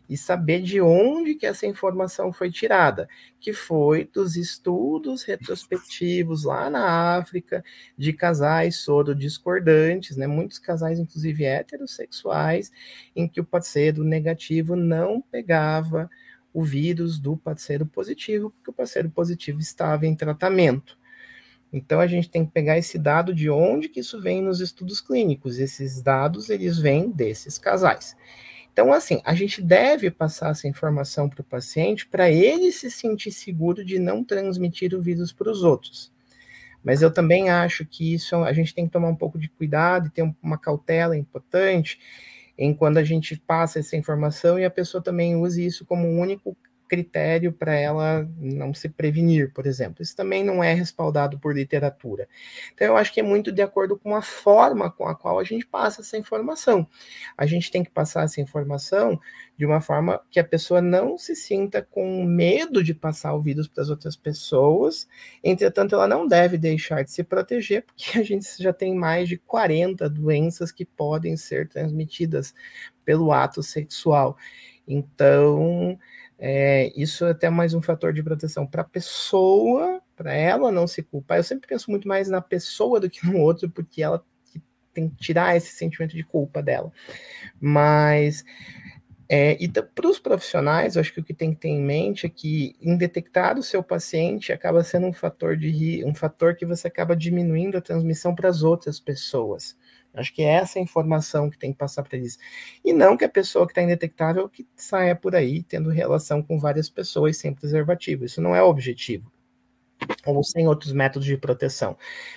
e 0.09 0.17
saber 0.17 0.61
de 0.61 0.79
onde 0.79 1.35
que 1.35 1.47
essa 1.47 1.67
informação 1.67 2.33
foi 2.33 2.51
tirada, 2.51 3.09
que 3.41 3.53
foi 3.53 4.05
dos 4.13 4.37
estudos 4.37 5.23
retrospectivos 5.23 6.45
lá 6.45 6.69
na 6.69 7.17
África 7.17 7.65
de 7.97 8.13
casais 8.13 8.77
soro-discordantes, 8.77 10.17
né? 10.17 10.27
Muitos 10.27 10.59
casais, 10.59 10.99
inclusive 10.99 11.45
heterossexuais, 11.45 12.71
em 13.17 13.27
que 13.27 13.41
o 13.41 13.45
parceiro 13.45 14.05
negativo 14.05 14.77
não 14.77 15.23
pegava 15.23 16.11
o 16.53 16.63
vírus 16.63 17.19
do 17.19 17.37
parceiro 17.37 17.87
positivo, 17.87 18.51
porque 18.51 18.71
o 18.71 18.75
parceiro 18.75 19.11
positivo 19.11 19.61
estava 19.61 20.07
em 20.07 20.15
tratamento. 20.15 20.99
Então 21.73 22.01
a 22.01 22.07
gente 22.07 22.29
tem 22.29 22.45
que 22.45 22.53
pegar 22.53 22.77
esse 22.77 22.99
dado 22.99 23.35
de 23.35 23.49
onde 23.49 23.89
que 23.89 24.01
isso 24.01 24.21
vem 24.21 24.43
nos 24.43 24.61
estudos 24.61 25.01
clínicos. 25.01 25.59
Esses 25.59 26.03
dados 26.03 26.51
eles 26.51 26.79
vêm 26.79 27.11
desses 27.11 27.57
casais. 27.57 28.15
Então 28.73 28.93
assim, 28.93 29.23
a 29.25 29.35
gente 29.35 29.63
deve 29.63 30.11
passar 30.11 30.51
essa 30.51 30.69
informação 30.69 31.29
para 31.29 31.41
o 31.41 31.45
paciente 31.45 32.07
para 32.07 32.31
ele 32.31 32.71
se 32.71 32.91
sentir 32.91 33.33
seguro 33.33 33.85
de 33.85 33.99
não 33.99 34.23
transmitir 34.23 34.95
o 34.95 35.01
vírus 35.01 35.33
para 35.33 35.51
os 35.51 35.63
outros. 35.63 36.13
Mas 36.85 37.01
eu 37.01 37.13
também 37.13 37.49
acho 37.49 37.87
que 37.87 38.13
isso 38.13 38.37
a 38.37 38.53
gente 38.53 38.75
tem 38.75 38.87
que 38.87 38.93
tomar 38.93 39.09
um 39.09 39.17
pouco 39.17 39.39
de 39.39 39.49
cuidado 39.49 40.09
e 40.09 40.11
ter 40.11 40.35
uma 40.43 40.59
cautela 40.59 41.17
importante 41.17 41.99
em 42.63 42.73
quando 42.73 42.99
a 42.99 43.05
gente 43.05 43.37
passa 43.37 43.81
essa 43.81 43.97
informação 43.97 44.57
e 44.59 44.65
a 44.65 44.71
pessoa 44.71 45.03
também 45.03 45.35
use 45.35 45.65
isso 45.65 45.85
como 45.85 46.07
um 46.07 46.21
único 46.21 46.57
critério 46.93 47.55
para 47.55 47.75
ela 47.75 48.29
não 48.37 48.75
se 48.75 48.87
prevenir, 48.87 49.51
por 49.55 49.67
exemplo. 49.67 50.03
Isso 50.03 50.15
também 50.15 50.45
não 50.45 50.63
é 50.63 50.75
respaldado 50.75 51.39
por 51.39 51.55
literatura. 51.55 52.29
Então, 52.75 52.87
eu 52.87 52.99
acho 52.99 53.11
que 53.11 53.21
é 53.21 53.23
muito 53.23 53.51
de 53.51 53.63
acordo 53.63 53.99
com 53.99 54.15
a 54.15 54.21
forma 54.21 54.91
com 54.91 55.09
a 55.09 55.15
qual 55.15 55.39
a 55.39 55.45
gente 55.45 55.65
passa 55.65 56.03
essa 56.03 56.19
informação. 56.19 56.87
A 57.35 57.47
gente 57.47 57.71
tem 57.71 57.83
que 57.83 57.91
passar 57.91 58.25
essa 58.25 58.43
informação 58.43 59.19
de 59.57 59.65
uma 59.65 59.81
forma 59.81 60.21
que 60.31 60.39
a 60.39 60.45
pessoa 60.45 60.83
não 60.83 61.17
se 61.17 61.35
sinta 61.35 61.81
com 61.81 62.27
medo 62.27 62.85
de 62.85 62.93
passar 62.93 63.33
o 63.33 63.41
vírus 63.41 63.67
para 63.67 63.85
as 63.85 63.89
outras 63.89 64.15
pessoas. 64.15 65.09
Entretanto, 65.43 65.95
ela 65.95 66.07
não 66.07 66.29
deve 66.29 66.59
deixar 66.59 67.03
de 67.05 67.11
se 67.11 67.25
proteger, 67.25 67.87
porque 67.87 68.19
a 68.19 68.23
gente 68.23 68.47
já 68.63 68.73
tem 68.75 68.95
mais 68.95 69.31
de 69.31 69.39
40 69.39 70.11
doenças 70.11 70.71
que 70.71 70.85
podem 70.85 71.39
ser 71.39 71.71
transmitidas 71.71 72.53
pelo 73.03 73.33
ato 73.33 73.63
sexual. 73.63 74.37
Então, 74.87 75.99
é, 76.45 76.93
isso 76.97 77.25
é 77.25 77.31
até 77.31 77.49
mais 77.49 77.73
um 77.73 77.81
fator 77.81 78.13
de 78.13 78.21
proteção 78.21 78.67
para 78.67 78.83
a 78.83 78.85
pessoa, 78.85 80.03
para 80.17 80.35
ela 80.35 80.73
não 80.73 80.89
se 80.89 81.01
culpar. 81.01 81.39
Eu 81.39 81.45
sempre 81.45 81.69
penso 81.69 81.89
muito 81.89 82.09
mais 82.09 82.29
na 82.29 82.41
pessoa 82.41 82.99
do 82.99 83.09
que 83.09 83.25
no 83.25 83.39
outro, 83.39 83.71
porque 83.71 84.03
ela 84.03 84.21
tem 84.93 85.09
que 85.09 85.15
tirar 85.15 85.57
esse 85.57 85.69
sentimento 85.69 86.17
de 86.17 86.25
culpa 86.25 86.61
dela. 86.61 86.91
Mas 87.61 88.45
é, 89.29 89.57
e 89.63 89.69
para 89.69 90.09
os 90.09 90.19
profissionais, 90.19 90.97
eu 90.97 91.01
acho 91.01 91.15
que 91.15 91.21
o 91.21 91.25
que 91.25 91.33
tem 91.33 91.55
que 91.55 91.61
ter 91.61 91.69
em 91.69 91.81
mente 91.81 92.27
é 92.27 92.29
que 92.29 92.75
em 92.83 92.97
detectar 92.97 93.57
o 93.57 93.63
seu 93.63 93.81
paciente 93.81 94.53
acaba 94.53 94.83
sendo 94.83 95.07
um 95.07 95.13
fator 95.13 95.57
de 95.57 96.05
um 96.05 96.13
fator 96.13 96.57
que 96.57 96.67
você 96.67 96.89
acaba 96.89 97.15
diminuindo 97.15 97.79
a 97.79 97.81
transmissão 97.81 98.35
para 98.35 98.49
as 98.49 98.65
outras 98.65 98.99
pessoas. 98.99 99.77
Acho 100.15 100.33
que 100.33 100.43
é 100.43 100.55
essa 100.55 100.79
informação 100.79 101.49
que 101.49 101.59
tem 101.59 101.73
que 101.73 101.79
passar 101.79 102.03
para 102.03 102.19
eles. 102.19 102.39
E 102.85 102.93
não 102.93 103.17
que 103.17 103.25
a 103.25 103.29
pessoa 103.29 103.67
que 103.67 103.73
está 103.73 103.83
indetectável 103.83 104.49
que 104.49 104.67
saia 104.77 105.17
por 105.17 105.35
aí 105.35 105.63
tendo 105.63 105.91
relação 105.91 106.43
com 106.43 106.59
várias 106.59 106.91
pessoas 106.91 107.37
sem 107.37 107.55
preservativo. 107.55 108.25
Isso 108.25 108.41
não 108.41 108.55
é 108.55 108.63
o 108.63 108.69
objetivo 108.69 109.33
ou 110.27 110.43
sem 110.43 110.67
outros 110.67 110.93
métodos 110.93 111.27
de 111.27 111.37
proteção. 111.37 111.97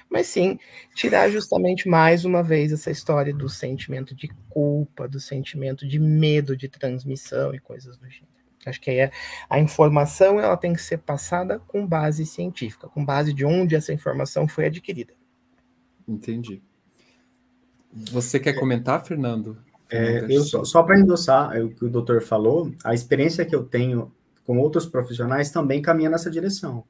Mas 0.10 0.28
sim, 0.28 0.60
tirar 0.94 1.30
justamente 1.30 1.88
mais 1.88 2.26
uma 2.26 2.44
vez 2.44 2.72
essa 2.72 2.92
história 2.92 3.34
do 3.34 3.50
sentimento 3.50 4.16
de 4.16 4.28
culpa, 4.50 5.08
do 5.08 5.20
sentimento 5.20 5.88
de 5.88 6.00
medo 6.00 6.56
de 6.56 6.68
transmissão 6.68 7.54
e 7.54 7.60
coisas 7.60 7.98
do 7.98 8.10
gênero. 8.10 8.36
Acho 8.66 8.82
que 8.82 8.92
é, 8.92 9.12
a 9.48 9.60
informação 9.60 10.40
ela 10.40 10.58
tem 10.58 10.74
que 10.74 10.82
ser 10.82 10.98
passada 10.98 11.60
com 11.60 11.86
base 11.86 12.26
científica, 12.26 12.88
com 12.88 13.06
base 13.06 13.32
de 13.32 13.46
onde 13.46 13.76
essa 13.76 13.94
informação 13.94 14.48
foi 14.48 14.66
adquirida. 14.66 15.14
Entendi. 16.08 16.62
Você 18.12 18.40
quer 18.40 18.54
comentar, 18.54 19.04
Fernando? 19.06 19.58
É, 19.90 20.26
eu 20.30 20.44
só, 20.44 20.64
só 20.66 20.84
para 20.84 21.00
endossar 21.00 21.56
o 21.64 21.70
que 21.70 21.86
o 21.86 21.90
doutor 21.90 22.22
falou, 22.22 22.72
a 22.84 22.94
experiência 22.94 23.46
que 23.46 23.56
eu 23.56 23.64
tenho 23.64 24.12
com 24.46 24.58
outros 24.58 24.86
profissionais 24.86 25.50
também 25.52 25.82
caminha 25.82 26.10
nessa 26.10 26.30
direção. 26.30 26.84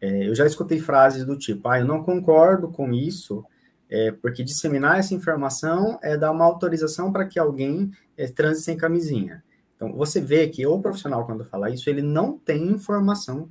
É, 0.00 0.28
eu 0.28 0.34
já 0.34 0.46
escutei 0.46 0.80
frases 0.80 1.24
do 1.24 1.38
tipo, 1.38 1.68
ah, 1.68 1.78
eu 1.78 1.84
não 1.86 2.02
concordo 2.02 2.68
com 2.68 2.92
isso, 2.92 3.44
é, 3.88 4.10
porque 4.10 4.42
disseminar 4.42 4.98
essa 4.98 5.14
informação 5.14 5.98
é 6.02 6.16
dar 6.16 6.32
uma 6.32 6.44
autorização 6.44 7.12
para 7.12 7.26
que 7.26 7.38
alguém 7.38 7.90
é, 8.16 8.26
transe 8.26 8.62
sem 8.62 8.76
camisinha. 8.76 9.42
Então, 9.76 9.92
você 9.92 10.20
vê 10.20 10.48
que 10.48 10.66
o 10.66 10.80
profissional, 10.80 11.26
quando 11.26 11.44
fala 11.44 11.70
isso, 11.70 11.88
ele 11.88 12.02
não 12.02 12.38
tem 12.38 12.68
informação 12.68 13.48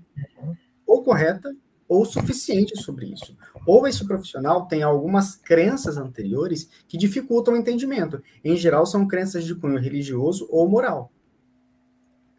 ou 0.86 1.04
correta 1.04 1.56
ou 1.94 2.06
suficiente 2.06 2.76
sobre 2.76 3.06
isso. 3.06 3.38
Ou 3.68 3.88
esse 3.88 4.04
profissional 4.06 4.66
tem 4.66 4.82
algumas 4.82 5.36
crenças 5.36 5.96
anteriores 5.96 6.68
que 6.88 6.98
dificultam 6.98 7.54
o 7.54 7.58
entendimento. 7.58 8.22
Em 8.44 8.58
geral, 8.58 8.84
são 8.88 9.08
crenças 9.08 9.46
de 9.46 9.54
cunho 9.54 9.78
religioso 9.78 10.48
ou 10.50 10.68
moral. 10.68 11.12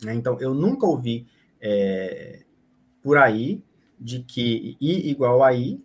Né? 0.02 0.12
Então, 0.12 0.36
eu 0.40 0.52
nunca 0.52 0.86
ouvi 0.86 1.28
é, 1.60 2.42
por 3.00 3.16
aí 3.16 3.62
de 3.98 4.24
que 4.24 4.76
I 4.80 5.08
igual 5.08 5.44
a 5.44 5.54
I 5.54 5.80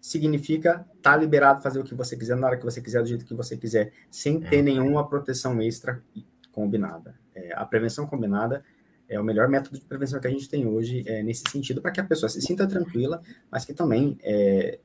significa 0.00 0.84
tá 1.00 1.16
liberado 1.16 1.62
fazer 1.62 1.78
o 1.78 1.84
que 1.84 1.94
você 1.94 2.16
quiser 2.16 2.36
na 2.36 2.48
hora 2.48 2.56
que 2.56 2.64
você 2.64 2.80
quiser, 2.80 3.02
do 3.02 3.08
jeito 3.08 3.24
que 3.24 3.34
você 3.34 3.56
quiser, 3.56 3.92
sem 4.10 4.40
ter 4.40 4.58
uhum. 4.58 4.64
nenhuma 4.64 5.08
proteção 5.08 5.62
extra 5.62 6.02
combinada. 6.50 7.14
É, 7.34 7.54
a 7.54 7.64
prevenção 7.64 8.04
combinada 8.04 8.64
é 9.12 9.20
o 9.20 9.24
melhor 9.24 9.48
método 9.48 9.78
de 9.78 9.84
prevenção 9.84 10.20
que 10.20 10.26
a 10.26 10.30
gente 10.30 10.48
tem 10.48 10.66
hoje 10.66 11.04
é, 11.06 11.22
nesse 11.22 11.44
sentido, 11.50 11.82
para 11.82 11.90
que 11.90 12.00
a 12.00 12.04
pessoa 12.04 12.28
se 12.28 12.40
sinta 12.40 12.66
tranquila, 12.66 13.22
mas 13.50 13.64
que 13.64 13.74
também 13.74 14.18
é, 14.22 14.78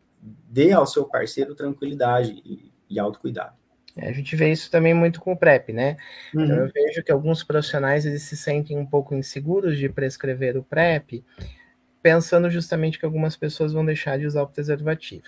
dê 0.49 0.71
ao 0.71 0.85
seu 0.85 1.05
parceiro 1.05 1.55
tranquilidade 1.55 2.41
e, 2.45 2.71
e 2.89 2.99
autocuidado. 2.99 3.55
É, 3.95 4.09
a 4.09 4.11
gente 4.11 4.35
vê 4.35 4.51
isso 4.51 4.69
também 4.69 4.93
muito 4.93 5.19
com 5.19 5.31
o 5.31 5.37
PrEP, 5.37 5.73
né? 5.73 5.97
Uhum. 6.33 6.43
Então, 6.43 6.55
eu 6.57 6.71
vejo 6.71 7.03
que 7.03 7.11
alguns 7.11 7.43
profissionais 7.43 8.05
eles 8.05 8.23
se 8.23 8.37
sentem 8.37 8.77
um 8.77 8.85
pouco 8.85 9.15
inseguros 9.15 9.77
de 9.77 9.89
prescrever 9.89 10.57
o 10.57 10.63
PrEP, 10.63 11.23
pensando 12.01 12.49
justamente 12.49 12.99
que 12.99 13.05
algumas 13.05 13.35
pessoas 13.35 13.73
vão 13.73 13.85
deixar 13.85 14.19
de 14.19 14.25
usar 14.25 14.43
o 14.43 14.47
preservativo. 14.47 15.25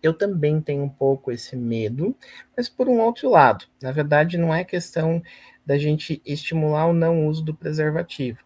Eu 0.00 0.14
também 0.14 0.60
tenho 0.60 0.84
um 0.84 0.88
pouco 0.88 1.32
esse 1.32 1.56
medo, 1.56 2.14
mas 2.56 2.68
por 2.68 2.88
um 2.88 3.00
outro 3.00 3.28
lado, 3.28 3.64
na 3.82 3.90
verdade, 3.90 4.38
não 4.38 4.54
é 4.54 4.62
questão 4.62 5.20
da 5.68 5.76
gente 5.76 6.22
estimular 6.24 6.86
o 6.86 6.94
não 6.94 7.26
uso 7.26 7.44
do 7.44 7.54
preservativo. 7.54 8.38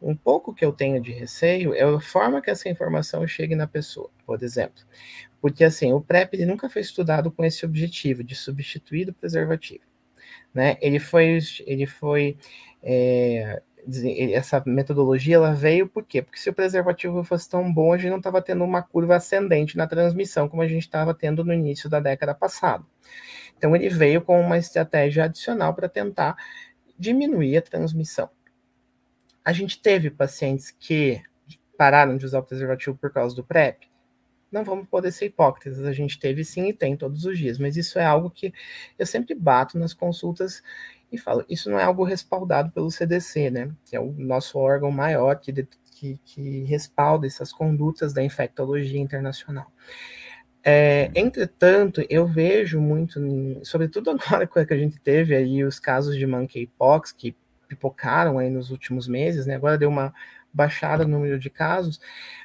Um 0.00 0.14
pouco 0.14 0.52
que 0.52 0.62
eu 0.62 0.70
tenho 0.70 1.00
de 1.00 1.10
receio 1.10 1.72
é 1.72 1.82
a 1.82 1.98
forma 1.98 2.42
que 2.42 2.50
essa 2.50 2.68
informação 2.68 3.26
chegue 3.26 3.56
na 3.56 3.66
pessoa, 3.66 4.10
por 4.26 4.42
exemplo. 4.42 4.84
Porque 5.40 5.64
assim, 5.64 5.94
o 5.94 6.02
PrEP 6.02 6.34
ele 6.34 6.44
nunca 6.44 6.68
foi 6.68 6.82
estudado 6.82 7.30
com 7.30 7.42
esse 7.42 7.64
objetivo 7.64 8.22
de 8.22 8.34
substituir 8.34 9.08
o 9.08 9.14
preservativo. 9.14 9.84
Né? 10.52 10.76
Ele 10.82 10.98
foi, 10.98 11.38
ele 11.66 11.86
foi 11.86 12.36
é, 12.82 13.62
essa 14.34 14.62
metodologia 14.66 15.36
ela 15.36 15.54
veio 15.54 15.88
por 15.88 16.04
quê? 16.04 16.20
Porque 16.20 16.38
se 16.38 16.50
o 16.50 16.54
preservativo 16.54 17.24
fosse 17.24 17.48
tão 17.48 17.72
bom, 17.72 17.94
a 17.94 17.96
gente 17.96 18.10
não 18.10 18.18
estava 18.18 18.42
tendo 18.42 18.62
uma 18.64 18.82
curva 18.82 19.16
ascendente 19.16 19.78
na 19.78 19.86
transmissão 19.86 20.46
como 20.46 20.60
a 20.60 20.68
gente 20.68 20.82
estava 20.82 21.14
tendo 21.14 21.42
no 21.42 21.54
início 21.54 21.88
da 21.88 22.00
década 22.00 22.34
passada. 22.34 22.84
Então 23.56 23.74
ele 23.74 23.88
veio 23.88 24.20
com 24.20 24.38
uma 24.40 24.58
estratégia 24.58 25.24
adicional 25.24 25.74
para 25.74 25.88
tentar 25.88 26.36
diminuir 26.98 27.56
a 27.56 27.62
transmissão. 27.62 28.30
A 29.44 29.52
gente 29.52 29.80
teve 29.80 30.10
pacientes 30.10 30.70
que 30.70 31.22
pararam 31.76 32.16
de 32.16 32.24
usar 32.24 32.40
o 32.40 32.42
preservativo 32.42 32.96
por 32.96 33.12
causa 33.12 33.34
do 33.34 33.44
PrEP. 33.44 33.88
Não 34.50 34.64
vamos 34.64 34.88
poder 34.88 35.12
ser 35.12 35.26
hipócritas, 35.26 35.80
a 35.80 35.92
gente 35.92 36.18
teve 36.18 36.44
sim 36.44 36.68
e 36.68 36.72
tem 36.72 36.96
todos 36.96 37.24
os 37.24 37.38
dias, 37.38 37.58
mas 37.58 37.76
isso 37.76 37.98
é 37.98 38.04
algo 38.04 38.30
que 38.30 38.52
eu 38.98 39.04
sempre 39.04 39.34
bato 39.34 39.78
nas 39.78 39.92
consultas 39.92 40.62
e 41.10 41.18
falo, 41.18 41.44
isso 41.48 41.70
não 41.70 41.78
é 41.78 41.84
algo 41.84 42.04
respaldado 42.04 42.70
pelo 42.70 42.90
CDC, 42.90 43.50
né? 43.50 43.70
Que 43.84 43.96
é 43.96 44.00
o 44.00 44.12
nosso 44.12 44.58
órgão 44.58 44.90
maior 44.90 45.36
que, 45.36 45.52
que, 45.92 46.18
que 46.24 46.64
respalda 46.64 47.26
essas 47.26 47.52
condutas 47.52 48.12
da 48.12 48.22
infectologia 48.22 49.00
internacional. 49.00 49.70
É, 50.68 51.12
entretanto, 51.14 52.04
eu 52.10 52.26
vejo 52.26 52.80
muito, 52.80 53.20
sobretudo 53.62 54.10
agora 54.10 54.48
que 54.66 54.74
a 54.74 54.76
gente 54.76 54.98
teve 54.98 55.36
aí 55.36 55.62
os 55.62 55.78
casos 55.78 56.16
de 56.16 56.26
monkeypox 56.26 57.12
que 57.12 57.36
pipocaram 57.68 58.36
aí 58.36 58.50
nos 58.50 58.72
últimos 58.72 59.06
meses, 59.06 59.46
né? 59.46 59.54
Agora 59.54 59.78
deu 59.78 59.88
uma 59.88 60.12
baixada 60.52 61.04
no 61.04 61.18
número 61.18 61.38
de 61.38 61.50
casos, 61.50 62.00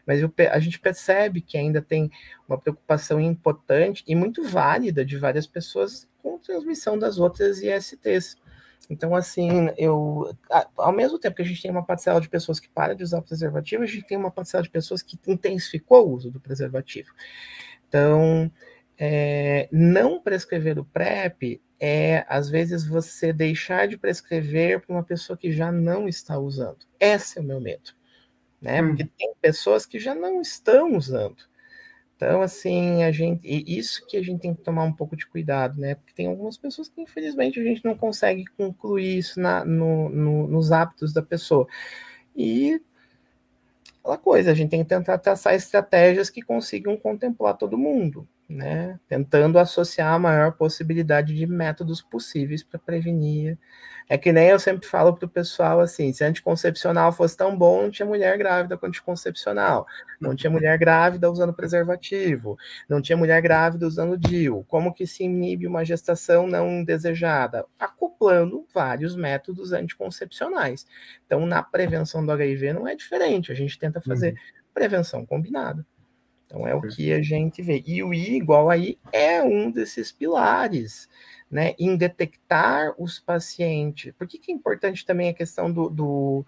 mas 0.05 0.21
eu, 0.21 0.31
a 0.51 0.59
gente 0.59 0.79
percebe 0.79 1.41
que 1.41 1.57
ainda 1.57 1.81
tem 1.81 2.11
uma 2.47 2.59
preocupação 2.59 3.19
importante 3.19 4.03
e 4.05 4.13
muito 4.13 4.43
válida 4.43 5.03
de 5.03 5.17
várias 5.17 5.47
pessoas 5.47 6.07
com 6.21 6.37
transmissão 6.37 6.99
das 6.99 7.17
outras 7.17 7.59
ISTs. 7.59 8.35
Então, 8.87 9.15
assim, 9.15 9.69
eu, 9.77 10.35
ao 10.77 10.91
mesmo 10.91 11.17
tempo 11.17 11.37
que 11.37 11.41
a 11.41 11.45
gente 11.45 11.61
tem 11.61 11.71
uma 11.71 11.85
parcela 11.85 12.21
de 12.21 12.29
pessoas 12.29 12.59
que 12.59 12.69
para 12.69 12.93
de 12.93 13.03
usar 13.03 13.17
o 13.17 13.23
preservativo, 13.23 13.81
a 13.81 13.87
gente 13.87 14.05
tem 14.05 14.17
uma 14.17 14.29
parcela 14.29 14.61
de 14.61 14.69
pessoas 14.69 15.01
que 15.01 15.17
intensificou 15.27 16.07
o 16.07 16.13
uso 16.13 16.29
do 16.29 16.39
preservativo. 16.39 17.09
Então, 17.91 18.49
é, 18.97 19.67
não 19.69 20.21
prescrever 20.21 20.79
o 20.79 20.85
PrEP 20.85 21.61
é, 21.77 22.23
às 22.29 22.47
vezes, 22.47 22.87
você 22.87 23.33
deixar 23.33 23.87
de 23.87 23.97
prescrever 23.97 24.79
para 24.79 24.95
uma 24.95 25.03
pessoa 25.03 25.35
que 25.35 25.51
já 25.51 25.71
não 25.71 26.07
está 26.07 26.37
usando. 26.37 26.77
Esse 26.97 27.37
é 27.37 27.41
o 27.41 27.43
meu 27.43 27.59
medo. 27.59 27.91
Né? 28.61 28.81
Hum. 28.81 28.89
Porque 28.89 29.09
tem 29.17 29.33
pessoas 29.41 29.85
que 29.85 29.99
já 29.99 30.15
não 30.15 30.39
estão 30.39 30.95
usando. 30.95 31.43
Então, 32.15 32.41
assim, 32.41 33.03
a 33.03 33.11
gente. 33.11 33.45
E 33.45 33.77
isso 33.77 34.05
que 34.07 34.15
a 34.15 34.21
gente 34.23 34.41
tem 34.41 34.53
que 34.53 34.61
tomar 34.61 34.83
um 34.83 34.93
pouco 34.93 35.17
de 35.17 35.25
cuidado, 35.25 35.81
né? 35.81 35.95
Porque 35.95 36.13
tem 36.13 36.27
algumas 36.27 36.55
pessoas 36.55 36.87
que, 36.87 37.01
infelizmente, 37.01 37.59
a 37.59 37.63
gente 37.63 37.83
não 37.83 37.97
consegue 37.97 38.45
concluir 38.55 39.17
isso 39.17 39.41
na, 39.41 39.65
no, 39.65 40.07
no, 40.07 40.47
nos 40.47 40.71
hábitos 40.71 41.11
da 41.11 41.23
pessoa. 41.23 41.67
E 42.35 42.79
aquela 44.01 44.17
coisa, 44.17 44.51
a 44.51 44.53
gente 44.53 44.71
tem 44.71 44.83
que 44.83 44.89
tentar 44.89 45.17
traçar 45.17 45.53
estratégias 45.53 46.29
que 46.29 46.41
consigam 46.41 46.97
contemplar 46.97 47.57
todo 47.57 47.77
mundo 47.77 48.27
né, 48.51 48.99
tentando 49.07 49.57
associar 49.57 50.13
a 50.13 50.19
maior 50.19 50.51
possibilidade 50.53 51.35
de 51.35 51.47
métodos 51.47 52.01
possíveis 52.01 52.63
para 52.63 52.79
prevenir. 52.79 53.57
É 54.09 54.17
que 54.17 54.33
nem 54.33 54.49
eu 54.49 54.59
sempre 54.59 54.87
falo 54.87 55.15
para 55.15 55.25
o 55.25 55.29
pessoal 55.29 55.79
assim: 55.79 56.11
se 56.11 56.23
anticoncepcional 56.23 57.13
fosse 57.13 57.37
tão 57.37 57.57
bom, 57.57 57.83
não 57.83 57.91
tinha 57.91 58.05
mulher 58.05 58.37
grávida 58.37 58.77
com 58.77 58.85
anticoncepcional, 58.85 59.87
não 60.19 60.35
tinha 60.35 60.49
mulher 60.49 60.77
grávida 60.77 61.31
usando 61.31 61.53
preservativo, 61.53 62.57
não 62.89 63.01
tinha 63.01 63.17
mulher 63.17 63.41
grávida 63.41 63.87
usando 63.87 64.17
DIU. 64.17 64.65
Como 64.67 64.93
que 64.93 65.07
se 65.07 65.23
inibe 65.23 65.65
uma 65.65 65.85
gestação 65.85 66.45
não 66.45 66.83
desejada? 66.83 67.65
Acoplando 67.79 68.67
vários 68.73 69.15
métodos 69.15 69.71
anticoncepcionais. 69.71 70.85
Então, 71.25 71.45
na 71.45 71.63
prevenção 71.63 72.25
do 72.25 72.31
HIV 72.33 72.73
não 72.73 72.87
é 72.87 72.95
diferente, 72.95 73.51
a 73.51 73.55
gente 73.55 73.79
tenta 73.79 74.01
fazer 74.01 74.31
uhum. 74.33 74.39
prevenção 74.73 75.25
combinada. 75.25 75.85
Então 76.51 76.67
é 76.67 76.75
o 76.75 76.81
que 76.81 77.13
a 77.13 77.21
gente 77.21 77.61
vê. 77.61 77.81
E 77.87 78.03
o 78.03 78.13
I 78.13 78.35
igual 78.35 78.69
a 78.69 78.77
I 78.77 78.99
é 79.13 79.41
um 79.41 79.71
desses 79.71 80.11
pilares, 80.11 81.07
né? 81.49 81.73
Em 81.79 81.95
detectar 81.95 82.93
os 83.01 83.19
pacientes. 83.19 84.13
Por 84.17 84.27
que, 84.27 84.37
que 84.37 84.51
é 84.51 84.55
importante 84.55 85.05
também 85.05 85.29
a 85.29 85.33
questão 85.33 85.71
do, 85.71 85.89
do, 85.89 86.45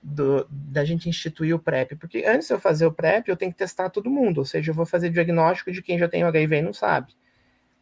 do, 0.00 0.46
da 0.48 0.84
gente 0.84 1.08
instituir 1.08 1.52
o 1.52 1.58
PrEP? 1.58 1.96
Porque 1.96 2.24
antes 2.24 2.46
de 2.46 2.54
eu 2.54 2.60
fazer 2.60 2.86
o 2.86 2.92
PrEP, 2.92 3.28
eu 3.28 3.36
tenho 3.36 3.50
que 3.50 3.58
testar 3.58 3.90
todo 3.90 4.08
mundo, 4.08 4.38
ou 4.38 4.44
seja, 4.44 4.70
eu 4.70 4.74
vou 4.74 4.86
fazer 4.86 5.10
diagnóstico 5.10 5.72
de 5.72 5.82
quem 5.82 5.98
já 5.98 6.08
tem 6.08 6.22
HIV 6.22 6.56
e 6.56 6.62
não 6.62 6.72
sabe. 6.72 7.12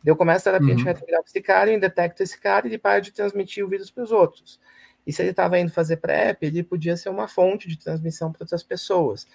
Eu 0.03 0.17
começo 0.17 0.49
a 0.49 0.53
terapia 0.53 0.71
uhum. 0.71 0.77
de 0.77 0.85
retroviral 0.85 1.23
esse 1.27 1.43
cara, 1.43 1.71
eu 1.71 1.79
detecto 1.79 2.23
esse 2.23 2.41
cara 2.41 2.67
e 2.67 2.71
ele 2.71 2.79
para 2.79 3.01
de 3.01 3.13
transmitir 3.13 3.63
o 3.63 3.69
vírus 3.69 3.91
para 3.91 4.05
os 4.05 4.13
outros. 4.13 4.59
E 5.07 5.13
se 5.13 5.21
ele 5.21 5.31
estava 5.31 5.59
indo 5.59 5.71
fazer 5.71 5.99
PrEP, 5.99 6.45
ele 6.45 6.63
podia 6.63 6.97
ser 6.97 7.11
uma 7.11 7.29
fonte 7.29 7.69
de 7.69 7.79
transmissão 7.79 8.33
para 8.33 8.45
outras 8.45 8.63
pessoas. 8.63 9.27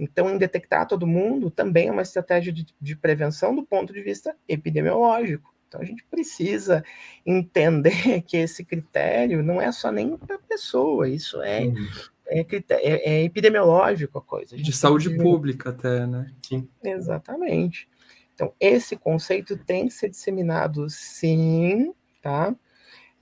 Então, 0.00 0.30
em 0.30 0.38
detectar 0.38 0.88
todo 0.88 1.06
mundo 1.06 1.50
também 1.50 1.88
é 1.88 1.92
uma 1.92 2.00
estratégia 2.00 2.50
de, 2.50 2.66
de 2.80 2.96
prevenção 2.96 3.54
do 3.54 3.62
ponto 3.62 3.92
de 3.92 4.00
vista 4.00 4.34
epidemiológico. 4.48 5.54
Então, 5.68 5.82
a 5.82 5.84
gente 5.84 6.02
precisa 6.10 6.82
entender 7.24 8.22
que 8.26 8.38
esse 8.38 8.64
critério 8.64 9.42
não 9.42 9.60
é 9.60 9.70
só 9.70 9.92
nem 9.92 10.16
para 10.16 10.36
a 10.36 10.40
pessoa, 10.40 11.06
isso 11.06 11.42
é, 11.42 11.60
uhum. 11.60 11.88
é, 12.26 12.40
é, 12.40 13.10
é, 13.12 13.24
epidemiológico 13.24 14.18
a 14.18 14.22
coisa. 14.22 14.56
A 14.56 14.58
de 14.58 14.72
saúde 14.72 15.14
pública 15.18 15.68
até, 15.68 16.06
né? 16.06 16.32
Sim. 16.42 16.66
Exatamente. 16.82 17.86
Então, 18.34 18.54
esse 18.58 18.96
conceito 18.96 19.54
tem 19.54 19.86
que 19.86 19.92
ser 19.92 20.08
disseminado, 20.08 20.88
sim, 20.88 21.92
tá? 22.22 22.56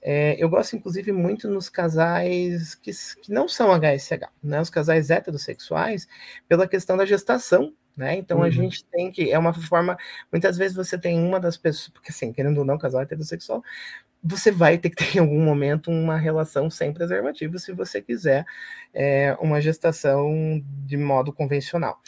É, 0.01 0.37
eu 0.43 0.49
gosto, 0.49 0.77
inclusive, 0.77 1.11
muito 1.13 1.49
nos 1.49 1.69
casais 1.69 2.75
que, 2.75 2.93
que 3.23 3.33
não 3.33 3.49
são 3.49 3.73
HSH, 3.73 4.29
né? 4.43 4.61
Os 4.61 4.71
casais 4.71 5.11
heterossexuais, 5.11 6.07
pela 6.49 6.69
questão 6.69 6.97
da 6.97 7.05
gestação, 7.05 7.73
né? 7.97 8.17
Então 8.17 8.39
uhum. 8.39 8.45
a 8.45 8.51
gente 8.51 8.85
tem 8.87 9.11
que. 9.11 9.31
É 9.31 9.39
uma 9.39 9.53
forma. 9.53 9.97
Muitas 10.31 10.57
vezes 10.57 10.77
você 10.77 10.97
tem 10.97 11.19
uma 11.19 11.41
das 11.41 11.57
pessoas, 11.57 11.89
porque 11.89 12.13
assim, 12.13 12.33
querendo 12.33 12.59
ou 12.59 12.65
não, 12.65 12.79
casal 12.79 13.03
heterossexual, 13.03 13.63
você 14.23 14.51
vai 14.51 14.79
ter 14.79 14.91
que 14.91 14.97
ter 14.97 15.17
em 15.19 15.21
algum 15.21 15.43
momento 15.43 15.91
uma 15.91 16.17
relação 16.17 16.71
sem 16.71 16.93
preservativo 16.93 17.59
se 17.59 17.73
você 17.73 18.01
quiser 18.01 18.45
é, 18.95 19.37
uma 19.41 19.61
gestação 19.61 20.63
de 20.87 20.97
modo 20.97 21.33
convencional. 21.33 22.01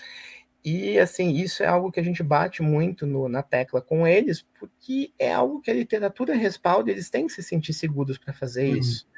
E 0.65 0.99
assim, 0.99 1.31
isso 1.31 1.63
é 1.63 1.67
algo 1.67 1.91
que 1.91 2.01
a 2.01 2.03
gente 2.03 2.23
bate 2.23 2.63
muito 2.63 3.07
no, 3.07 3.29
na 3.29 3.43
tecla 3.43 3.81
com 3.81 4.07
eles, 4.07 4.43
porque 4.59 5.13
é 5.19 5.33
algo 5.33 5.61
que 5.61 5.71
a 5.71 5.75
literatura 5.75 6.35
respalda, 6.35 6.91
eles 6.91 7.09
têm 7.09 7.27
que 7.27 7.33
se 7.33 7.43
sentir 7.43 7.73
seguros 7.73 8.19
para 8.19 8.35
fazer 8.35 8.69
uhum. 8.69 8.77
isso. 8.77 9.09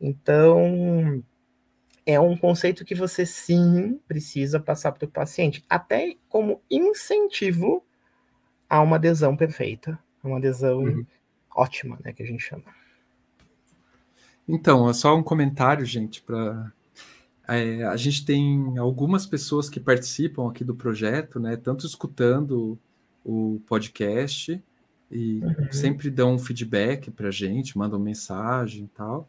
Então, 0.00 1.24
é 2.06 2.20
um 2.20 2.36
conceito 2.36 2.84
que 2.84 2.94
você 2.94 3.26
sim 3.26 4.00
precisa 4.06 4.60
passar 4.60 4.92
para 4.92 5.06
o 5.06 5.10
paciente, 5.10 5.64
até 5.68 6.14
como 6.28 6.62
incentivo 6.70 7.84
a 8.68 8.80
uma 8.80 8.96
adesão 8.96 9.36
perfeita, 9.36 9.98
uma 10.22 10.36
adesão 10.36 10.78
uhum. 10.84 11.06
ótima, 11.54 11.98
né, 12.04 12.12
que 12.12 12.22
a 12.22 12.26
gente 12.26 12.42
chama. 12.42 12.64
Então, 14.46 14.88
é 14.88 14.92
só 14.92 15.16
um 15.16 15.22
comentário, 15.22 15.84
gente, 15.84 16.22
para 16.22 16.72
é, 17.46 17.84
a 17.84 17.96
gente 17.96 18.24
tem 18.24 18.78
algumas 18.78 19.26
pessoas 19.26 19.68
que 19.68 19.78
participam 19.78 20.48
aqui 20.48 20.64
do 20.64 20.74
projeto, 20.74 21.38
né? 21.38 21.56
Tanto 21.56 21.86
escutando 21.86 22.78
o 23.24 23.60
podcast 23.66 24.62
e 25.10 25.40
uhum. 25.40 25.72
sempre 25.72 26.10
dão 26.10 26.34
um 26.34 26.38
feedback 26.38 27.10
para 27.10 27.28
a 27.28 27.30
gente, 27.30 27.76
mandam 27.76 27.98
mensagem 27.98 28.84
e 28.84 28.88
tal. 28.88 29.28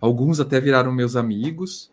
Alguns 0.00 0.40
até 0.40 0.58
viraram 0.60 0.92
meus 0.92 1.16
amigos. 1.16 1.90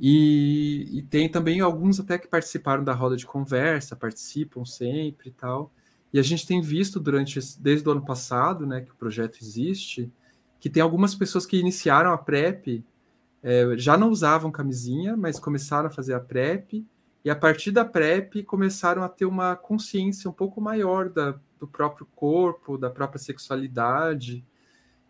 E, 0.00 0.86
e, 0.92 1.02
tem 1.02 1.28
também 1.28 1.60
alguns 1.60 1.98
até 1.98 2.16
que 2.18 2.28
participaram 2.28 2.84
da 2.84 2.92
roda 2.92 3.16
de 3.16 3.26
conversa, 3.26 3.96
participam 3.96 4.64
sempre 4.64 5.30
e 5.30 5.32
tal. 5.32 5.72
E 6.12 6.20
a 6.20 6.22
gente 6.22 6.46
tem 6.46 6.60
visto 6.60 7.00
durante 7.00 7.40
desde 7.58 7.88
o 7.88 7.92
ano 7.92 8.04
passado, 8.04 8.64
né, 8.64 8.82
que 8.82 8.92
o 8.92 8.94
projeto 8.94 9.38
existe, 9.42 10.10
que 10.60 10.70
tem 10.70 10.82
algumas 10.82 11.14
pessoas 11.14 11.44
que 11.44 11.58
iniciaram 11.58 12.12
a 12.12 12.18
PrEP 12.18 12.84
é, 13.42 13.76
já 13.76 13.96
não 13.96 14.10
usavam 14.10 14.50
camisinha, 14.50 15.16
mas 15.16 15.38
começaram 15.38 15.88
a 15.88 15.90
fazer 15.90 16.14
a 16.14 16.20
PrEP, 16.20 16.84
e 17.24 17.30
a 17.30 17.36
partir 17.36 17.70
da 17.70 17.84
PrEP 17.84 18.42
começaram 18.44 19.02
a 19.02 19.08
ter 19.08 19.24
uma 19.24 19.56
consciência 19.56 20.30
um 20.30 20.32
pouco 20.32 20.60
maior 20.60 21.08
da, 21.08 21.38
do 21.58 21.66
próprio 21.66 22.06
corpo, 22.14 22.78
da 22.78 22.90
própria 22.90 23.18
sexualidade, 23.18 24.44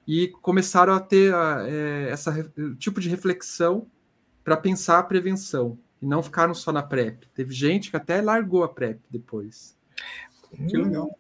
e 0.07 0.29
começaram 0.41 0.95
a 0.95 1.01
ter 1.01 1.35
a, 1.35 1.67
é, 1.69 2.09
essa 2.11 2.51
tipo 2.79 3.01
de 3.01 3.09
reflexão 3.09 3.87
para 4.43 4.57
pensar 4.57 4.99
a 4.99 5.03
prevenção, 5.03 5.79
e 6.01 6.07
não 6.07 6.23
ficaram 6.23 6.55
só 6.55 6.73
na 6.73 6.83
PrEP. 6.83 7.27
Teve 7.35 7.53
gente 7.53 7.91
que 7.91 7.97
até 7.97 8.21
largou 8.21 8.65
a 8.65 8.69
PrEP 8.69 9.01
depois. 9.11 9.77
Que 10.69 10.77
legal. 10.77 11.11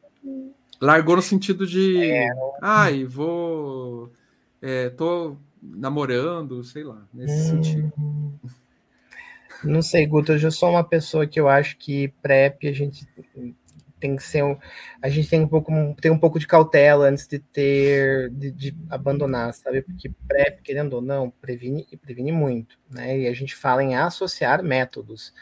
Largou 0.81 1.17
no 1.17 1.23
sentido 1.23 1.67
de, 1.67 2.01
é. 2.01 2.29
ai, 2.63 3.05
vou, 3.05 4.13
é, 4.63 4.91
tô 4.91 5.37
namorando, 5.63 6.63
sei 6.65 6.85
lá, 6.85 7.07
nesse 7.13 7.53
hum. 7.53 7.63
sentido. 7.63 7.93
Não 9.65 9.83
sei, 9.83 10.07
Guto, 10.07 10.33
eu 10.33 10.39
já 10.39 10.51
sou 10.51 10.71
uma 10.71 10.85
pessoa 10.85 11.27
que 11.27 11.41
eu 11.41 11.49
acho 11.49 11.77
que 11.79 12.09
PrEP 12.23 12.69
a 12.69 12.73
gente 12.73 13.07
tem 13.99 14.15
que 14.15 14.23
ser 14.23 14.45
um, 14.45 14.57
a 15.03 15.09
gente 15.09 15.29
tem 15.29 15.41
um 15.41 15.49
pouco 15.49 15.73
tem 16.01 16.11
um 16.11 16.19
pouco 16.19 16.39
de 16.39 16.47
cautela 16.47 17.09
antes 17.09 17.27
de 17.27 17.41
ter 17.41 18.31
de, 18.31 18.53
de, 18.53 18.77
abandonar, 18.89 19.53
sabe? 19.55 19.83
Porque 19.83 20.11
PrEP, 20.29 20.63
querendo 20.63 20.95
ou 20.95 21.03
não, 21.03 21.31
previne 21.31 21.87
e 21.91 21.97
previne 21.97 22.31
muito, 22.31 22.79
né? 22.89 23.19
E 23.19 23.27
a 23.27 23.33
gente 23.33 23.57
fala 23.57 23.83
em 23.83 23.97
associar 23.97 24.63
métodos. 24.63 25.35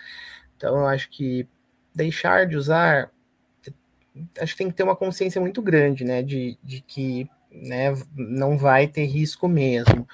Então 0.57 0.77
eu 0.77 0.87
acho 0.87 1.11
que 1.11 1.47
deixar 1.95 2.47
de 2.47 2.57
usar 2.57 3.11
acho 4.41 4.53
que 4.53 4.59
tem 4.59 4.71
que 4.71 4.77
ter 4.77 4.83
uma 4.83 4.97
consciência 4.97 5.41
muito 5.41 5.61
grande, 5.61 6.05
né, 6.05 6.23
de, 6.23 6.59
de 6.63 6.81
que 6.81 7.29
né, 7.63 7.95
não 8.15 8.57
vai 8.57 8.87
ter 8.87 9.05
risco 9.07 9.49
mesmo. 9.49 10.07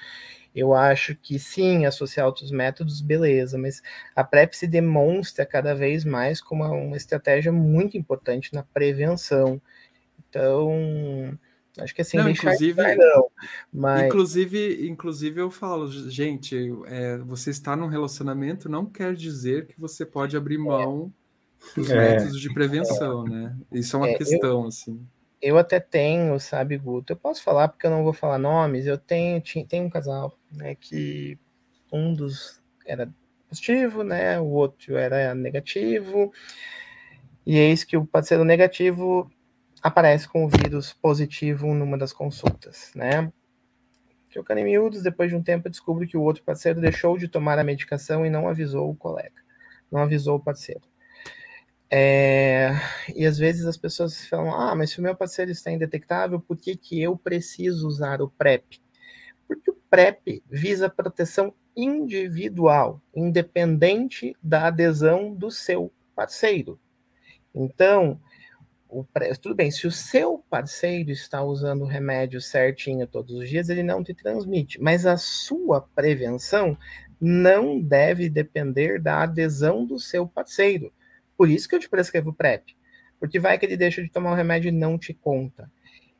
Eu 0.55 0.73
acho 0.73 1.15
que 1.15 1.39
sim, 1.39 1.85
associar 1.85 2.27
outros 2.27 2.51
métodos, 2.51 3.01
beleza, 3.01 3.57
mas 3.57 3.81
a 4.15 4.23
PrEP 4.23 4.53
se 4.53 4.67
demonstra 4.67 5.45
cada 5.45 5.73
vez 5.73 6.05
mais 6.05 6.39
como 6.39 6.63
uma 6.63 6.95
estratégia 6.95 7.51
muito 7.51 7.97
importante 7.97 8.53
na 8.53 8.61
prevenção. 8.61 9.59
Então, 10.29 11.37
acho 11.79 11.95
que 11.95 12.01
assim, 12.01 12.17
não, 12.17 12.29
inclusive, 12.29 12.95
não, 12.95 13.31
mas... 13.73 14.03
inclusive, 14.03 14.87
inclusive 14.87 15.41
eu 15.41 15.49
falo, 15.49 15.91
gente, 15.91 16.55
é, 16.85 17.17
você 17.17 17.49
está 17.49 17.75
num 17.75 17.87
relacionamento 17.87 18.69
não 18.69 18.85
quer 18.85 19.15
dizer 19.15 19.65
que 19.65 19.79
você 19.79 20.05
pode 20.05 20.37
abrir 20.37 20.55
é. 20.55 20.59
mão 20.59 21.11
é. 21.75 21.79
dos 21.79 21.89
métodos 21.89 22.39
de 22.39 22.53
prevenção, 22.53 23.25
é. 23.25 23.29
né? 23.29 23.57
Isso 23.71 23.95
é 23.95 23.99
uma 23.99 24.09
é, 24.09 24.17
questão, 24.17 24.61
eu... 24.61 24.67
assim 24.67 25.03
eu 25.43 25.57
até 25.57 25.79
tenho, 25.79 26.39
sabe, 26.39 26.77
Guto, 26.77 27.11
eu 27.11 27.17
posso 27.17 27.43
falar 27.43 27.67
porque 27.67 27.85
eu 27.85 27.91
não 27.91 28.03
vou 28.03 28.13
falar 28.13 28.37
nomes, 28.37 28.85
eu 28.85 28.97
tenho, 28.97 29.41
tenho 29.67 29.85
um 29.85 29.89
casal, 29.89 30.37
né, 30.49 30.73
que 30.75 31.37
um 31.91 32.13
dos 32.13 32.61
era 32.85 33.13
positivo, 33.49 34.03
né, 34.03 34.39
o 34.39 34.45
outro 34.45 34.95
era 34.95 35.35
negativo, 35.35 36.31
e 37.45 37.57
eis 37.57 37.83
que 37.83 37.97
o 37.97 38.05
parceiro 38.05 38.45
negativo 38.45 39.29
aparece 39.81 40.29
com 40.29 40.45
o 40.45 40.49
vírus 40.49 40.93
positivo 40.93 41.73
numa 41.73 41.97
das 41.97 42.13
consultas, 42.13 42.91
né. 42.95 43.31
Trocando 44.31 44.61
em 44.61 44.63
miúdos, 44.63 45.03
depois 45.03 45.29
de 45.29 45.35
um 45.35 45.43
tempo 45.43 45.69
descubro 45.69 46.07
que 46.07 46.17
o 46.17 46.21
outro 46.21 46.41
parceiro 46.43 46.79
deixou 46.79 47.17
de 47.17 47.27
tomar 47.27 47.59
a 47.59 47.63
medicação 47.63 48.25
e 48.25 48.29
não 48.29 48.47
avisou 48.47 48.89
o 48.89 48.95
colega, 48.95 49.41
não 49.91 50.01
avisou 50.01 50.37
o 50.37 50.43
parceiro. 50.43 50.92
É, 51.95 52.71
e 53.15 53.23
às 53.23 53.37
vezes 53.37 53.67
as 53.67 53.77
pessoas 53.77 54.25
falam: 54.25 54.51
ah, 54.51 54.73
mas 54.73 54.89
se 54.89 54.99
o 54.99 55.03
meu 55.03 55.15
parceiro 55.15 55.51
está 55.51 55.71
indetectável, 55.71 56.39
por 56.39 56.57
que, 56.57 56.75
que 56.75 56.99
eu 56.99 57.15
preciso 57.15 57.87
usar 57.87 58.19
o 58.19 58.31
PrEP? 58.31 58.81
Porque 59.47 59.69
o 59.69 59.77
PrEP 59.91 60.41
visa 60.49 60.89
proteção 60.89 61.53
individual, 61.77 62.99
independente 63.15 64.35
da 64.41 64.65
adesão 64.69 65.35
do 65.35 65.51
seu 65.51 65.93
parceiro. 66.15 66.79
Então, 67.53 68.19
tudo 69.39 69.53
bem, 69.53 69.69
se 69.69 69.85
o 69.85 69.91
seu 69.91 70.43
parceiro 70.49 71.11
está 71.11 71.43
usando 71.43 71.83
o 71.83 71.87
remédio 71.87 72.41
certinho 72.41 73.05
todos 73.05 73.35
os 73.35 73.47
dias, 73.47 73.69
ele 73.69 73.83
não 73.83 74.03
te 74.03 74.15
transmite, 74.15 74.81
mas 74.81 75.05
a 75.05 75.15
sua 75.15 75.81
prevenção 75.93 76.75
não 77.21 77.79
deve 77.79 78.29
depender 78.29 78.99
da 78.99 79.21
adesão 79.21 79.85
do 79.85 79.99
seu 79.99 80.27
parceiro. 80.27 80.91
Por 81.43 81.49
isso 81.49 81.67
que 81.67 81.75
eu 81.75 81.79
te 81.79 81.89
prescrevo 81.89 82.31
PrEP. 82.31 82.73
Porque 83.19 83.37
vai 83.37 83.59
que 83.59 83.65
ele 83.65 83.75
deixa 83.75 84.01
de 84.01 84.09
tomar 84.09 84.31
o 84.31 84.33
remédio 84.33 84.69
e 84.69 84.71
não 84.71 84.97
te 84.97 85.13
conta. 85.13 85.69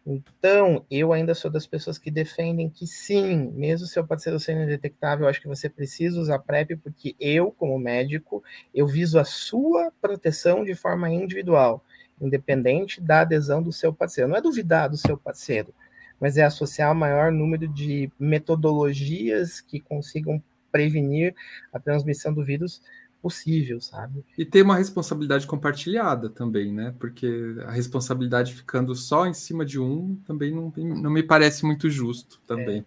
Então, 0.05 0.85
eu 0.91 1.13
ainda 1.13 1.33
sou 1.33 1.49
das 1.49 1.65
pessoas 1.65 1.97
que 1.97 2.11
defendem 2.11 2.69
que 2.69 2.85
sim, 2.85 3.49
mesmo 3.55 3.87
seu 3.87 4.05
parceiro 4.05 4.37
sendo 4.37 4.63
indetectável, 4.63 5.25
acho 5.25 5.39
que 5.39 5.47
você 5.47 5.69
precisa 5.69 6.19
usar 6.19 6.39
PrEP, 6.39 6.75
porque 6.75 7.15
eu, 7.17 7.51
como 7.51 7.79
médico, 7.79 8.43
eu 8.75 8.85
viso 8.85 9.17
a 9.17 9.23
sua 9.23 9.93
proteção 10.01 10.61
de 10.65 10.75
forma 10.75 11.09
individual, 11.09 11.81
independente 12.19 12.99
da 12.99 13.21
adesão 13.21 13.63
do 13.63 13.71
seu 13.71 13.93
parceiro. 13.93 14.29
Não 14.29 14.35
é 14.35 14.41
duvidar 14.41 14.89
do 14.89 14.97
seu 14.97 15.17
parceiro, 15.17 15.73
mas 16.19 16.35
é 16.35 16.43
associar 16.43 16.91
o 16.91 16.95
maior 16.95 17.31
número 17.31 17.65
de 17.65 18.11
metodologias 18.19 19.61
que 19.61 19.79
consigam 19.79 20.43
prevenir 20.69 21.33
a 21.71 21.79
transmissão 21.79 22.33
do 22.33 22.43
vírus 22.43 22.81
possível, 23.23 23.79
sabe? 23.79 24.21
E 24.37 24.43
ter 24.43 24.63
uma 24.63 24.75
responsabilidade 24.75 25.47
compartilhada 25.47 26.29
também, 26.29 26.73
né? 26.73 26.93
Porque 26.99 27.55
a 27.65 27.71
responsabilidade 27.71 28.53
ficando 28.53 28.93
só 28.93 29.25
em 29.25 29.33
cima 29.33 29.65
de 29.65 29.79
um 29.79 30.17
também 30.27 30.51
não, 30.51 30.73
não 30.75 31.09
me 31.09 31.23
parece 31.23 31.65
muito 31.65 31.89
justo 31.89 32.41
também. 32.45 32.85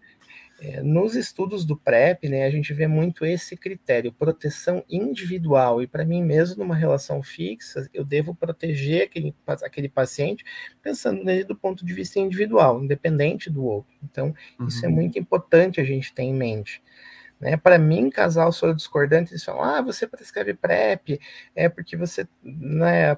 É, 0.58 0.82
nos 0.82 1.14
estudos 1.14 1.64
do 1.64 1.76
PrEP, 1.76 2.28
né, 2.28 2.44
a 2.44 2.50
gente 2.50 2.72
vê 2.72 2.86
muito 2.86 3.26
esse 3.26 3.56
critério, 3.56 4.12
proteção 4.12 4.84
individual. 4.90 5.82
E 5.82 5.86
para 5.86 6.04
mim 6.04 6.22
mesmo, 6.22 6.62
numa 6.62 6.74
relação 6.74 7.22
fixa, 7.22 7.88
eu 7.92 8.04
devo 8.04 8.34
proteger 8.34 9.04
aquele, 9.04 9.34
aquele 9.46 9.88
paciente 9.88 10.44
pensando 10.82 11.24
nele 11.24 11.44
do 11.44 11.56
ponto 11.56 11.84
de 11.84 11.92
vista 11.94 12.18
individual, 12.18 12.82
independente 12.82 13.48
do 13.50 13.64
outro. 13.64 13.94
Então, 14.02 14.34
uhum. 14.58 14.66
isso 14.66 14.84
é 14.84 14.88
uhum. 14.88 14.94
muito 14.94 15.18
importante 15.18 15.80
a 15.80 15.84
gente 15.84 16.12
ter 16.12 16.22
em 16.22 16.34
mente. 16.34 16.82
Né? 17.38 17.56
Para 17.56 17.78
mim, 17.78 18.08
casal 18.08 18.50
soro 18.50 18.74
discordante, 18.74 19.32
eles 19.32 19.44
falam: 19.44 19.62
ah, 19.62 19.82
você 19.82 20.06
prescreve 20.06 20.54
PrEP, 20.54 21.20
é 21.54 21.68
porque 21.68 21.96
você. 21.96 22.26
Né, 22.42 23.14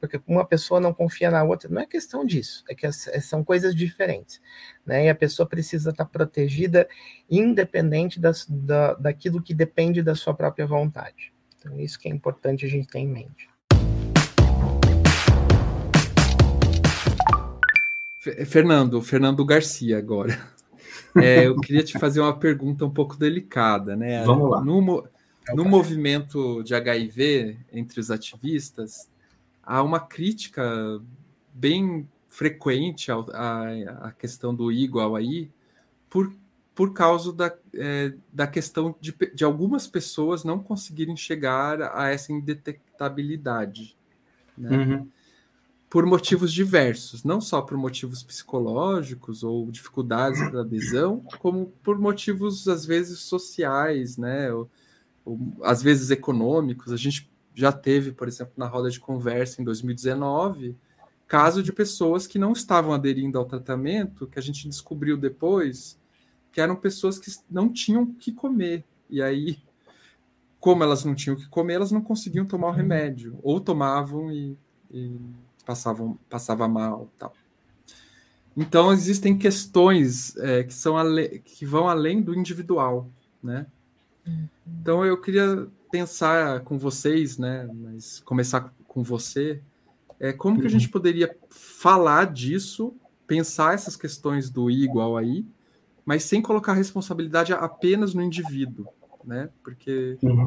porque 0.00 0.20
uma 0.26 0.44
pessoa 0.44 0.80
não 0.80 0.92
confia 0.92 1.30
na 1.30 1.42
outra. 1.44 1.68
Não 1.68 1.80
é 1.80 1.86
questão 1.86 2.24
disso, 2.24 2.64
é 2.68 2.74
que 2.74 2.90
são 2.92 3.44
coisas 3.44 3.74
diferentes. 3.74 4.40
Né? 4.84 5.06
E 5.06 5.08
a 5.08 5.14
pessoa 5.14 5.48
precisa 5.48 5.90
estar 5.90 6.04
protegida, 6.06 6.88
independente 7.30 8.20
das, 8.20 8.46
da, 8.48 8.94
daquilo 8.94 9.42
que 9.42 9.54
depende 9.54 10.02
da 10.02 10.14
sua 10.14 10.34
própria 10.34 10.66
vontade. 10.66 11.32
Então, 11.58 11.78
isso 11.78 11.98
que 11.98 12.08
é 12.08 12.10
importante 12.10 12.66
a 12.66 12.68
gente 12.68 12.88
ter 12.88 12.98
em 12.98 13.08
mente. 13.08 13.48
Fernando, 18.46 19.02
Fernando 19.02 19.44
Garcia 19.44 19.98
agora. 19.98 20.38
É, 21.16 21.46
eu 21.46 21.56
queria 21.60 21.82
te 21.82 21.98
fazer 21.98 22.20
uma 22.20 22.36
pergunta 22.36 22.84
um 22.84 22.90
pouco 22.90 23.16
delicada, 23.16 23.96
né? 23.96 24.24
Vamos 24.24 24.50
lá. 24.50 24.60
No, 24.62 25.08
no 25.54 25.64
movimento 25.64 26.62
de 26.62 26.74
HIV 26.74 27.58
entre 27.72 28.00
os 28.00 28.10
ativistas, 28.10 29.10
há 29.62 29.82
uma 29.82 30.00
crítica 30.00 30.62
bem 31.52 32.08
frequente 32.28 33.10
à, 33.10 33.18
à 34.02 34.12
questão 34.12 34.54
do 34.54 34.72
igual 34.72 35.14
aí, 35.14 35.50
por, 36.08 36.32
por 36.74 36.92
causa 36.92 37.32
da, 37.32 37.54
é, 37.74 38.14
da 38.32 38.46
questão 38.46 38.94
de, 39.00 39.14
de 39.34 39.44
algumas 39.44 39.86
pessoas 39.86 40.44
não 40.44 40.58
conseguirem 40.58 41.16
chegar 41.16 41.82
a 41.94 42.08
essa 42.08 42.32
indetectabilidade. 42.32 43.96
Né? 44.56 44.76
Uhum 44.76 45.08
por 45.92 46.06
motivos 46.06 46.50
diversos, 46.50 47.22
não 47.22 47.38
só 47.38 47.60
por 47.60 47.76
motivos 47.76 48.22
psicológicos 48.22 49.44
ou 49.44 49.70
dificuldades 49.70 50.50
da 50.50 50.62
adesão, 50.62 51.22
como 51.38 51.66
por 51.82 51.98
motivos 51.98 52.66
às 52.66 52.86
vezes 52.86 53.18
sociais, 53.18 54.16
né? 54.16 54.50
Ou, 54.50 54.70
ou, 55.22 55.38
às 55.62 55.82
vezes 55.82 56.10
econômicos. 56.10 56.94
A 56.94 56.96
gente 56.96 57.30
já 57.54 57.70
teve, 57.70 58.10
por 58.10 58.26
exemplo, 58.26 58.54
na 58.56 58.66
roda 58.66 58.88
de 58.88 58.98
conversa 58.98 59.60
em 59.60 59.66
2019, 59.66 60.74
caso 61.28 61.62
de 61.62 61.70
pessoas 61.70 62.26
que 62.26 62.38
não 62.38 62.52
estavam 62.52 62.94
aderindo 62.94 63.38
ao 63.38 63.44
tratamento, 63.44 64.26
que 64.26 64.38
a 64.38 64.42
gente 64.42 64.66
descobriu 64.66 65.18
depois 65.18 66.00
que 66.50 66.62
eram 66.62 66.74
pessoas 66.74 67.18
que 67.18 67.30
não 67.50 67.70
tinham 67.70 68.04
o 68.04 68.14
que 68.14 68.32
comer. 68.32 68.82
E 69.10 69.20
aí, 69.20 69.58
como 70.58 70.82
elas 70.82 71.04
não 71.04 71.14
tinham 71.14 71.36
o 71.36 71.38
que 71.38 71.50
comer, 71.50 71.74
elas 71.74 71.92
não 71.92 72.00
conseguiam 72.00 72.46
tomar 72.46 72.68
o 72.68 72.72
remédio, 72.72 73.38
ou 73.42 73.60
tomavam 73.60 74.32
e, 74.32 74.56
e 74.90 75.20
passavam, 75.64 76.18
passava 76.28 76.68
mal 76.68 77.08
tal. 77.18 77.32
Então 78.56 78.92
existem 78.92 79.36
questões 79.36 80.36
é, 80.36 80.62
que 80.62 80.74
são 80.74 80.96
que 81.44 81.64
vão 81.64 81.88
além 81.88 82.20
do 82.20 82.34
individual, 82.34 83.08
né? 83.42 83.66
Uhum. 84.26 84.48
Então 84.80 85.04
eu 85.04 85.20
queria 85.20 85.66
pensar 85.90 86.60
com 86.60 86.78
vocês, 86.78 87.38
né? 87.38 87.68
Mas 87.72 88.20
começar 88.20 88.72
com 88.86 89.02
você, 89.02 89.60
é 90.20 90.32
como 90.32 90.60
que 90.60 90.66
a 90.66 90.70
gente 90.70 90.86
uhum. 90.86 90.92
poderia 90.92 91.34
falar 91.50 92.26
disso, 92.26 92.94
pensar 93.26 93.74
essas 93.74 93.96
questões 93.96 94.50
do 94.50 94.70
I 94.70 94.84
igual 94.84 95.16
aí, 95.16 95.46
mas 96.04 96.24
sem 96.24 96.42
colocar 96.42 96.72
a 96.72 96.76
responsabilidade 96.76 97.52
apenas 97.52 98.12
no 98.12 98.22
indivíduo, 98.22 98.86
né? 99.24 99.48
Porque 99.62 100.18
uhum 100.22 100.46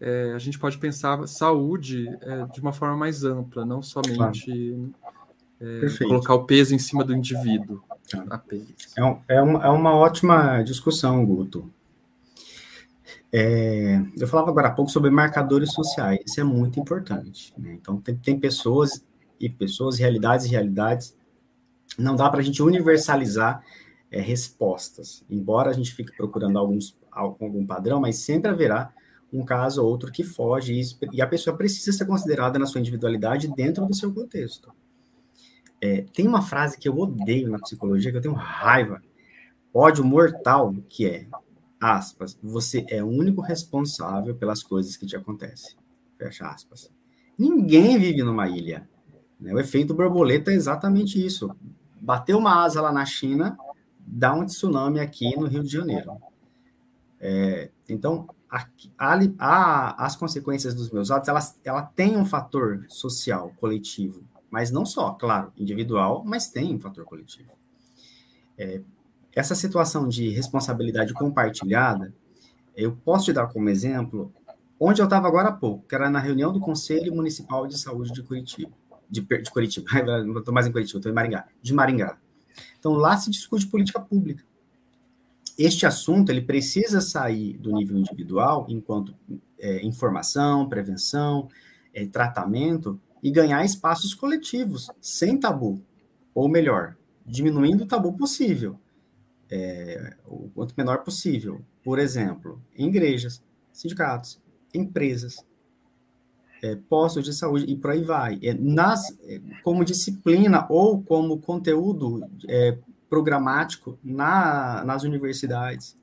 é, 0.00 0.32
a 0.34 0.38
gente 0.38 0.58
pode 0.58 0.78
pensar 0.78 1.26
saúde 1.26 2.06
é, 2.20 2.46
de 2.52 2.60
uma 2.60 2.72
forma 2.72 2.96
mais 2.96 3.24
ampla, 3.24 3.64
não 3.64 3.82
somente 3.82 4.92
é, 5.60 6.04
colocar 6.04 6.34
o 6.34 6.44
peso 6.44 6.74
em 6.74 6.78
cima 6.78 7.02
do 7.02 7.14
indivíduo 7.14 7.82
apenas. 8.28 8.68
É, 8.96 9.04
um, 9.04 9.20
é, 9.28 9.40
uma, 9.40 9.64
é 9.64 9.68
uma 9.68 9.94
ótima 9.94 10.62
discussão, 10.62 11.24
Guto. 11.24 11.70
Eu 14.18 14.26
falava 14.26 14.50
agora 14.50 14.68
há 14.68 14.72
pouco 14.72 14.90
sobre 14.90 15.10
marcadores 15.10 15.72
sociais, 15.72 16.20
isso 16.26 16.40
é 16.40 16.44
muito 16.44 16.80
importante. 16.80 17.52
Né? 17.58 17.74
Então, 17.74 18.00
tem, 18.00 18.16
tem 18.16 18.38
pessoas 18.38 19.04
e 19.38 19.48
pessoas, 19.48 19.98
realidades 19.98 20.46
e 20.46 20.50
realidades. 20.50 21.14
Não 21.98 22.16
dá 22.16 22.30
para 22.30 22.40
a 22.40 22.42
gente 22.42 22.62
universalizar 22.62 23.62
é, 24.10 24.20
respostas, 24.20 25.24
embora 25.28 25.70
a 25.70 25.72
gente 25.72 25.92
fique 25.94 26.16
procurando 26.16 26.58
alguns, 26.58 26.96
algum 27.10 27.66
padrão, 27.66 28.00
mas 28.00 28.16
sempre 28.16 28.50
haverá 28.50 28.92
um 29.32 29.44
caso 29.44 29.82
ou 29.82 29.88
outro 29.88 30.10
que 30.10 30.22
foge, 30.22 30.80
e, 31.12 31.20
a 31.20 31.26
pessoa 31.26 31.56
precisa 31.56 31.92
ser 31.96 32.06
considerada 32.06 32.58
na 32.58 32.66
sua 32.66 32.80
individualidade 32.80 33.48
dentro 33.48 33.84
do 33.86 33.94
seu 33.94 34.12
contexto. 34.12 34.72
É, 35.80 36.04
tem 36.12 36.26
uma 36.26 36.42
frase 36.42 36.78
que 36.78 36.88
eu 36.88 36.96
odeio 36.96 37.50
na 37.50 37.58
psicologia, 37.58 38.10
que 38.10 38.16
eu 38.16 38.22
tenho 38.22 38.34
raiva, 38.34 39.02
ódio 39.72 40.04
mortal, 40.04 40.74
que 40.88 41.06
é, 41.06 41.26
aspas, 41.80 42.38
você 42.42 42.84
é 42.88 43.02
o 43.02 43.08
único 43.08 43.40
responsável 43.40 44.34
pelas 44.34 44.62
coisas 44.62 44.96
que 44.96 45.06
te 45.06 45.16
acontecem. 45.16 45.76
Fecha 46.16 46.46
aspas. 46.46 46.90
Ninguém 47.38 47.98
vive 47.98 48.22
numa 48.22 48.48
ilha. 48.48 48.88
Né? 49.38 49.52
O 49.52 49.58
efeito 49.58 49.92
borboleta 49.92 50.50
é 50.50 50.54
exatamente 50.54 51.24
isso. 51.24 51.54
Bateu 52.00 52.38
uma 52.38 52.64
asa 52.64 52.80
lá 52.80 52.90
na 52.90 53.04
China, 53.04 53.58
dá 53.98 54.32
um 54.32 54.46
tsunami 54.46 55.00
aqui 55.00 55.36
no 55.36 55.46
Rio 55.46 55.62
de 55.62 55.70
Janeiro. 55.70 56.16
É, 57.20 57.70
então, 57.88 58.28
a, 58.98 59.18
a, 59.38 60.06
as 60.06 60.16
consequências 60.16 60.74
dos 60.74 60.90
meus 60.90 61.10
atos, 61.10 61.28
elas, 61.28 61.60
ela 61.64 61.82
tem 61.82 62.16
um 62.16 62.24
fator 62.24 62.84
social, 62.88 63.52
coletivo, 63.58 64.22
mas 64.50 64.70
não 64.70 64.86
só, 64.86 65.12
claro, 65.12 65.52
individual, 65.56 66.22
mas 66.24 66.48
tem 66.48 66.74
um 66.74 66.80
fator 66.80 67.04
coletivo. 67.04 67.50
É, 68.56 68.80
essa 69.34 69.54
situação 69.54 70.08
de 70.08 70.30
responsabilidade 70.30 71.12
compartilhada, 71.12 72.14
eu 72.74 72.96
posso 73.04 73.26
te 73.26 73.32
dar 73.32 73.46
como 73.48 73.68
exemplo 73.68 74.32
onde 74.78 75.00
eu 75.00 75.04
estava 75.04 75.26
agora 75.26 75.48
há 75.48 75.52
pouco, 75.52 75.86
que 75.86 75.94
era 75.94 76.08
na 76.08 76.18
reunião 76.18 76.52
do 76.52 76.60
Conselho 76.60 77.14
Municipal 77.14 77.66
de 77.66 77.78
Saúde 77.78 78.12
de 78.12 78.22
Curitiba, 78.22 78.72
de, 79.08 79.20
de 79.20 79.50
Curitiba, 79.50 79.86
não 80.24 80.38
estou 80.38 80.54
mais 80.54 80.66
em 80.66 80.72
Curitiba, 80.72 80.98
estou 80.98 81.12
em 81.12 81.14
Maringá, 81.14 81.46
de 81.60 81.74
Maringá. 81.74 82.18
Então, 82.78 82.92
lá 82.92 83.16
se 83.18 83.30
discute 83.30 83.66
política 83.66 84.00
pública 84.00 84.42
este 85.58 85.86
assunto 85.86 86.30
ele 86.30 86.42
precisa 86.42 87.00
sair 87.00 87.56
do 87.56 87.72
nível 87.72 87.96
individual, 87.96 88.66
enquanto 88.68 89.14
é, 89.58 89.84
informação, 89.84 90.68
prevenção, 90.68 91.48
é, 91.94 92.06
tratamento, 92.06 93.00
e 93.22 93.30
ganhar 93.30 93.64
espaços 93.64 94.14
coletivos, 94.14 94.90
sem 95.00 95.38
tabu. 95.38 95.82
Ou 96.34 96.48
melhor, 96.48 96.96
diminuindo 97.24 97.84
o 97.84 97.86
tabu 97.86 98.12
possível, 98.12 98.78
é, 99.50 100.14
o 100.26 100.50
quanto 100.54 100.74
menor 100.76 101.02
possível. 101.02 101.60
Por 101.82 101.98
exemplo, 101.98 102.60
em 102.76 102.88
igrejas, 102.88 103.42
sindicatos, 103.72 104.38
empresas, 104.74 105.44
é, 106.62 106.76
postos 106.88 107.24
de 107.24 107.32
saúde 107.32 107.64
e 107.66 107.76
por 107.76 107.90
aí 107.90 108.02
vai. 108.02 108.38
É, 108.42 108.54
nas, 108.54 109.10
é, 109.24 109.40
como 109.62 109.84
disciplina 109.84 110.66
ou 110.68 111.02
como 111.02 111.38
conteúdo 111.38 112.20
programático 113.08 113.98
na, 114.02 114.84
nas 114.84 115.02
universidades. 115.04 115.96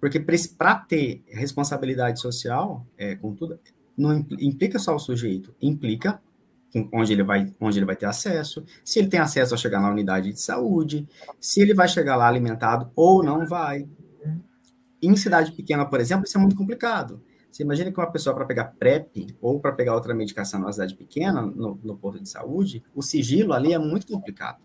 Porque 0.00 0.18
para 0.18 0.76
ter 0.76 1.22
responsabilidade 1.28 2.20
social, 2.20 2.86
é, 2.96 3.14
com 3.14 3.34
tudo, 3.34 3.58
não 3.96 4.24
implica 4.38 4.78
só 4.78 4.96
o 4.96 4.98
sujeito, 4.98 5.54
implica 5.60 6.20
onde 6.92 7.12
ele 7.12 7.22
vai 7.22 7.52
onde 7.60 7.78
ele 7.78 7.84
vai 7.84 7.96
ter 7.96 8.06
acesso, 8.06 8.64
se 8.84 8.98
ele 8.98 9.08
tem 9.08 9.20
acesso 9.20 9.54
a 9.54 9.58
chegar 9.58 9.80
na 9.80 9.90
unidade 9.90 10.32
de 10.32 10.40
saúde, 10.40 11.06
se 11.40 11.60
ele 11.60 11.74
vai 11.74 11.88
chegar 11.88 12.16
lá 12.16 12.26
alimentado 12.26 12.90
ou 12.94 13.22
não 13.22 13.46
vai. 13.46 13.86
Em 15.02 15.16
cidade 15.16 15.52
pequena, 15.52 15.84
por 15.84 16.00
exemplo, 16.00 16.24
isso 16.24 16.36
é 16.36 16.40
muito 16.40 16.56
complicado. 16.56 17.20
Você 17.50 17.64
imagina 17.64 17.90
que 17.90 17.98
uma 17.98 18.10
pessoa 18.10 18.34
para 18.34 18.44
pegar 18.44 18.76
PrEP 18.78 19.34
ou 19.40 19.58
para 19.58 19.72
pegar 19.72 19.94
outra 19.94 20.14
medicação 20.14 20.60
numa 20.60 20.72
cidade 20.72 20.94
pequena, 20.94 21.42
no, 21.42 21.78
no 21.82 21.96
posto 21.96 22.22
de 22.22 22.28
saúde, 22.28 22.82
o 22.94 23.02
sigilo 23.02 23.52
ali 23.52 23.72
é 23.72 23.78
muito 23.78 24.06
complicado. 24.06 24.60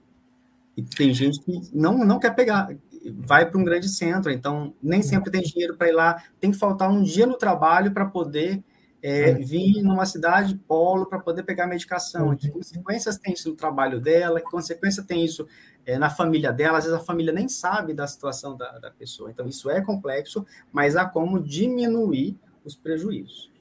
E 0.75 0.83
tem 0.83 1.13
gente 1.13 1.39
que 1.41 1.61
não, 1.73 1.99
não 1.99 2.19
quer 2.19 2.35
pegar, 2.35 2.69
vai 3.17 3.49
para 3.49 3.59
um 3.59 3.63
grande 3.63 3.89
centro, 3.89 4.31
então 4.31 4.73
nem 4.81 5.01
sempre 5.01 5.31
tem 5.31 5.41
dinheiro 5.41 5.75
para 5.77 5.87
ir 5.87 5.93
lá, 5.93 6.23
tem 6.39 6.51
que 6.51 6.57
faltar 6.57 6.89
um 6.89 7.01
dia 7.01 7.25
no 7.25 7.37
trabalho 7.37 7.91
para 7.91 8.05
poder 8.05 8.63
é, 9.01 9.33
vir 9.33 9.83
numa 9.83 10.05
cidade 10.05 10.55
polo 10.67 11.05
para 11.05 11.19
poder 11.19 11.43
pegar 11.43 11.67
medicação. 11.67 12.35
Que 12.35 12.49
consequências 12.49 13.17
tem 13.19 13.33
isso 13.33 13.49
no 13.49 13.55
trabalho 13.55 13.99
dela? 13.99 14.41
Que 14.41 14.49
consequência 14.49 15.03
tem 15.03 15.23
isso 15.23 15.47
é, 15.85 15.95
na 15.99 16.09
família 16.09 16.51
dela? 16.51 16.79
Às 16.79 16.85
vezes 16.85 16.99
a 16.99 17.03
família 17.03 17.31
nem 17.31 17.47
sabe 17.47 17.93
da 17.93 18.07
situação 18.07 18.57
da, 18.57 18.79
da 18.79 18.89
pessoa. 18.89 19.29
Então, 19.29 19.47
isso 19.47 19.69
é 19.69 19.79
complexo, 19.79 20.43
mas 20.71 20.95
há 20.95 21.05
como 21.05 21.39
diminuir 21.39 22.35
os 22.63 22.75
prejuízos. 22.75 23.51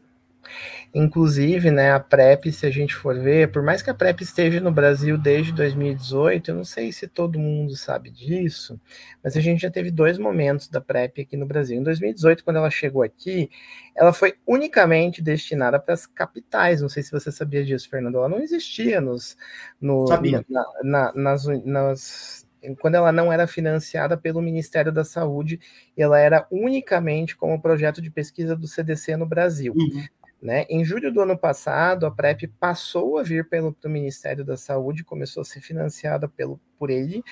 Inclusive, 0.95 1.71
né, 1.71 1.93
a 1.93 2.01
PrEP, 2.01 2.53
se 2.53 2.67
a 2.67 2.71
gente 2.71 2.95
for 2.95 3.19
ver, 3.19 3.51
por 3.51 3.63
mais 3.63 3.83
que 3.83 3.91
a 3.91 3.95
PrEP 3.95 4.23
esteja 4.23 4.61
no 4.61 4.71
Brasil 4.71 5.19
desde 5.19 5.53
2018, 5.53 6.51
eu 6.51 6.55
não 6.55 6.65
sei 6.65 6.93
se 6.93 7.09
todo 7.09 7.39
mundo 7.39 7.77
sabe 7.77 8.11
disso, 8.11 8.81
mas 9.23 9.37
a 9.37 9.41
gente 9.41 9.63
já 9.63 9.71
teve 9.71 9.91
dois 9.91 10.19
momentos 10.19 10.69
da 10.69 10.81
PrEP 10.81 11.23
aqui 11.23 11.37
no 11.37 11.47
Brasil. 11.47 11.79
Em 11.79 11.83
2018, 11.83 12.45
quando 12.45 12.57
ela 12.57 12.71
chegou 12.71 13.03
aqui, 13.03 13.51
ela 13.95 14.13
foi 14.13 14.35
unicamente 14.47 15.23
destinada 15.23 15.79
para 15.79 15.95
as 15.95 16.07
capitais. 16.07 16.81
Não 16.81 16.89
sei 16.89 17.03
se 17.03 17.11
você 17.11 17.31
sabia 17.31 17.65
disso, 17.65 17.89
Fernando. 17.89 18.19
Ela 18.19 18.29
não 18.29 18.41
existia 18.41 19.01
nos, 19.01 19.37
no, 19.81 20.05
na, 20.07 20.65
na, 20.83 21.13
nas, 21.15 21.47
nas 21.65 22.45
quando 22.81 22.95
ela 22.95 23.13
não 23.13 23.33
era 23.33 23.47
financiada 23.47 24.17
pelo 24.17 24.41
Ministério 24.41 24.93
da 24.93 25.05
Saúde, 25.05 25.61
ela 25.97 26.19
era 26.19 26.47
unicamente 26.51 27.37
como 27.37 27.61
projeto 27.61 28.01
de 28.01 28.11
pesquisa 28.11 28.57
do 28.57 28.67
CDC 28.67 29.17
no 29.17 29.27
Brasil. 29.27 29.75
Uhum. 29.77 30.05
Né? 30.45 30.67
Em 30.69 30.85
julho 30.85 31.11
do 31.11 31.23
ano 31.23 31.39
passado, 31.39 32.05
a 32.05 32.11
PrEP 32.11 32.49
passou 32.61 33.17
a 33.17 33.23
vir 33.23 33.49
pelo 33.49 33.75
Ministério 33.87 34.45
da 34.45 34.59
Saúde, 34.59 35.03
começou 35.03 35.41
a 35.41 35.45
ser 35.45 35.63
financiada 35.63 36.29
pelo, 36.29 36.61
por 36.79 36.91
ele, 36.91 37.25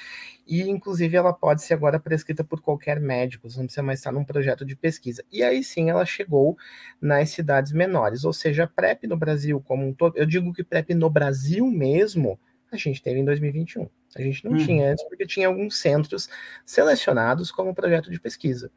e 0.46 0.62
inclusive 0.62 1.14
ela 1.14 1.30
pode 1.30 1.60
ser 1.62 1.74
agora 1.74 2.00
prescrita 2.00 2.42
por 2.42 2.62
qualquer 2.62 2.98
médico, 2.98 3.48
não 3.54 3.64
precisa 3.64 3.82
mais 3.82 3.98
estar 3.98 4.12
num 4.12 4.24
projeto 4.24 4.64
de 4.64 4.74
pesquisa. 4.74 5.22
E 5.30 5.42
aí 5.42 5.62
sim 5.62 5.90
ela 5.90 6.06
chegou 6.06 6.56
nas 6.98 7.28
cidades 7.28 7.70
menores, 7.72 8.24
ou 8.24 8.32
seja, 8.32 8.64
a 8.64 8.66
PrEP 8.66 9.06
no 9.06 9.18
Brasil 9.18 9.60
como 9.60 9.86
um 9.86 9.92
todo, 9.92 10.16
eu 10.16 10.24
digo 10.24 10.50
que 10.50 10.64
PrEP 10.64 10.94
no 10.94 11.10
Brasil 11.10 11.66
mesmo, 11.66 12.40
a 12.72 12.78
gente 12.78 13.02
teve 13.02 13.20
em 13.20 13.26
2021. 13.26 13.90
A 14.16 14.22
gente 14.22 14.42
não 14.42 14.52
hum. 14.52 14.56
tinha 14.56 14.90
antes, 14.90 15.04
porque 15.06 15.26
tinha 15.26 15.48
alguns 15.48 15.78
centros 15.78 16.30
selecionados 16.64 17.52
como 17.52 17.74
projeto 17.74 18.10
de 18.10 18.18
pesquisa. 18.18 18.72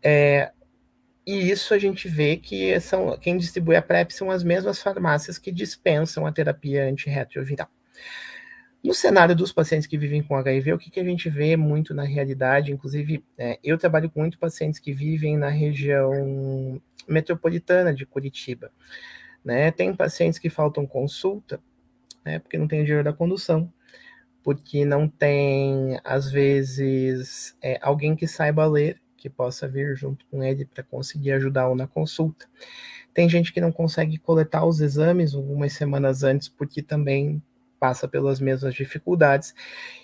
É, 0.00 0.52
e 1.26 1.50
isso 1.50 1.72
a 1.72 1.78
gente 1.78 2.08
vê 2.08 2.36
que 2.36 2.78
são, 2.80 3.16
quem 3.16 3.36
distribui 3.36 3.76
a 3.76 3.82
PrEP 3.82 4.10
são 4.10 4.30
as 4.30 4.42
mesmas 4.42 4.82
farmácias 4.82 5.38
que 5.38 5.52
dispensam 5.52 6.26
a 6.26 6.32
terapia 6.32 6.84
antirretroviral. 6.88 7.68
No 8.82 8.92
cenário 8.92 9.36
dos 9.36 9.52
pacientes 9.52 9.86
que 9.86 9.96
vivem 9.96 10.22
com 10.22 10.34
HIV, 10.34 10.72
o 10.72 10.78
que, 10.78 10.90
que 10.90 10.98
a 10.98 11.04
gente 11.04 11.30
vê 11.30 11.56
muito 11.56 11.94
na 11.94 12.02
realidade, 12.02 12.72
inclusive 12.72 13.24
é, 13.38 13.56
eu 13.62 13.78
trabalho 13.78 14.10
com 14.10 14.20
muitos 14.20 14.38
pacientes 14.38 14.80
que 14.80 14.92
vivem 14.92 15.36
na 15.36 15.48
região 15.48 16.82
metropolitana 17.06 17.94
de 17.94 18.04
Curitiba. 18.04 18.72
Né? 19.44 19.70
Tem 19.70 19.94
pacientes 19.94 20.40
que 20.40 20.50
faltam 20.50 20.84
consulta, 20.84 21.60
né, 22.24 22.40
porque 22.40 22.58
não 22.58 22.66
tem 22.66 22.82
dinheiro 22.82 23.04
da 23.04 23.12
condução, 23.12 23.72
porque 24.42 24.84
não 24.84 25.08
tem, 25.08 26.00
às 26.02 26.30
vezes, 26.30 27.56
é, 27.62 27.78
alguém 27.80 28.16
que 28.16 28.26
saiba 28.26 28.66
ler 28.66 29.01
que 29.22 29.30
possa 29.30 29.68
vir 29.68 29.96
junto 29.96 30.26
com 30.26 30.42
ele 30.42 30.64
para 30.64 30.82
conseguir 30.82 31.30
ajudá-lo 31.30 31.76
na 31.76 31.86
consulta. 31.86 32.46
Tem 33.14 33.28
gente 33.28 33.52
que 33.52 33.60
não 33.60 33.70
consegue 33.70 34.18
coletar 34.18 34.66
os 34.66 34.80
exames 34.80 35.32
algumas 35.32 35.72
semanas 35.74 36.24
antes, 36.24 36.48
porque 36.48 36.82
também 36.82 37.40
passa 37.78 38.08
pelas 38.08 38.40
mesmas 38.40 38.74
dificuldades. 38.74 39.54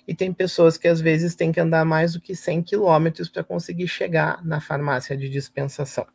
E 0.06 0.14
tem 0.14 0.32
pessoas 0.32 0.78
que 0.78 0.86
às 0.86 1.00
vezes 1.00 1.34
têm 1.34 1.50
que 1.50 1.58
andar 1.58 1.84
mais 1.84 2.12
do 2.12 2.20
que 2.20 2.34
100 2.36 2.62
quilômetros 2.62 3.28
para 3.28 3.42
conseguir 3.42 3.88
chegar 3.88 4.44
na 4.44 4.60
farmácia 4.60 5.16
de 5.16 5.28
dispensação. 5.28 6.06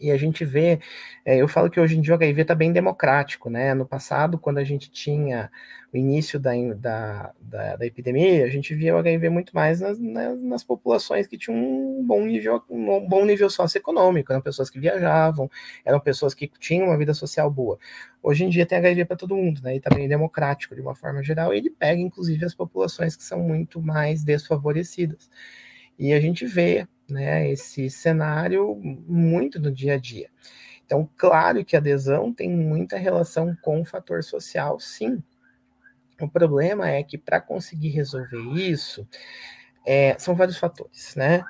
E 0.00 0.10
a 0.10 0.16
gente 0.16 0.44
vê, 0.44 0.80
é, 1.24 1.36
eu 1.36 1.48
falo 1.48 1.70
que 1.70 1.80
hoje 1.80 1.96
em 1.96 2.00
dia 2.00 2.12
o 2.12 2.16
HIV 2.16 2.42
está 2.42 2.54
bem 2.54 2.72
democrático, 2.72 3.48
né? 3.48 3.74
No 3.74 3.86
passado, 3.86 4.38
quando 4.38 4.58
a 4.58 4.64
gente 4.64 4.90
tinha 4.90 5.50
o 5.92 5.96
início 5.96 6.40
da, 6.40 6.50
da, 6.74 7.32
da, 7.40 7.76
da 7.76 7.86
epidemia, 7.86 8.44
a 8.44 8.48
gente 8.48 8.74
via 8.74 8.94
o 8.94 8.98
HIV 8.98 9.28
muito 9.28 9.54
mais 9.54 9.80
nas, 9.80 9.98
nas, 9.98 10.38
nas, 10.40 10.64
populações 10.64 11.26
que 11.26 11.38
tinham 11.38 11.56
um 11.56 12.04
bom 12.04 12.24
nível, 12.26 12.62
um 12.68 13.08
bom 13.08 13.24
nível 13.24 13.48
socioeconômico, 13.48 14.32
eram 14.32 14.42
pessoas 14.42 14.68
que 14.68 14.80
viajavam, 14.80 15.48
eram 15.84 16.00
pessoas 16.00 16.34
que 16.34 16.50
tinham 16.58 16.88
uma 16.88 16.98
vida 16.98 17.14
social 17.14 17.48
boa. 17.48 17.78
Hoje 18.22 18.44
em 18.44 18.48
dia 18.48 18.66
tem 18.66 18.78
HIV 18.78 19.04
para 19.04 19.16
todo 19.16 19.36
mundo, 19.36 19.62
né? 19.62 19.74
E 19.74 19.76
está 19.78 19.94
bem 19.94 20.08
democrático 20.08 20.74
de 20.74 20.80
uma 20.80 20.94
forma 20.94 21.22
geral, 21.22 21.54
e 21.54 21.58
ele 21.58 21.70
pega, 21.70 22.00
inclusive, 22.00 22.44
as 22.44 22.54
populações 22.54 23.14
que 23.16 23.22
são 23.22 23.38
muito 23.38 23.80
mais 23.80 24.24
desfavorecidas. 24.24 25.30
E 25.98 26.12
a 26.12 26.20
gente 26.20 26.46
vê 26.46 26.86
né, 27.08 27.50
esse 27.50 27.88
cenário 27.90 28.74
muito 28.76 29.60
no 29.60 29.70
dia 29.70 29.94
a 29.94 29.98
dia. 29.98 30.30
Então, 30.84 31.08
claro 31.16 31.64
que 31.64 31.76
a 31.76 31.78
adesão 31.78 32.32
tem 32.32 32.50
muita 32.50 32.96
relação 32.96 33.56
com 33.62 33.80
o 33.80 33.84
fator 33.84 34.22
social, 34.22 34.78
sim. 34.78 35.22
O 36.20 36.28
problema 36.28 36.88
é 36.88 37.02
que 37.02 37.18
para 37.18 37.40
conseguir 37.40 37.88
resolver 37.88 38.40
isso, 38.54 39.06
é, 39.86 40.16
são 40.18 40.34
vários 40.34 40.58
fatores, 40.58 41.14
né? 41.16 41.42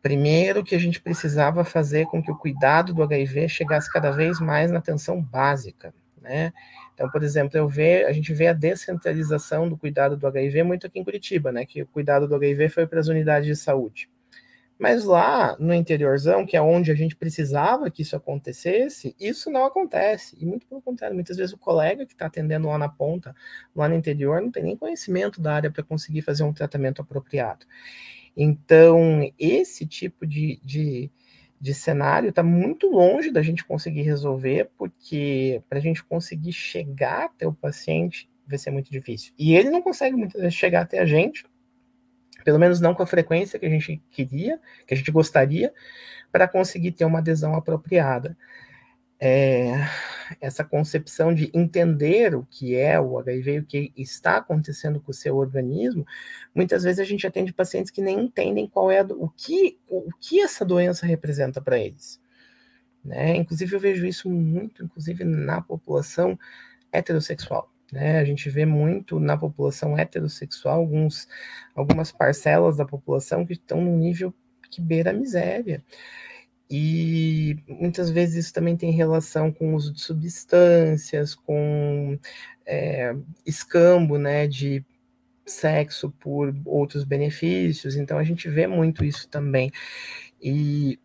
Primeiro, 0.00 0.62
que 0.62 0.74
a 0.74 0.78
gente 0.78 1.00
precisava 1.00 1.64
fazer 1.64 2.06
com 2.06 2.22
que 2.22 2.30
o 2.30 2.36
cuidado 2.36 2.92
do 2.92 3.02
HIV 3.02 3.48
chegasse 3.48 3.90
cada 3.90 4.10
vez 4.10 4.38
mais 4.38 4.70
na 4.70 4.78
atenção 4.78 5.20
básica, 5.20 5.94
né? 6.20 6.52
Então, 6.94 7.10
por 7.10 7.22
exemplo, 7.22 7.58
eu 7.58 7.68
ve, 7.68 8.04
a 8.04 8.12
gente 8.12 8.32
vê 8.32 8.46
a 8.46 8.52
descentralização 8.52 9.68
do 9.68 9.76
cuidado 9.76 10.16
do 10.16 10.26
HIV 10.26 10.62
muito 10.62 10.86
aqui 10.86 10.98
em 10.98 11.04
Curitiba, 11.04 11.50
né? 11.52 11.66
Que 11.66 11.82
o 11.82 11.86
cuidado 11.86 12.26
do 12.28 12.34
HIV 12.36 12.68
foi 12.68 12.86
para 12.86 13.00
as 13.00 13.08
unidades 13.08 13.46
de 13.46 13.56
saúde. 13.56 14.08
Mas 14.78 15.04
lá 15.04 15.56
no 15.58 15.72
interiorzão, 15.72 16.44
que 16.44 16.56
é 16.56 16.62
onde 16.62 16.90
a 16.90 16.94
gente 16.94 17.14
precisava 17.14 17.90
que 17.90 18.02
isso 18.02 18.16
acontecesse, 18.16 19.14
isso 19.20 19.50
não 19.50 19.64
acontece. 19.64 20.36
E 20.40 20.44
muito 20.44 20.66
pelo 20.66 20.82
contrário, 20.82 21.14
muitas 21.14 21.36
vezes 21.36 21.52
o 21.52 21.58
colega 21.58 22.04
que 22.04 22.12
está 22.12 22.26
atendendo 22.26 22.68
lá 22.68 22.76
na 22.76 22.88
ponta, 22.88 23.34
lá 23.74 23.88
no 23.88 23.94
interior, 23.94 24.40
não 24.40 24.50
tem 24.50 24.64
nem 24.64 24.76
conhecimento 24.76 25.40
da 25.40 25.54
área 25.54 25.70
para 25.70 25.82
conseguir 25.84 26.22
fazer 26.22 26.42
um 26.42 26.52
tratamento 26.52 27.00
apropriado. 27.00 27.66
Então, 28.36 29.30
esse 29.38 29.86
tipo 29.86 30.26
de, 30.26 30.60
de, 30.64 31.10
de 31.64 31.72
cenário 31.72 32.28
está 32.28 32.42
muito 32.42 32.90
longe 32.90 33.30
da 33.30 33.40
gente 33.40 33.64
conseguir 33.64 34.02
resolver, 34.02 34.70
porque 34.76 35.62
para 35.66 35.78
a 35.78 35.80
gente 35.80 36.04
conseguir 36.04 36.52
chegar 36.52 37.24
até 37.24 37.46
o 37.48 37.54
paciente 37.54 38.28
vai 38.46 38.58
ser 38.58 38.70
muito 38.70 38.90
difícil. 38.90 39.32
E 39.38 39.56
ele 39.56 39.70
não 39.70 39.80
consegue 39.80 40.14
muitas 40.14 40.42
vezes 40.42 40.54
chegar 40.54 40.82
até 40.82 40.98
a 40.98 41.06
gente 41.06 41.46
pelo 42.44 42.58
menos 42.58 42.82
não 42.82 42.94
com 42.94 43.02
a 43.02 43.06
frequência 43.06 43.58
que 43.58 43.64
a 43.64 43.70
gente 43.70 44.02
queria, 44.10 44.60
que 44.86 44.92
a 44.92 44.96
gente 44.96 45.10
gostaria, 45.10 45.72
para 46.30 46.46
conseguir 46.46 46.92
ter 46.92 47.06
uma 47.06 47.20
adesão 47.20 47.54
apropriada. 47.54 48.36
É, 49.20 49.72
essa 50.40 50.64
concepção 50.64 51.32
de 51.32 51.50
entender 51.54 52.34
o 52.34 52.44
que 52.50 52.74
é 52.74 53.00
o 53.00 53.18
HIV, 53.18 53.58
o 53.60 53.64
que 53.64 53.92
está 53.96 54.36
acontecendo 54.36 55.00
com 55.00 55.10
o 55.10 55.14
seu 55.14 55.36
organismo, 55.36 56.04
muitas 56.54 56.82
vezes 56.82 56.98
a 56.98 57.04
gente 57.04 57.26
atende 57.26 57.52
pacientes 57.52 57.90
que 57.90 58.02
nem 58.02 58.20
entendem 58.20 58.66
qual 58.66 58.90
é 58.90 59.02
o 59.02 59.28
que, 59.28 59.78
o 59.88 60.10
que 60.20 60.40
essa 60.40 60.64
doença 60.64 61.06
representa 61.06 61.60
para 61.60 61.78
eles. 61.78 62.20
Né? 63.04 63.36
Inclusive, 63.36 63.76
eu 63.76 63.80
vejo 63.80 64.06
isso 64.06 64.30
muito, 64.30 64.84
inclusive 64.84 65.24
na 65.24 65.60
população 65.60 66.38
heterossexual. 66.90 67.70
Né? 67.92 68.18
A 68.18 68.24
gente 68.24 68.48
vê 68.48 68.64
muito 68.64 69.20
na 69.20 69.36
população 69.36 69.96
heterossexual 69.98 70.80
alguns, 70.80 71.28
algumas 71.74 72.10
parcelas 72.10 72.78
da 72.78 72.84
população 72.84 73.44
que 73.44 73.52
estão 73.52 73.80
num 73.80 73.96
nível 73.96 74.34
que 74.70 74.80
beira 74.80 75.10
a 75.10 75.12
miséria. 75.12 75.84
E 76.76 77.56
muitas 77.68 78.10
vezes 78.10 78.46
isso 78.46 78.52
também 78.52 78.76
tem 78.76 78.90
relação 78.90 79.52
com 79.52 79.72
o 79.72 79.76
uso 79.76 79.92
de 79.92 80.00
substâncias, 80.00 81.32
com 81.32 82.18
é, 82.66 83.14
escambo 83.46 84.18
né, 84.18 84.48
de 84.48 84.84
sexo 85.46 86.10
por 86.18 86.52
outros 86.64 87.04
benefícios. 87.04 87.94
Então 87.94 88.18
a 88.18 88.24
gente 88.24 88.48
vê 88.48 88.66
muito 88.66 89.04
isso 89.04 89.28
também. 89.28 89.70
E 90.42 90.98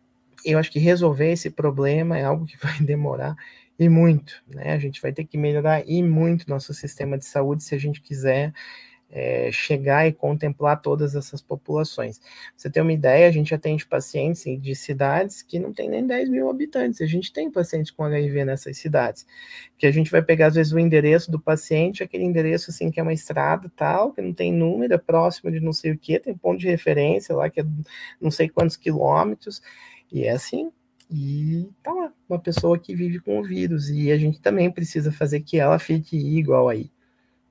eu 0.44 0.58
acho 0.58 0.72
que 0.72 0.80
resolver 0.80 1.30
esse 1.30 1.50
problema 1.50 2.18
é 2.18 2.24
algo 2.24 2.46
que 2.46 2.56
vai 2.60 2.80
demorar 2.80 3.36
e 3.78 3.88
muito, 3.88 4.42
né? 4.48 4.72
A 4.72 4.78
gente 4.78 5.00
vai 5.00 5.12
ter 5.12 5.24
que 5.24 5.38
melhorar 5.38 5.88
e 5.88 6.02
muito 6.02 6.50
nosso 6.50 6.74
sistema 6.74 7.16
de 7.16 7.26
saúde 7.26 7.62
se 7.62 7.76
a 7.76 7.78
gente 7.78 8.00
quiser 8.00 8.52
é, 9.10 9.50
chegar 9.50 10.06
e 10.06 10.12
contemplar 10.12 10.80
todas 10.80 11.14
essas 11.14 11.42
populações. 11.42 12.20
Você 12.56 12.70
ter 12.70 12.80
uma 12.80 12.92
ideia, 12.92 13.28
a 13.28 13.30
gente 13.30 13.54
atende 13.54 13.86
pacientes 13.86 14.44
de 14.60 14.74
cidades 14.74 15.42
que 15.42 15.58
não 15.58 15.72
tem 15.72 15.88
nem 15.88 16.06
10 16.06 16.28
mil 16.28 16.48
habitantes. 16.48 17.00
A 17.00 17.06
gente 17.06 17.32
tem 17.32 17.50
pacientes 17.50 17.90
com 17.90 18.04
HIV 18.04 18.44
nessas 18.44 18.78
cidades, 18.78 19.26
que 19.76 19.86
a 19.86 19.90
gente 19.90 20.10
vai 20.10 20.22
pegar 20.22 20.46
às 20.48 20.54
vezes 20.54 20.72
o 20.72 20.78
endereço 20.78 21.30
do 21.30 21.40
paciente, 21.40 22.02
aquele 22.02 22.24
endereço 22.24 22.70
assim 22.70 22.90
que 22.90 23.00
é 23.00 23.02
uma 23.02 23.12
estrada 23.12 23.70
tal, 23.76 24.12
que 24.12 24.22
não 24.22 24.32
tem 24.32 24.52
número, 24.52 24.94
é 24.94 24.98
próximo 24.98 25.50
de 25.50 25.60
não 25.60 25.72
sei 25.72 25.92
o 25.92 25.98
que, 25.98 26.18
tem 26.20 26.34
ponto 26.36 26.60
de 26.60 26.68
referência 26.68 27.34
lá 27.34 27.50
que 27.50 27.60
é 27.60 27.64
não 28.20 28.30
sei 28.30 28.48
quantos 28.48 28.76
quilômetros, 28.76 29.60
e 30.12 30.24
é 30.24 30.30
assim, 30.30 30.70
e 31.10 31.68
tá 31.82 31.92
lá, 31.92 32.12
uma 32.28 32.38
pessoa 32.38 32.78
que 32.78 32.94
vive 32.94 33.18
com 33.20 33.40
o 33.40 33.44
vírus, 33.44 33.88
e 33.90 34.12
a 34.12 34.16
gente 34.16 34.40
também 34.40 34.70
precisa 34.70 35.10
fazer 35.10 35.40
que 35.40 35.58
ela 35.58 35.78
fique 35.78 36.16
igual 36.16 36.68
aí. 36.68 36.90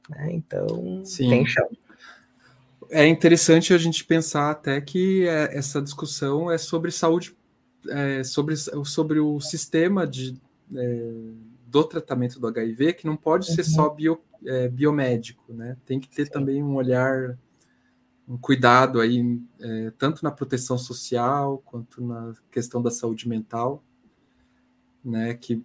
Né? 0.10 0.34
Então, 0.34 1.04
Sim. 1.06 1.30
tem 1.30 1.46
chão. 1.46 1.70
É 2.90 3.06
interessante 3.06 3.74
a 3.74 3.78
gente 3.78 4.04
pensar 4.04 4.50
até 4.50 4.82
que 4.82 5.28
é, 5.28 5.56
essa 5.56 5.82
discussão 5.82 6.50
é 6.50 6.58
sobre 6.58 6.92
saúde, 6.92 7.38
é, 7.88 8.24
sobre, 8.24 8.56
sobre 8.58 9.20
o 9.20 9.40
sistema 9.40 10.08
de, 10.08 10.36
é, 10.76 11.12
do 11.68 11.84
tratamento 11.84 12.40
do 12.40 12.48
HIV, 12.48 12.94
que 12.94 13.06
não 13.06 13.16
pode 13.16 13.48
uhum. 13.48 13.56
ser 13.56 13.64
só 13.64 13.88
bio, 13.90 14.20
é, 14.44 14.68
biomédico, 14.68 15.54
né? 15.54 15.78
Tem 15.86 16.00
que 16.00 16.10
ter 16.10 16.26
Sim. 16.26 16.32
também 16.32 16.64
um 16.64 16.76
olhar 16.76 17.38
um 18.28 18.38
cuidado 18.38 19.02
aí, 19.02 19.42
é, 19.60 19.92
tanto 19.98 20.24
na 20.24 20.30
proteção 20.30 20.78
social 20.78 21.62
quanto 21.66 22.00
na 22.00 22.34
questão 22.52 22.80
da 22.82 22.92
saúde 22.92 23.28
mental. 23.28 23.84
né, 25.04 25.34
que 25.34 25.64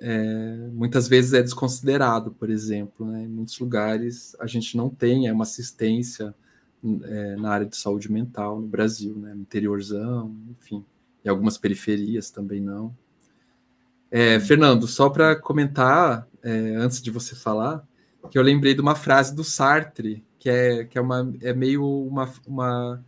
é, 0.00 0.68
muitas 0.72 1.08
vezes 1.08 1.32
é 1.32 1.42
desconsiderado, 1.42 2.30
por 2.32 2.50
exemplo. 2.50 3.06
Né? 3.06 3.24
Em 3.24 3.28
muitos 3.28 3.58
lugares 3.58 4.36
a 4.40 4.46
gente 4.46 4.76
não 4.76 4.88
tem 4.88 5.28
é 5.28 5.32
uma 5.32 5.44
assistência 5.44 6.34
é, 7.04 7.36
na 7.36 7.50
área 7.50 7.66
de 7.66 7.76
saúde 7.76 8.10
mental 8.10 8.60
no 8.60 8.66
Brasil, 8.66 9.14
né? 9.16 9.34
no 9.34 9.42
interiorzão, 9.42 10.34
enfim, 10.50 10.84
e 11.24 11.28
algumas 11.28 11.58
periferias 11.58 12.30
também 12.30 12.60
não. 12.60 12.94
É, 14.10 14.40
Fernando, 14.40 14.86
só 14.86 15.10
para 15.10 15.36
comentar, 15.36 16.26
é, 16.42 16.76
antes 16.76 17.02
de 17.02 17.10
você 17.10 17.34
falar, 17.34 17.86
que 18.30 18.38
eu 18.38 18.42
lembrei 18.42 18.74
de 18.74 18.80
uma 18.80 18.94
frase 18.94 19.34
do 19.34 19.44
Sartre, 19.44 20.24
que 20.38 20.48
é, 20.48 20.84
que 20.84 20.96
é, 20.96 21.00
uma, 21.00 21.34
é 21.42 21.52
meio 21.52 21.84
uma, 21.84 22.32
uma, 22.46 23.04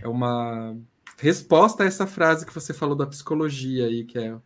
é 0.00 0.08
uma 0.08 0.76
resposta 1.18 1.84
a 1.84 1.86
essa 1.86 2.06
frase 2.06 2.44
que 2.46 2.54
você 2.54 2.72
falou 2.72 2.96
da 2.96 3.06
psicologia 3.06 3.86
aí, 3.86 4.04
que 4.04 4.18
é 4.18 4.36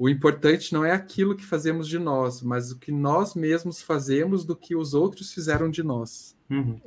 o 0.00 0.08
importante 0.08 0.72
não 0.72 0.82
é 0.82 0.92
aquilo 0.92 1.36
que 1.36 1.44
fazemos 1.44 1.86
de 1.86 1.98
nós, 1.98 2.40
mas 2.40 2.72
o 2.72 2.78
que 2.78 2.90
nós 2.90 3.34
mesmos 3.34 3.82
fazemos 3.82 4.46
do 4.46 4.56
que 4.56 4.74
os 4.74 4.94
outros 4.94 5.30
fizeram 5.30 5.68
de 5.68 5.82
nós. 5.82 6.34
Uhum. 6.48 6.80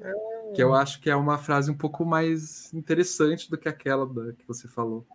Que 0.55 0.63
eu 0.63 0.73
acho 0.73 0.99
que 0.99 1.11
é 1.11 1.15
uma 1.15 1.37
frase 1.37 1.69
um 1.69 1.77
pouco 1.77 2.03
mais 2.03 2.73
interessante 2.73 3.51
do 3.51 3.55
que 3.55 3.69
aquela 3.69 4.07
da, 4.07 4.33
que 4.33 4.47
você 4.47 4.67
falou. 4.67 5.05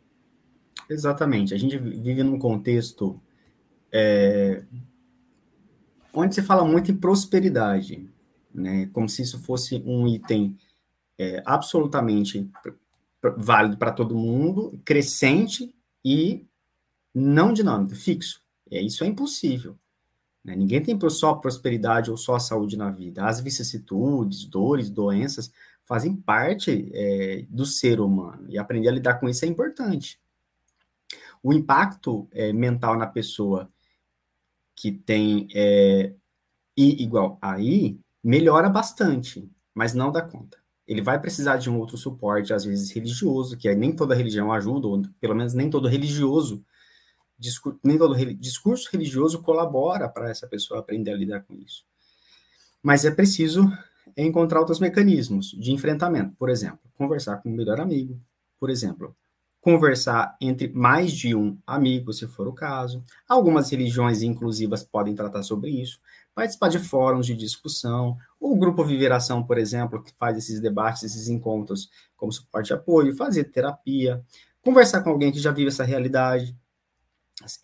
Exatamente. 0.89 1.53
A 1.53 1.59
gente 1.59 1.77
vive 1.77 2.23
num 2.23 2.39
contexto 2.39 3.21
é, 3.91 4.63
onde 6.15 6.37
se 6.37 6.43
fala 6.43 6.65
muito 6.65 6.93
em 6.93 6.97
prosperidade, 6.97 8.09
né? 8.55 8.89
Como 8.93 9.09
se 9.09 9.23
isso 9.23 9.41
fosse 9.41 9.83
um 9.85 10.07
item 10.07 10.57
é, 11.19 11.43
absolutamente 11.45 12.49
válido 13.37 13.77
para 13.77 13.91
todo 13.91 14.15
mundo, 14.15 14.81
crescente 14.85 15.75
e 16.05 16.47
não 17.19 17.53
dinâmico, 17.53 17.95
fixo. 17.95 18.41
É, 18.71 18.81
isso 18.81 19.03
é 19.05 19.07
impossível. 19.07 19.77
Né? 20.45 20.55
Ninguém 20.55 20.83
tem 20.83 20.99
só 21.11 21.35
prosperidade 21.35 22.11
ou 22.11 22.17
só 22.17 22.39
saúde 22.39 22.77
na 22.77 22.91
vida. 22.91 23.27
As 23.27 23.41
vicissitudes, 23.41 24.45
dores, 24.45 24.89
doenças 24.89 25.53
fazem 25.85 26.15
parte 26.15 26.91
é, 26.93 27.45
do 27.49 27.65
ser 27.65 28.01
humano 28.01 28.47
e 28.49 28.59
aprender 28.59 28.89
a 28.89 28.93
lidar 28.93 29.15
com 29.15 29.29
isso 29.29 29.45
é 29.45 29.49
importante. 29.49 30.21
O 31.43 31.53
impacto 31.53 32.29
é, 32.33 32.53
mental 32.53 32.97
na 32.97 33.07
pessoa 33.07 33.71
que 34.77 34.93
tem 34.93 35.49
é, 35.55 36.13
I 36.77 37.03
igual 37.03 37.39
a 37.41 37.61
I 37.61 37.99
melhora 38.23 38.69
bastante, 38.69 39.51
mas 39.75 39.95
não 39.95 40.13
dá 40.13 40.23
conta. 40.23 40.59
Ele 40.87 41.03
vai 41.03 41.21
precisar 41.21 41.57
de 41.57 41.69
um 41.69 41.79
outro 41.79 41.97
suporte, 41.97 42.53
às 42.53 42.65
vezes 42.65 42.91
religioso, 42.91 43.57
que 43.57 43.69
é, 43.69 43.75
nem 43.75 43.95
toda 43.95 44.15
religião 44.15 44.53
ajuda, 44.53 44.87
ou 44.87 45.03
pelo 45.21 45.35
menos 45.35 45.55
nem 45.55 45.69
todo 45.69 45.89
religioso 45.89 46.65
discurso, 47.39 47.79
nem 47.85 47.97
todo 47.97 48.17
discurso 48.35 48.89
religioso 48.93 49.41
colabora 49.41 50.09
para 50.09 50.31
essa 50.31 50.47
pessoa 50.47 50.81
aprender 50.81 51.13
a 51.13 51.17
lidar 51.17 51.41
com 51.43 51.55
isso. 51.55 51.85
Mas 52.83 53.05
é 53.05 53.11
preciso 53.11 53.71
encontrar 54.17 54.61
outros 54.61 54.81
mecanismos 54.81 55.51
de 55.53 55.73
enfrentamento. 55.73 56.35
Por 56.37 56.51
exemplo, 56.51 56.81
conversar 56.97 57.39
com 57.39 57.49
o 57.49 57.53
melhor 57.53 57.81
amigo. 57.81 58.21
Por 58.59 58.71
exemplo, 58.71 59.15
conversar 59.61 60.37
entre 60.41 60.69
mais 60.69 61.13
de 61.13 61.35
um 61.35 61.57
amigo, 61.67 62.13
se 62.13 62.27
for 62.27 62.49
o 62.49 62.53
caso. 62.53 63.03
Algumas 63.29 63.71
religiões 63.71 64.23
inclusivas 64.23 64.83
podem 64.83 65.15
tratar 65.15 65.43
sobre 65.43 65.71
isso. 65.71 66.01
Participar 66.35 66.69
de 66.69 66.79
fóruns 66.79 67.27
de 67.27 67.35
discussão. 67.35 68.17
O 68.41 68.57
Grupo 68.57 68.85
Viveração, 68.85 69.43
por 69.43 69.59
exemplo, 69.59 70.03
que 70.03 70.13
faz 70.17 70.37
esses 70.39 70.61
debates, 70.61 71.03
esses 71.03 71.29
encontros 71.29 71.91
como 72.17 72.33
suporte 72.33 72.71
e 72.71 72.75
apoio. 72.75 73.17
Fazer 73.17 73.45
terapia. 73.45 74.25
Conversar 74.63 75.03
com 75.03 75.11
alguém 75.11 75.33
que 75.33 75.39
já 75.39 75.53
vive 75.53 75.69
essa 75.69 75.85
realidade 75.85 76.57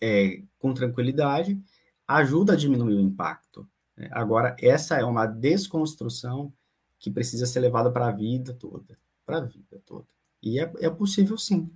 é, 0.01 0.41
com 0.57 0.73
tranquilidade, 0.73 1.59
ajuda 2.07 2.53
a 2.53 2.55
diminuir 2.55 2.95
o 2.95 3.01
impacto. 3.01 3.67
Né? 3.95 4.09
Agora, 4.11 4.55
essa 4.59 4.95
é 4.97 5.03
uma 5.03 5.25
desconstrução 5.25 6.53
que 6.99 7.11
precisa 7.11 7.45
ser 7.45 7.59
levada 7.59 7.91
para 7.91 8.07
a 8.07 8.11
vida 8.11 8.53
toda, 8.53 8.97
para 9.25 9.37
a 9.37 9.41
vida 9.41 9.81
toda. 9.85 10.05
E 10.41 10.59
é, 10.59 10.71
é 10.79 10.89
possível, 10.89 11.37
sim, 11.37 11.69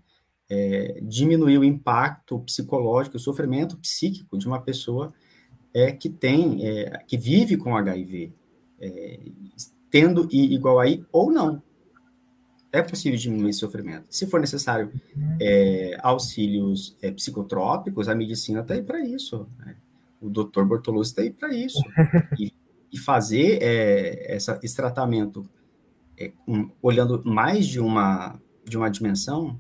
é, 0.50 1.00
diminuir 1.02 1.58
o 1.58 1.64
impacto 1.64 2.40
psicológico, 2.40 3.18
o 3.18 3.20
sofrimento 3.20 3.78
psíquico 3.78 4.38
de 4.38 4.48
uma 4.48 4.62
pessoa 4.62 5.14
é, 5.74 5.92
que 5.92 6.10
tem, 6.10 6.66
é, 6.66 6.98
que 7.08 7.18
vive 7.18 7.58
com 7.58 7.76
HIV, 7.76 8.34
é, 8.80 9.20
tendo 9.90 10.28
I 10.32 10.54
igual 10.54 10.80
a 10.80 10.88
I 10.88 11.06
ou 11.12 11.32
não 11.32 11.62
é 12.72 12.82
possível 12.82 13.18
diminuir 13.18 13.50
esse 13.50 13.60
sofrimento. 13.60 14.06
Se 14.10 14.28
for 14.28 14.40
necessário 14.40 14.92
é, 15.42 15.98
auxílios 16.02 16.96
é, 17.02 17.12
psicotrópicos, 17.12 18.08
a 18.08 18.16
medicina 18.16 18.62
está 18.62 18.74
aí 18.76 18.84
para 18.84 19.00
isso. 19.00 19.48
Né? 19.58 19.76
O 20.22 20.30
doutor 20.30 20.66
Bortoluzzi 20.66 21.12
está 21.12 21.22
aí 21.22 21.32
para 21.32 21.54
isso. 21.54 21.80
E, 22.40 22.54
e 22.92 22.98
fazer 22.98 23.60
é, 23.62 24.36
essa, 24.36 24.60
esse 24.64 24.76
tratamento 24.76 25.48
é, 26.18 26.32
um, 26.48 26.70
olhando 26.82 27.22
mais 27.24 27.66
de 27.68 27.80
uma, 27.80 28.40
de 28.66 28.78
uma 28.78 28.90
dimensão 28.90 29.60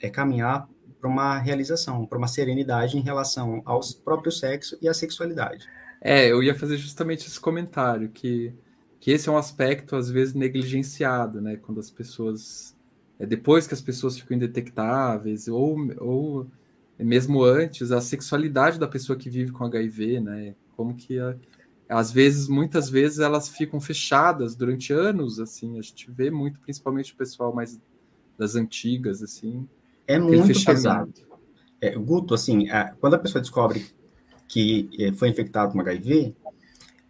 é 0.00 0.08
caminhar 0.08 0.68
para 1.00 1.08
uma 1.08 1.38
realização, 1.38 2.06
para 2.06 2.18
uma 2.18 2.28
serenidade 2.28 2.96
em 2.96 3.00
relação 3.00 3.62
ao 3.64 3.80
próprio 4.04 4.32
sexo 4.32 4.76
e 4.82 4.88
à 4.88 4.94
sexualidade. 4.94 5.66
É, 6.00 6.30
eu 6.30 6.42
ia 6.42 6.54
fazer 6.54 6.76
justamente 6.76 7.26
esse 7.26 7.40
comentário, 7.40 8.08
que 8.08 8.52
que 9.00 9.10
esse 9.10 9.28
é 9.28 9.32
um 9.32 9.36
aspecto 9.36 9.96
às 9.96 10.10
vezes 10.10 10.34
negligenciado, 10.34 11.40
né? 11.40 11.56
Quando 11.56 11.78
as 11.78 11.90
pessoas 11.90 12.76
é 13.18 13.26
depois 13.26 13.66
que 13.66 13.74
as 13.74 13.80
pessoas 13.80 14.18
ficam 14.18 14.36
indetectáveis 14.36 15.48
ou, 15.48 15.76
ou 15.98 16.46
mesmo 16.98 17.42
antes 17.42 17.90
a 17.90 18.00
sexualidade 18.00 18.78
da 18.78 18.86
pessoa 18.86 19.18
que 19.18 19.28
vive 19.28 19.52
com 19.52 19.64
HIV, 19.64 20.20
né? 20.20 20.54
Como 20.76 20.94
que 20.94 21.18
a, 21.18 21.36
às 21.88 22.12
vezes, 22.12 22.48
muitas 22.48 22.90
vezes 22.90 23.18
elas 23.18 23.48
ficam 23.48 23.80
fechadas 23.80 24.54
durante 24.54 24.92
anos, 24.92 25.40
assim. 25.40 25.78
A 25.78 25.82
gente 25.82 26.10
vê 26.10 26.30
muito, 26.30 26.60
principalmente 26.60 27.14
o 27.14 27.16
pessoal 27.16 27.54
mais 27.54 27.80
das 28.36 28.54
antigas, 28.54 29.22
assim. 29.22 29.66
É 30.06 30.18
muito 30.18 30.64
pesado. 30.64 31.12
É, 31.80 31.96
Guto, 31.96 32.34
assim, 32.34 32.68
a, 32.68 32.94
quando 33.00 33.14
a 33.14 33.18
pessoa 33.18 33.40
descobre 33.40 33.86
que 34.46 34.90
é, 34.98 35.12
foi 35.12 35.30
infectado 35.30 35.72
com 35.72 35.80
HIV, 35.80 36.36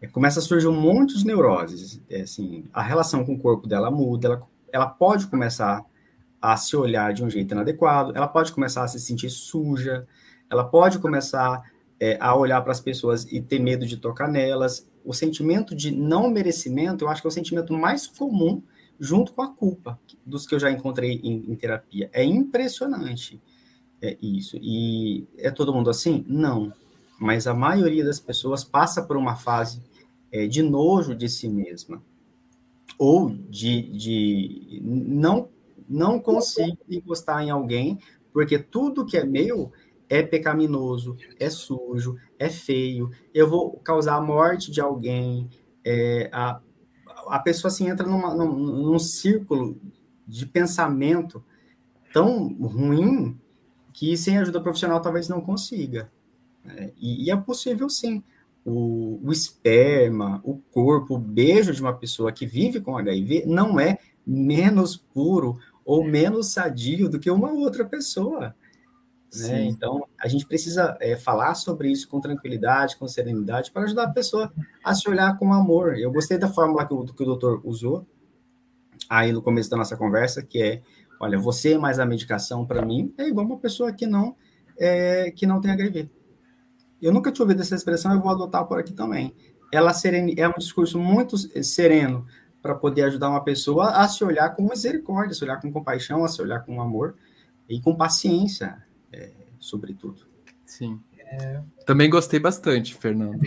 começa 0.07 0.38
a 0.38 0.42
surgir 0.42 0.68
um 0.68 0.80
monte 0.80 1.18
de 1.18 1.26
neuroses. 1.26 2.01
É, 2.09 2.22
assim, 2.22 2.64
a 2.72 2.82
relação 2.82 3.24
com 3.24 3.34
o 3.34 3.38
corpo 3.38 3.66
dela 3.66 3.90
muda, 3.90 4.28
ela, 4.28 4.42
ela 4.72 4.86
pode 4.86 5.26
começar 5.26 5.84
a 6.40 6.57
se 6.57 6.76
olhar 6.76 7.12
de 7.12 7.24
um 7.24 7.30
jeito 7.30 7.53
inadequado, 7.53 8.12
ela 8.14 8.28
pode 8.28 8.53
começar 8.53 8.84
a 8.84 8.88
se 8.88 9.01
sentir 9.01 9.28
suja, 9.28 10.07
ela 10.49 10.62
pode 10.64 10.99
começar 11.01 11.62
é, 11.99 12.16
a 12.20 12.36
olhar 12.36 12.61
para 12.62 12.70
as 12.70 12.80
pessoas 12.80 13.24
e 13.24 13.40
ter 13.40 13.59
medo 13.59 13.84
de 13.84 13.96
tocar 13.96 14.28
nelas. 14.28 14.88
O 15.05 15.12
sentimento 15.12 15.74
de 15.74 15.90
não 15.90 16.30
merecimento, 16.30 17.05
eu 17.05 17.09
acho 17.09 17.20
que 17.20 17.26
é 17.26 17.30
o 17.30 17.32
sentimento 17.32 17.72
mais 17.72 18.07
comum, 18.07 18.62
junto 19.01 19.32
com 19.32 19.42
a 19.42 19.49
culpa, 19.49 19.99
dos 20.24 20.46
que 20.46 20.55
eu 20.55 20.61
já 20.61 20.70
encontrei 20.70 21.20
em, 21.24 21.51
em 21.51 21.57
terapia. 21.57 22.09
É 22.12 22.24
impressionante 22.24 23.40
é 24.01 24.16
isso. 24.22 24.57
E 24.61 25.26
é 25.36 25.51
todo 25.51 25.72
mundo 25.72 25.90
assim? 25.90 26.24
Não. 26.28 26.72
Mas 27.18 27.46
a 27.46 27.54
maioria 27.54 28.04
das 28.04 28.20
pessoas 28.20 28.62
passa 28.62 29.02
por 29.02 29.16
uma 29.16 29.34
fase 29.34 29.82
é, 30.30 30.46
de 30.46 30.62
nojo 30.62 31.14
de 31.14 31.28
si 31.28 31.48
mesma, 31.48 32.02
ou 32.98 33.30
de, 33.30 33.82
de 33.90 34.80
não, 34.84 35.48
não 35.88 36.20
consigo 36.20 36.78
encostar 36.88 37.42
em 37.42 37.50
alguém, 37.50 37.98
porque 38.32 38.58
tudo 38.58 39.04
que 39.04 39.16
é 39.16 39.24
meu 39.24 39.72
é 40.08 40.22
pecaminoso, 40.22 41.16
é 41.38 41.50
sujo, 41.50 42.16
é 42.38 42.48
feio, 42.48 43.10
eu 43.34 43.48
vou 43.48 43.72
causar 43.78 44.16
a 44.16 44.20
morte 44.20 44.70
de 44.70 44.80
alguém, 44.80 45.50
é, 45.84 46.30
a, 46.32 46.60
a 47.26 47.38
pessoa 47.38 47.70
assim 47.70 47.88
entra 47.88 48.06
numa, 48.06 48.34
num, 48.34 48.52
num 48.54 48.98
círculo 48.98 49.78
de 50.26 50.46
pensamento 50.46 51.42
tão 52.12 52.48
ruim 52.54 53.38
que 53.92 54.16
sem 54.16 54.38
ajuda 54.38 54.60
profissional 54.60 55.00
talvez 55.00 55.28
não 55.28 55.40
consiga. 55.40 56.10
É, 56.66 56.92
e, 56.96 57.26
e, 57.26 57.30
é 57.30 57.36
possível 57.36 57.88
sim 57.88 58.22
o, 58.64 59.20
o 59.22 59.32
esperma, 59.32 60.40
o 60.44 60.59
corpo, 60.70 61.14
o 61.14 61.18
beijo 61.18 61.72
de 61.72 61.80
uma 61.80 61.94
pessoa 61.94 62.32
que 62.32 62.46
vive 62.46 62.80
com 62.80 62.98
HIV 62.98 63.44
não 63.46 63.80
é 63.80 63.98
menos 64.26 64.96
puro 64.96 65.59
ou 65.84 66.04
menos 66.04 66.52
sadio 66.52 67.09
do 67.09 67.18
que 67.18 67.30
uma 67.30 67.50
outra 67.50 67.84
pessoa. 67.84 68.54
Né? 69.34 69.64
Então, 69.64 70.06
a 70.18 70.28
gente 70.28 70.46
precisa 70.46 70.96
é, 71.00 71.16
falar 71.16 71.54
sobre 71.54 71.90
isso 71.90 72.09
com 72.09 72.20
tranquilidade, 72.20 72.96
com 72.96 73.06
serenidade, 73.06 73.70
para 73.70 73.84
ajudar 73.84 74.04
a 74.04 74.12
pessoa 74.12 74.52
a 74.84 74.94
se 74.94 75.09
olhar 75.09 75.36
com 75.38 75.52
amor. 75.52 75.98
Eu 75.98 76.11
gostei 76.11 76.38
da 76.38 76.48
fórmula 76.48 76.86
que 76.86 76.94
o, 76.94 77.04
que 77.04 77.22
o 77.22 77.26
doutor 77.26 77.61
usou 77.64 78.06
aí 79.09 79.32
no 79.32 79.42
começo 79.42 79.70
da 79.70 79.76
nossa 79.76 79.96
conversa, 79.96 80.42
que 80.42 80.62
é, 80.62 80.82
olha, 81.20 81.38
você 81.38 81.78
mais 81.78 81.98
a 81.98 82.06
medicação, 82.06 82.66
para 82.66 82.84
mim, 82.84 83.14
é 83.16 83.28
igual 83.28 83.46
uma 83.46 83.59
pessoa 83.59 83.92
que 83.92 84.06
não, 84.06 84.36
é, 84.78 85.30
que 85.30 85.46
não 85.46 85.61
tem 85.61 85.70
HIV. 85.70 86.11
Eu 87.01 87.12
nunca 87.12 87.30
tinha 87.30 87.44
ouvido 87.44 87.62
essa 87.62 87.74
expressão, 87.74 88.12
eu 88.12 88.20
vou 88.20 88.30
adotar 88.30 88.64
por 88.66 88.78
aqui 88.78 88.92
também. 88.92 89.34
Ela 89.72 89.92
serene, 89.92 90.34
é 90.36 90.49
um 90.49 90.55
discurso 90.59 90.99
muito 90.99 91.36
sereno 91.62 92.26
para 92.61 92.74
poder 92.74 93.05
ajudar 93.05 93.30
uma 93.30 93.44
pessoa 93.44 93.90
a 93.90 94.09
se 94.09 94.24
olhar 94.24 94.51
com 94.51 94.62
misericórdia, 94.62 95.32
a 95.32 95.34
se 95.34 95.44
olhar 95.44 95.61
com 95.61 95.72
compaixão, 95.72 96.24
a 96.24 96.28
se 96.28 96.40
olhar 96.42 96.61
com 96.61 96.80
amor 96.80 97.14
e 97.68 97.80
com 97.80 97.94
paciência, 97.94 98.82
é, 99.12 99.30
sobretudo. 99.59 100.22
Sim. 100.66 101.01
É... 101.18 101.61
Também 101.84 102.09
gostei 102.09 102.40
bastante, 102.40 102.94
Fernando 102.94 103.38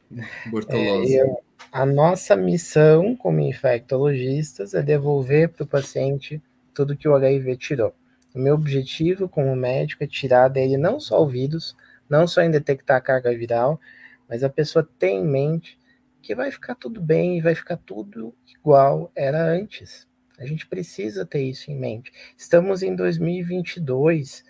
Bortolozzi. 0.50 1.18
É, 1.18 1.36
a 1.70 1.84
nossa 1.84 2.34
missão 2.34 3.14
como 3.14 3.40
infectologistas 3.40 4.74
é 4.74 4.82
devolver 4.82 5.50
para 5.50 5.64
o 5.64 5.66
paciente 5.66 6.42
tudo 6.74 6.96
que 6.96 7.08
o 7.08 7.14
HIV 7.14 7.56
tirou. 7.56 7.94
O 8.34 8.38
meu 8.38 8.54
objetivo 8.54 9.28
como 9.28 9.54
médico 9.56 10.04
é 10.04 10.06
tirar 10.06 10.48
dele 10.48 10.76
não 10.76 11.00
só 11.00 11.22
o 11.22 11.26
vírus, 11.26 11.76
não 12.08 12.26
só 12.26 12.42
em 12.42 12.50
detectar 12.50 12.96
a 12.96 13.00
carga 13.00 13.36
viral, 13.36 13.80
mas 14.28 14.42
a 14.42 14.48
pessoa 14.48 14.88
tem 14.98 15.20
em 15.20 15.26
mente 15.26 15.78
que 16.22 16.34
vai 16.34 16.50
ficar 16.50 16.74
tudo 16.74 17.00
bem 17.00 17.40
vai 17.40 17.54
ficar 17.54 17.76
tudo 17.76 18.34
igual 18.48 19.12
era 19.14 19.42
antes. 19.44 20.08
A 20.38 20.44
gente 20.44 20.66
precisa 20.66 21.24
ter 21.24 21.42
isso 21.42 21.70
em 21.70 21.78
mente. 21.78 22.12
Estamos 22.36 22.82
em 22.82 22.94
2022. 22.94 24.44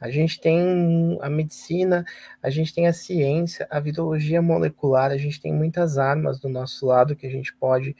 A 0.00 0.10
gente 0.10 0.40
tem 0.40 1.18
a 1.20 1.28
medicina, 1.28 2.04
a 2.42 2.50
gente 2.50 2.74
tem 2.74 2.86
a 2.86 2.92
ciência, 2.92 3.66
a 3.70 3.78
virologia 3.78 4.40
molecular, 4.40 5.10
a 5.10 5.16
gente 5.16 5.40
tem 5.40 5.52
muitas 5.52 5.98
armas 5.98 6.40
do 6.40 6.48
nosso 6.48 6.86
lado 6.86 7.16
que 7.16 7.26
a 7.26 7.30
gente 7.30 7.54
pode 7.54 7.96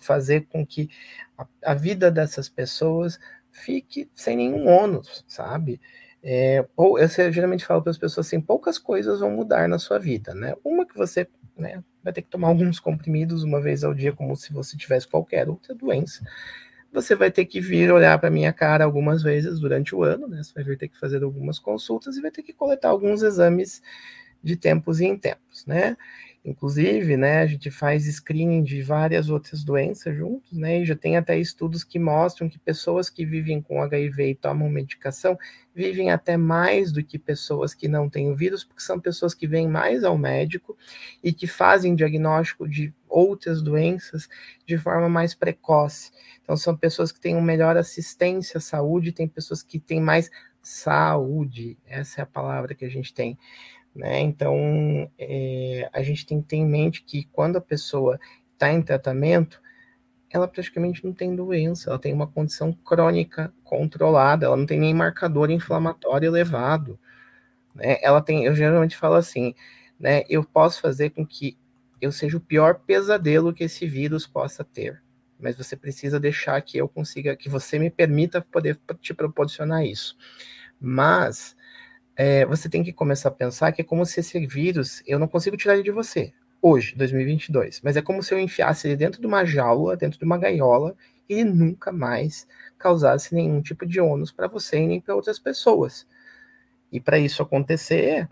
fazer 0.00 0.46
com 0.46 0.64
que 0.64 0.88
a, 1.36 1.46
a 1.64 1.74
vida 1.74 2.10
dessas 2.10 2.48
pessoas 2.48 3.18
fique 3.50 4.10
sem 4.14 4.36
nenhum 4.36 4.68
ônus, 4.68 5.24
sabe? 5.26 5.80
É, 6.26 6.66
ou 6.74 6.98
eu 6.98 7.06
geralmente 7.30 7.66
falo 7.66 7.82
para 7.82 7.90
as 7.90 7.98
pessoas 7.98 8.26
assim, 8.26 8.40
poucas 8.40 8.78
coisas 8.78 9.20
vão 9.20 9.30
mudar 9.30 9.68
na 9.68 9.78
sua 9.78 9.98
vida, 9.98 10.34
né? 10.34 10.54
Uma 10.64 10.86
que 10.86 10.96
você 10.96 11.28
né, 11.54 11.84
vai 12.02 12.14
ter 12.14 12.22
que 12.22 12.30
tomar 12.30 12.48
alguns 12.48 12.80
comprimidos 12.80 13.42
uma 13.42 13.60
vez 13.60 13.84
ao 13.84 13.92
dia, 13.92 14.10
como 14.10 14.34
se 14.34 14.50
você 14.50 14.74
tivesse 14.74 15.06
qualquer 15.06 15.46
outra 15.50 15.74
doença. 15.74 16.24
Você 16.90 17.14
vai 17.14 17.30
ter 17.30 17.44
que 17.44 17.60
vir 17.60 17.92
olhar 17.92 18.18
para 18.18 18.30
minha 18.30 18.54
cara 18.54 18.84
algumas 18.84 19.22
vezes 19.22 19.60
durante 19.60 19.94
o 19.94 20.02
ano, 20.02 20.26
né? 20.26 20.42
Você 20.42 20.64
vai 20.64 20.76
ter 20.76 20.88
que 20.88 20.98
fazer 20.98 21.22
algumas 21.22 21.58
consultas 21.58 22.16
e 22.16 22.22
vai 22.22 22.30
ter 22.30 22.42
que 22.42 22.54
coletar 22.54 22.88
alguns 22.88 23.22
exames 23.22 23.82
de 24.42 24.56
tempos 24.56 25.00
em 25.02 25.18
tempos, 25.18 25.66
né? 25.66 25.94
Inclusive, 26.44 27.16
né, 27.16 27.38
a 27.40 27.46
gente 27.46 27.70
faz 27.70 28.04
screening 28.04 28.62
de 28.62 28.82
várias 28.82 29.30
outras 29.30 29.64
doenças 29.64 30.14
juntos, 30.14 30.52
né, 30.52 30.82
e 30.82 30.84
já 30.84 30.94
tem 30.94 31.16
até 31.16 31.38
estudos 31.38 31.82
que 31.82 31.98
mostram 31.98 32.50
que 32.50 32.58
pessoas 32.58 33.08
que 33.08 33.24
vivem 33.24 33.62
com 33.62 33.80
HIV 33.80 34.30
e 34.30 34.34
tomam 34.34 34.68
medicação 34.68 35.38
vivem 35.74 36.10
até 36.10 36.36
mais 36.36 36.92
do 36.92 37.02
que 37.02 37.18
pessoas 37.18 37.72
que 37.74 37.88
não 37.88 38.10
têm 38.10 38.30
o 38.30 38.36
vírus, 38.36 38.62
porque 38.62 38.82
são 38.82 39.00
pessoas 39.00 39.34
que 39.34 39.46
vêm 39.46 39.66
mais 39.66 40.04
ao 40.04 40.18
médico 40.18 40.76
e 41.22 41.32
que 41.32 41.46
fazem 41.46 41.94
diagnóstico 41.94 42.68
de 42.68 42.92
outras 43.08 43.62
doenças 43.62 44.28
de 44.66 44.76
forma 44.76 45.08
mais 45.08 45.34
precoce. 45.34 46.10
Então, 46.42 46.56
são 46.58 46.76
pessoas 46.76 47.10
que 47.10 47.20
têm 47.20 47.34
uma 47.34 47.42
melhor 47.46 47.76
assistência 47.76 48.58
à 48.58 48.60
saúde, 48.60 49.12
tem 49.12 49.26
pessoas 49.26 49.62
que 49.62 49.78
têm 49.80 50.00
mais 50.00 50.30
saúde, 50.62 51.76
essa 51.86 52.20
é 52.20 52.24
a 52.24 52.26
palavra 52.26 52.74
que 52.74 52.84
a 52.84 52.88
gente 52.88 53.12
tem. 53.12 53.38
Né? 53.94 54.20
Então, 54.20 55.10
é, 55.18 55.88
a 55.92 56.02
gente 56.02 56.26
tem 56.26 56.40
que 56.42 56.48
ter 56.48 56.56
em 56.56 56.66
mente 56.66 57.04
que 57.04 57.24
quando 57.32 57.56
a 57.56 57.60
pessoa 57.60 58.18
está 58.52 58.72
em 58.72 58.82
tratamento, 58.82 59.60
ela 60.30 60.48
praticamente 60.48 61.04
não 61.04 61.12
tem 61.12 61.34
doença, 61.36 61.90
ela 61.90 61.98
tem 61.98 62.12
uma 62.12 62.26
condição 62.26 62.72
crônica 62.72 63.52
controlada, 63.62 64.46
ela 64.46 64.56
não 64.56 64.66
tem 64.66 64.80
nem 64.80 64.92
marcador 64.92 65.48
inflamatório 65.50 66.26
elevado. 66.26 66.98
Né? 67.74 67.98
Ela 68.02 68.20
tem, 68.20 68.44
eu 68.44 68.54
geralmente 68.54 68.96
falo 68.96 69.14
assim, 69.14 69.54
né? 69.98 70.24
Eu 70.28 70.44
posso 70.44 70.80
fazer 70.80 71.10
com 71.10 71.24
que 71.24 71.56
eu 72.00 72.10
seja 72.10 72.36
o 72.36 72.40
pior 72.40 72.80
pesadelo 72.80 73.54
que 73.54 73.64
esse 73.64 73.86
vírus 73.86 74.26
possa 74.26 74.64
ter, 74.64 75.00
mas 75.38 75.56
você 75.56 75.76
precisa 75.76 76.18
deixar 76.18 76.60
que 76.62 76.76
eu 76.78 76.88
consiga, 76.88 77.36
que 77.36 77.48
você 77.48 77.78
me 77.78 77.90
permita 77.90 78.42
poder 78.42 78.78
te 79.00 79.14
proporcionar 79.14 79.84
isso. 79.86 80.16
Mas 80.80 81.56
é, 82.16 82.44
você 82.46 82.68
tem 82.68 82.82
que 82.82 82.92
começar 82.92 83.28
a 83.28 83.32
pensar 83.32 83.72
que 83.72 83.80
é 83.80 83.84
como 83.84 84.04
se 84.06 84.20
esse 84.20 84.46
vírus, 84.46 85.02
eu 85.06 85.18
não 85.18 85.26
consigo 85.26 85.56
tirar 85.56 85.74
ele 85.74 85.82
de 85.82 85.90
você, 85.90 86.32
hoje, 86.62 86.94
2022, 86.96 87.80
mas 87.82 87.96
é 87.96 88.02
como 88.02 88.22
se 88.22 88.32
eu 88.32 88.38
enfiasse 88.38 88.88
ele 88.88 88.96
dentro 88.96 89.20
de 89.20 89.26
uma 89.26 89.44
jaula, 89.44 89.96
dentro 89.96 90.18
de 90.18 90.24
uma 90.24 90.38
gaiola, 90.38 90.96
e 91.28 91.34
ele 91.34 91.50
nunca 91.50 91.92
mais 91.92 92.46
causasse 92.78 93.34
nenhum 93.34 93.60
tipo 93.60 93.84
de 93.84 94.00
ônus 94.00 94.32
para 94.32 94.46
você 94.46 94.78
e 94.78 94.86
nem 94.86 95.00
para 95.00 95.14
outras 95.14 95.38
pessoas. 95.38 96.06
E 96.92 97.00
para 97.00 97.18
isso 97.18 97.42
acontecer, 97.42 98.28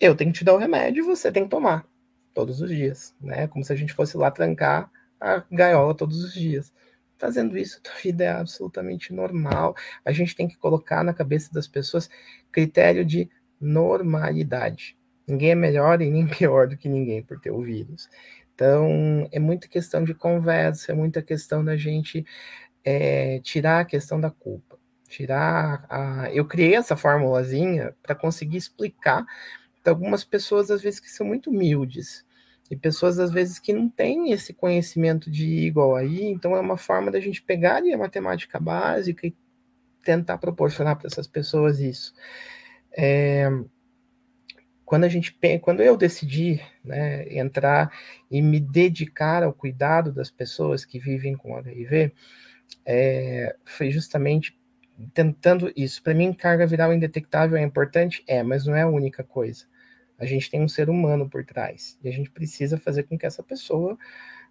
eu 0.00 0.14
tenho 0.16 0.32
que 0.32 0.38
te 0.38 0.44
dar 0.44 0.54
o 0.54 0.58
remédio 0.58 1.02
e 1.02 1.06
você 1.06 1.30
tem 1.30 1.44
que 1.44 1.50
tomar 1.50 1.86
todos 2.32 2.60
os 2.60 2.70
dias, 2.70 3.14
né? 3.20 3.46
Como 3.48 3.64
se 3.64 3.72
a 3.72 3.76
gente 3.76 3.92
fosse 3.92 4.16
lá 4.16 4.30
trancar 4.30 4.90
a 5.20 5.42
gaiola 5.50 5.94
todos 5.94 6.22
os 6.24 6.32
dias 6.32 6.72
fazendo 7.18 7.56
isso, 7.56 7.80
tua 7.82 7.94
vida 8.02 8.24
é 8.24 8.30
absolutamente 8.30 9.12
normal. 9.12 9.74
A 10.04 10.12
gente 10.12 10.34
tem 10.34 10.48
que 10.48 10.56
colocar 10.56 11.02
na 11.02 11.14
cabeça 11.14 11.52
das 11.52 11.66
pessoas 11.66 12.08
critério 12.50 13.04
de 13.04 13.28
normalidade. 13.60 14.96
Ninguém 15.26 15.50
é 15.50 15.54
melhor 15.54 16.02
e 16.02 16.10
nem 16.10 16.26
pior 16.28 16.68
do 16.68 16.76
que 16.76 16.88
ninguém 16.88 17.22
por 17.22 17.40
ter 17.40 17.50
o 17.50 17.62
vírus. 17.62 18.08
Então, 18.54 19.28
é 19.32 19.38
muita 19.38 19.66
questão 19.66 20.04
de 20.04 20.14
conversa, 20.14 20.92
é 20.92 20.94
muita 20.94 21.20
questão 21.22 21.64
da 21.64 21.76
gente 21.76 22.24
é, 22.84 23.40
tirar 23.40 23.80
a 23.80 23.84
questão 23.84 24.20
da 24.20 24.30
culpa. 24.30 24.78
Tirar 25.08 25.86
a. 25.88 26.30
Eu 26.32 26.46
criei 26.46 26.74
essa 26.74 26.96
formulazinha 26.96 27.94
para 28.02 28.14
conseguir 28.14 28.56
explicar 28.56 29.24
para 29.82 29.92
algumas 29.92 30.24
pessoas, 30.24 30.70
às 30.70 30.82
vezes, 30.82 31.00
que 31.00 31.10
são 31.10 31.26
muito 31.26 31.50
humildes 31.50 32.24
e 32.70 32.76
pessoas 32.76 33.18
às 33.18 33.30
vezes 33.30 33.58
que 33.58 33.72
não 33.72 33.88
têm 33.88 34.32
esse 34.32 34.52
conhecimento 34.52 35.30
de 35.30 35.46
igual 35.66 35.94
aí, 35.96 36.24
então 36.24 36.56
é 36.56 36.60
uma 36.60 36.76
forma 36.76 37.10
da 37.10 37.20
gente 37.20 37.42
pegar 37.42 37.82
a 37.82 37.98
matemática 37.98 38.58
básica 38.58 39.26
e 39.26 39.36
tentar 40.02 40.38
proporcionar 40.38 40.96
para 40.96 41.06
essas 41.06 41.26
pessoas 41.26 41.80
isso. 41.80 42.14
É, 42.96 43.48
quando 44.84 45.04
a 45.04 45.08
gente 45.08 45.36
quando 45.60 45.82
eu 45.82 45.96
decidi 45.96 46.60
né, 46.84 47.26
entrar 47.36 47.90
e 48.30 48.40
me 48.40 48.60
dedicar 48.60 49.42
ao 49.42 49.52
cuidado 49.52 50.12
das 50.12 50.30
pessoas 50.30 50.84
que 50.84 50.98
vivem 50.98 51.36
com 51.36 51.56
HIV, 51.56 52.12
é, 52.86 53.56
foi 53.64 53.90
justamente 53.90 54.58
tentando 55.12 55.72
isso. 55.76 56.02
Para 56.02 56.14
mim, 56.14 56.32
carga 56.32 56.66
viral 56.66 56.92
indetectável 56.92 57.56
é 57.56 57.62
importante, 57.62 58.22
é, 58.26 58.42
mas 58.42 58.66
não 58.66 58.74
é 58.76 58.82
a 58.82 58.88
única 58.88 59.24
coisa. 59.24 59.64
A 60.18 60.24
gente 60.26 60.50
tem 60.50 60.62
um 60.62 60.68
ser 60.68 60.88
humano 60.88 61.28
por 61.28 61.44
trás 61.44 61.98
e 62.02 62.08
a 62.08 62.12
gente 62.12 62.30
precisa 62.30 62.78
fazer 62.78 63.04
com 63.04 63.18
que 63.18 63.26
essa 63.26 63.42
pessoa 63.42 63.98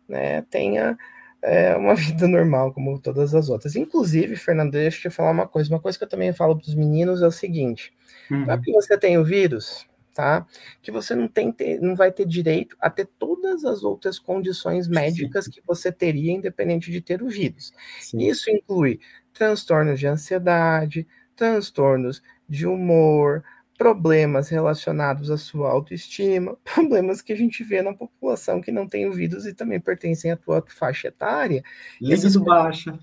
né, 0.07 0.41
tenha 0.49 0.97
é, 1.41 1.76
uma 1.76 1.93
vida 1.95 2.28
normal 2.28 2.74
como 2.74 2.97
todas 2.99 3.36
as 3.36 3.49
outras. 3.49 3.76
Inclusive, 3.76 4.36
Fernando, 4.36 4.72
deixa 4.72 5.07
eu 5.07 5.11
te 5.11 5.16
falar 5.16 5.32
uma 5.32 5.47
coisa. 5.47 5.70
Uma 5.70 5.80
coisa 5.80 5.97
que 5.97 6.03
eu 6.03 6.09
também 6.09 6.34
falo 6.34 6.57
para 6.57 6.68
os 6.68 6.76
meninos 6.76 7.22
é 7.22 7.28
o 7.28 7.32
seguinte: 7.32 7.93
uhum. 8.32 8.45
para 8.45 8.57
que 8.57 8.72
você 8.72 8.97
tenha 8.97 9.20
o 9.20 9.26
vírus, 9.26 9.86
tá? 10.14 10.47
Que 10.82 10.91
você 10.91 11.14
não 11.14 11.28
tem 11.28 11.53
não 11.82 11.95
vai 11.95 12.11
ter 12.11 12.26
direito 12.26 12.76
a 12.80 12.89
ter 12.89 13.07
todas 13.20 13.66
as 13.66 13.84
outras 13.84 14.18
condições 14.18 14.88
médicas 14.88 15.45
Sim. 15.45 15.51
que 15.51 15.61
você 15.66 15.91
teria 15.91 16.32
independente 16.32 16.91
de 16.91 17.01
ter 17.01 17.22
o 17.22 17.28
vírus. 17.28 17.74
Sim. 17.99 18.20
Isso 18.20 18.49
inclui 18.49 18.99
transtornos 19.34 19.99
de 19.99 20.07
ansiedade, 20.07 21.07
transtornos 21.36 22.22
de 22.47 22.68
humor, 22.68 23.43
problemas 23.84 24.48
relacionados 24.48 25.30
à 25.30 25.38
sua 25.38 25.70
autoestima, 25.70 26.58
problemas 26.64 27.22
que 27.22 27.34
a 27.34 27.36
gente 27.36 27.66
vê 27.66 27.82
na 27.82 27.94
população 27.94 28.62
que 28.62 28.72
não 28.72 28.88
tem 28.88 29.06
ouvidos 29.06 29.46
e 29.46 29.54
também 29.54 29.78
pertencem 29.78 30.32
à 30.32 30.38
tua 30.38 30.64
faixa 30.66 31.10
etária. 31.10 31.62
Libido 32.00 32.42
baixa. 32.46 32.98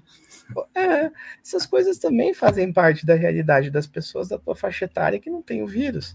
É, 0.74 1.10
essas 1.44 1.66
coisas 1.66 1.98
também 1.98 2.32
fazem 2.32 2.72
parte 2.72 3.04
da 3.04 3.14
realidade 3.14 3.70
das 3.70 3.86
pessoas 3.86 4.28
da 4.28 4.38
tua 4.38 4.56
faixa 4.56 4.86
etária 4.86 5.20
que 5.20 5.28
não 5.28 5.42
tem 5.42 5.62
o 5.62 5.66
vírus. 5.66 6.14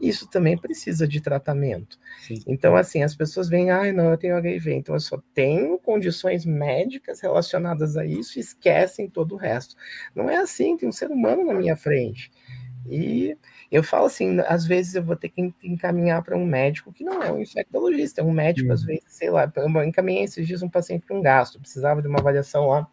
Isso 0.00 0.28
também 0.28 0.58
precisa 0.58 1.06
de 1.06 1.20
tratamento. 1.20 1.96
Sim. 2.26 2.42
Então, 2.48 2.74
assim, 2.74 3.04
as 3.04 3.14
pessoas 3.14 3.48
veem, 3.48 3.70
ai, 3.70 3.90
ah, 3.90 3.92
não, 3.92 4.10
eu 4.10 4.18
tenho 4.18 4.36
HIV, 4.36 4.74
então 4.74 4.94
eu 4.96 5.00
só 5.00 5.22
tenho 5.32 5.78
condições 5.78 6.44
médicas 6.44 7.20
relacionadas 7.20 7.96
a 7.96 8.04
isso 8.04 8.38
e 8.38 8.40
esquecem 8.40 9.08
todo 9.08 9.36
o 9.36 9.38
resto. 9.38 9.76
Não 10.16 10.28
é 10.28 10.36
assim, 10.36 10.76
tem 10.76 10.88
um 10.88 10.92
ser 10.92 11.10
humano 11.10 11.44
na 11.44 11.54
minha 11.54 11.76
frente. 11.76 12.32
E 12.88 13.36
eu 13.70 13.82
falo 13.82 14.06
assim, 14.06 14.40
às 14.40 14.66
vezes 14.66 14.94
eu 14.94 15.02
vou 15.02 15.16
ter 15.16 15.28
que 15.28 15.54
encaminhar 15.62 16.22
para 16.22 16.36
um 16.36 16.44
médico 16.44 16.92
que 16.92 17.04
não 17.04 17.22
é 17.22 17.30
um 17.30 17.40
infectologista, 17.40 18.20
é 18.20 18.24
um 18.24 18.32
médico, 18.32 18.68
uhum. 18.68 18.74
às 18.74 18.82
vezes, 18.82 19.04
sei 19.06 19.30
lá, 19.30 19.50
eu 19.54 19.84
encaminhei 19.84 20.24
esses 20.24 20.46
dias 20.46 20.62
um 20.62 20.68
paciente 20.68 21.06
para 21.06 21.16
um 21.16 21.22
gasto, 21.22 21.60
precisava 21.60 22.02
de 22.02 22.08
uma 22.08 22.18
avaliação 22.18 22.68
lá 22.68 22.88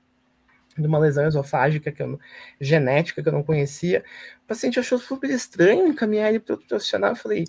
de 0.78 0.88
uma 0.88 1.00
lesão 1.00 1.26
esofágica 1.28 1.92
que 1.92 2.02
eu, 2.02 2.20
genética 2.62 3.22
que 3.22 3.28
eu 3.28 3.34
não 3.34 3.44
conhecia. 3.44 4.04
O 4.44 4.48
paciente 4.48 4.80
achou 4.80 4.98
super 4.98 5.30
estranho 5.30 5.88
encaminhar 5.88 6.30
ele 6.30 6.40
para 6.40 6.54
outro 6.54 6.68
profissional. 6.68 7.12
Eu 7.12 7.16
falei, 7.16 7.46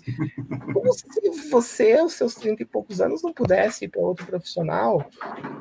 como 0.73 0.91
se 0.91 1.49
você, 1.49 1.93
aos 1.93 2.13
seus 2.13 2.35
30 2.35 2.63
e 2.63 2.65
poucos 2.65 2.99
anos, 2.99 3.21
não 3.21 3.31
pudesse 3.31 3.85
ir 3.85 3.89
para 3.89 4.01
outro 4.01 4.25
profissional? 4.25 5.09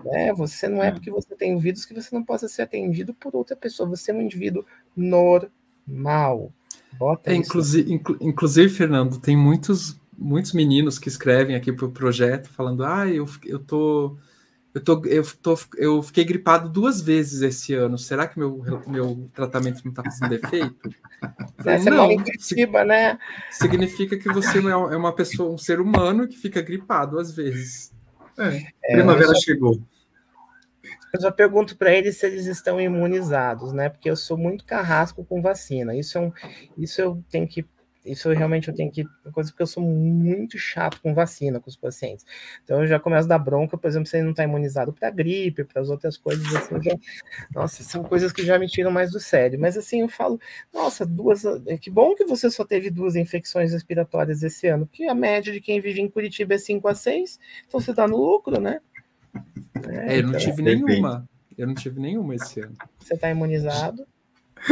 Né? 0.05 0.33
Você 0.33 0.69
não 0.69 0.83
é 0.83 0.91
porque 0.91 1.11
você 1.11 1.35
tem 1.37 1.55
ouvidos 1.55 1.85
que 1.85 1.95
você 1.95 2.14
não 2.14 2.25
possa 2.25 2.49
ser 2.49 2.62
atendido 2.62 3.12
por 3.14 3.37
outra 3.37 3.55
pessoa. 3.55 3.89
Você 3.91 4.11
é 4.11 4.14
um 4.14 4.23
indivíduo 4.23 4.64
normal. 4.97 6.53
Bota 6.97 7.30
é, 7.30 7.34
inclusive, 7.34 7.93
inclu, 7.93 8.16
inclusive, 8.20 8.68
Fernando, 8.68 9.18
tem 9.18 9.36
muitos, 9.36 9.99
muitos 10.16 10.53
meninos 10.53 10.99
que 10.99 11.09
escrevem 11.09 11.55
aqui 11.55 11.72
para 11.72 11.86
o 11.86 11.93
projeto 11.93 12.49
falando: 12.49 12.84
ah, 12.84 13.09
eu, 13.09 13.26
eu 13.45 13.59
tô. 13.59 14.16
Eu, 14.74 14.84
tô, 14.84 15.03
eu, 15.07 15.24
tô, 15.43 15.59
eu 15.76 16.03
fiquei 16.03 16.24
gripado 16.24 16.68
duas 16.68 17.01
vezes 17.01 17.41
esse 17.43 17.74
ano. 17.74 17.99
Será 17.99 18.28
que 18.28 18.39
meu, 18.39 18.62
meu 18.86 19.28
tratamento 19.34 19.80
não 19.84 19.91
está 19.91 20.03
fazendo 20.03 20.34
efeito? 20.34 20.91
É, 21.66 21.76
você 21.76 21.91
não, 21.91 22.16
Curitiba, 22.16 22.84
né? 22.84 23.18
Significa 23.51 24.16
que 24.16 24.32
você 24.32 24.61
não 24.61 24.89
é, 24.89 24.95
é 24.95 24.97
uma 24.97 25.12
pessoa, 25.12 25.53
um 25.53 25.59
ser 25.59 25.80
humano 25.80 26.28
que 26.28 26.39
fica 26.39 26.62
gripado 26.62 27.18
às 27.18 27.32
vezes. 27.32 27.93
É, 28.39 28.62
é 28.84 28.93
primavera 28.93 29.34
só, 29.34 29.41
chegou. 29.41 29.82
Eu 31.13 31.21
já 31.21 31.33
pergunto 31.33 31.77
para 31.77 31.93
eles 31.93 32.19
se 32.19 32.27
eles 32.27 32.47
estão 32.47 32.81
imunizados, 32.81 33.73
né? 33.73 33.89
Porque 33.89 34.11
eu 34.11 34.17
sou 34.17 34.37
muito 34.37 34.65
carrasco 34.65 35.25
com 35.25 35.41
vacina. 35.41 35.97
Isso 35.97 36.19
é 36.19 36.21
um, 36.21 36.33
isso 36.77 37.01
eu 37.01 37.23
tenho 37.31 37.47
que 37.47 37.65
isso 38.09 38.29
eu 38.29 38.37
realmente 38.37 38.69
eu 38.69 38.75
tenho 38.75 38.91
que. 38.91 39.05
Coisa 39.33 39.51
porque 39.51 39.63
eu 39.63 39.67
sou 39.67 39.83
muito 39.83 40.59
chato 40.59 41.01
com 41.01 41.15
vacina 41.15 41.61
com 41.61 41.69
os 41.69 41.77
pacientes. 41.77 42.25
Então 42.65 42.81
eu 42.81 42.87
já 42.87 42.99
começo 42.99 43.27
a 43.27 43.29
dar 43.29 43.39
bronca, 43.39 43.77
por 43.77 43.87
exemplo, 43.87 44.09
se 44.09 44.17
ele 44.17 44.25
não 44.25 44.31
está 44.31 44.45
imunizado 44.45 44.93
para 44.93 45.11
gripe, 45.11 45.65
para 45.65 45.83
as 45.83 45.91
outras 45.91 46.17
coisas 46.17 46.47
assim. 46.55 46.83
Já, 46.83 46.97
nossa, 47.55 47.83
são 47.83 48.03
coisas 48.03 48.33
que 48.33 48.45
já 48.45 48.59
me 48.59 48.67
tiram 48.67 48.91
mais 48.91 49.11
do 49.11 49.21
sério. 49.21 49.61
Mas 49.61 49.77
assim, 49.77 50.01
eu 50.01 50.09
falo, 50.09 50.41
nossa, 50.73 51.05
duas. 51.05 51.43
Que 51.81 51.91
bom 51.91 52.15
que 52.15 52.25
você 52.25 52.51
só 52.51 52.65
teve 52.65 52.91
duas 52.91 53.17
infecções 53.17 53.73
respiratórias 53.73 54.43
esse 54.43 54.67
ano, 54.69 54.87
porque 54.87 55.05
a 55.05 55.15
média 55.15 55.53
de 55.53 55.61
quem 55.61 55.81
vive 55.81 56.01
em 56.01 56.09
Curitiba 56.09 56.55
é 56.55 56.59
5 56.59 56.89
a 56.89 56.95
6, 56.95 57.39
então 57.67 57.81
você 57.81 57.91
está 57.91 58.07
no 58.09 58.17
lucro, 58.17 58.61
né? 58.61 58.81
É, 59.89 60.18
eu 60.18 60.26
não 60.26 60.39
tive 60.39 60.62
nenhuma. 60.62 61.28
Eu 61.57 61.66
não 61.66 61.74
tive 61.74 62.01
nenhuma 62.01 62.34
esse 62.34 62.61
ano. 62.61 62.76
Você 62.99 63.14
está 63.14 63.30
imunizado? 63.30 64.07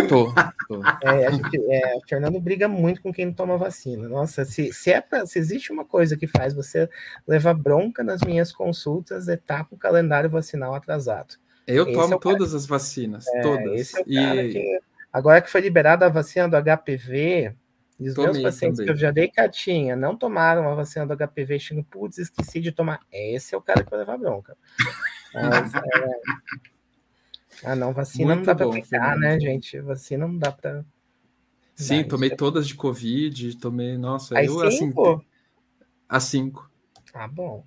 Tô, 0.08 0.32
tô. 0.68 0.82
É, 1.02 1.30
gente, 1.30 1.60
é, 1.70 1.96
o 1.96 2.00
Fernando 2.08 2.40
briga 2.40 2.68
muito 2.68 3.00
com 3.00 3.12
quem 3.12 3.26
não 3.26 3.32
toma 3.32 3.56
vacina. 3.56 4.08
Nossa, 4.08 4.44
se, 4.44 4.72
se, 4.72 4.90
é 4.90 5.00
pra, 5.00 5.26
se 5.26 5.38
existe 5.38 5.72
uma 5.72 5.84
coisa 5.84 6.16
que 6.16 6.26
faz 6.26 6.54
você 6.54 6.88
levar 7.26 7.54
bronca 7.54 8.02
nas 8.02 8.20
minhas 8.22 8.52
consultas, 8.52 9.28
é 9.28 9.34
estar 9.34 9.58
tá 9.58 9.64
com 9.64 9.76
o 9.76 9.78
calendário 9.78 10.28
vacinal 10.28 10.74
atrasado. 10.74 11.36
Eu 11.66 11.84
esse 11.84 11.92
tomo 11.92 12.14
é 12.14 12.18
todas 12.18 12.54
as 12.54 12.66
vacinas, 12.66 13.26
é, 13.28 13.40
todas. 13.40 13.94
É 13.94 14.02
e... 14.06 14.52
que, 14.52 14.80
agora 15.12 15.40
que 15.40 15.50
foi 15.50 15.60
liberada 15.60 16.06
a 16.06 16.10
vacina 16.10 16.48
do 16.48 16.56
HPV, 16.56 17.54
e 17.98 18.08
os 18.08 18.14
Tomei 18.14 18.32
meus 18.32 18.42
pacientes 18.42 18.84
que 18.84 18.90
eu 18.90 18.96
já 18.96 19.10
dei 19.10 19.28
cartinha 19.28 19.96
não 19.96 20.16
tomaram 20.16 20.68
a 20.70 20.74
vacina 20.74 21.06
do 21.06 21.16
HPV, 21.16 21.58
chegando, 21.58 21.84
putz, 21.84 22.18
esqueci 22.18 22.60
de 22.60 22.70
tomar. 22.70 23.00
Esse 23.10 23.54
é 23.54 23.58
o 23.58 23.62
cara 23.62 23.82
que 23.82 23.90
vai 23.90 24.00
levar 24.00 24.18
bronca. 24.18 24.56
Mas, 25.32 25.74
é, 25.74 26.20
ah, 27.64 27.74
não, 27.74 27.92
vacina 27.92 28.34
Muito 28.34 28.38
não 28.38 28.44
dá 28.44 28.54
para 28.54 28.66
aplicar, 28.66 29.18
né, 29.18 29.40
gente? 29.40 29.80
Vacina 29.80 30.26
não 30.26 30.36
dá 30.36 30.52
para. 30.52 30.84
Sim, 31.74 32.02
dar, 32.02 32.08
tomei 32.08 32.30
todas 32.30 32.66
de 32.66 32.74
Covid, 32.74 33.56
tomei, 33.58 33.96
nossa, 33.96 34.38
Aí 34.38 34.46
eu 34.46 34.60
assim. 34.60 34.92
A 36.08 36.20
cinco. 36.20 36.70
Ah, 37.14 37.26
bom. 37.26 37.64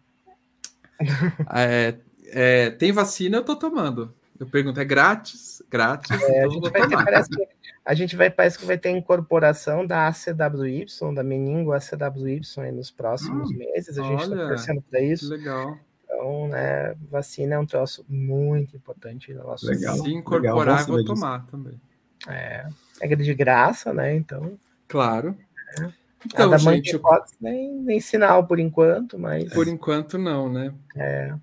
É, 1.54 1.96
é, 2.28 2.70
tem 2.72 2.92
vacina, 2.92 3.38
eu 3.38 3.44
tô 3.44 3.56
tomando. 3.56 4.14
Eu 4.40 4.48
pergunto, 4.48 4.80
é 4.80 4.86
grátis? 4.86 5.62
Grátis? 5.70 6.10
É, 6.12 6.44
a, 6.44 6.48
gente 6.48 6.70
vai 6.70 6.88
ter, 6.88 6.96
parece 6.96 7.30
que, 7.30 7.48
a 7.86 7.94
gente 7.94 8.16
vai, 8.16 8.30
parece 8.30 8.58
que 8.58 8.66
vai 8.66 8.78
ter 8.78 8.90
incorporação 8.90 9.86
da 9.86 10.08
ACWY, 10.08 10.86
da 11.14 11.24
meningo 11.24 11.74
ACWY 11.74 12.42
nos 12.74 12.90
próximos 12.90 13.52
hum, 13.52 13.58
meses. 13.58 13.98
A 13.98 14.04
gente 14.04 14.24
está 14.24 14.36
torcendo 14.36 14.82
para 14.82 15.02
isso. 15.02 15.30
Legal. 15.30 15.78
Então, 16.04 16.48
né, 16.48 16.96
vacina 17.10 17.56
é 17.56 17.60
um 17.60 17.66
troço 17.66 18.06
muito 18.08 18.76
importante 18.76 19.34
no 19.34 19.44
nosso 19.44 19.68
Legal. 19.68 19.98
Se 19.98 20.10
incorporar, 20.10 20.80
Legal, 20.80 20.86
vou 20.88 21.04
tomar 21.04 21.46
também. 21.48 21.80
É, 22.28 22.68
é 23.02 23.16
de 23.16 23.34
graça, 23.34 23.94
né? 23.94 24.16
Então. 24.16 24.58
Claro. 24.88 25.38
É. 25.80 25.90
Então, 26.26 26.58
gente, 26.58 26.94
eu... 26.94 27.02
nem, 27.40 27.74
nem 27.74 28.00
sinal 28.00 28.46
por 28.46 28.60
enquanto, 28.60 29.18
mas. 29.18 29.54
Por 29.54 29.68
enquanto, 29.68 30.18
não, 30.18 30.52
né? 30.52 30.74
É. 30.96 31.34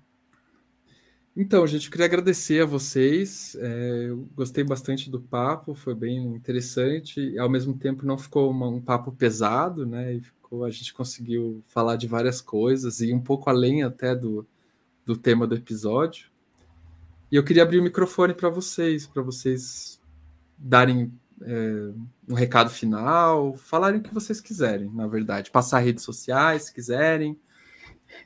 Então, 1.39 1.67
gente, 1.67 1.85
eu 1.85 1.91
queria 1.91 2.07
agradecer 2.07 2.63
a 2.63 2.65
vocês. 2.65 3.55
É, 3.59 4.07
eu 4.09 4.27
gostei 4.35 4.63
bastante 4.63 5.07
do 5.07 5.21
papo, 5.21 5.75
foi 5.75 5.93
bem 5.93 6.17
interessante. 6.33 7.37
Ao 7.37 7.47
mesmo 7.47 7.77
tempo, 7.77 8.07
não 8.07 8.17
ficou 8.17 8.49
uma, 8.49 8.67
um 8.67 8.81
papo 8.81 9.11
pesado, 9.11 9.85
né? 9.85 10.15
E 10.15 10.21
ficou, 10.21 10.65
a 10.65 10.71
gente 10.71 10.91
conseguiu 10.91 11.63
falar 11.67 11.95
de 11.95 12.07
várias 12.07 12.41
coisas 12.41 13.01
e 13.01 13.13
um 13.13 13.21
pouco 13.21 13.51
além 13.51 13.83
até 13.83 14.15
do, 14.15 14.47
do 15.05 15.15
tema 15.15 15.45
do 15.45 15.53
episódio. 15.53 16.31
E 17.31 17.35
eu 17.35 17.43
queria 17.43 17.61
abrir 17.61 17.77
o 17.77 17.83
microfone 17.83 18.33
para 18.33 18.49
vocês, 18.49 19.05
para 19.05 19.21
vocês 19.21 20.01
darem 20.57 21.13
é, 21.43 21.91
um 22.27 22.33
recado 22.33 22.71
final, 22.71 23.55
falarem 23.57 23.99
o 23.99 24.03
que 24.03 24.11
vocês 24.11 24.41
quiserem, 24.41 24.89
na 24.91 25.05
verdade. 25.05 25.51
Passar 25.51 25.81
redes 25.81 26.03
sociais, 26.03 26.63
se 26.63 26.73
quiserem. 26.73 27.39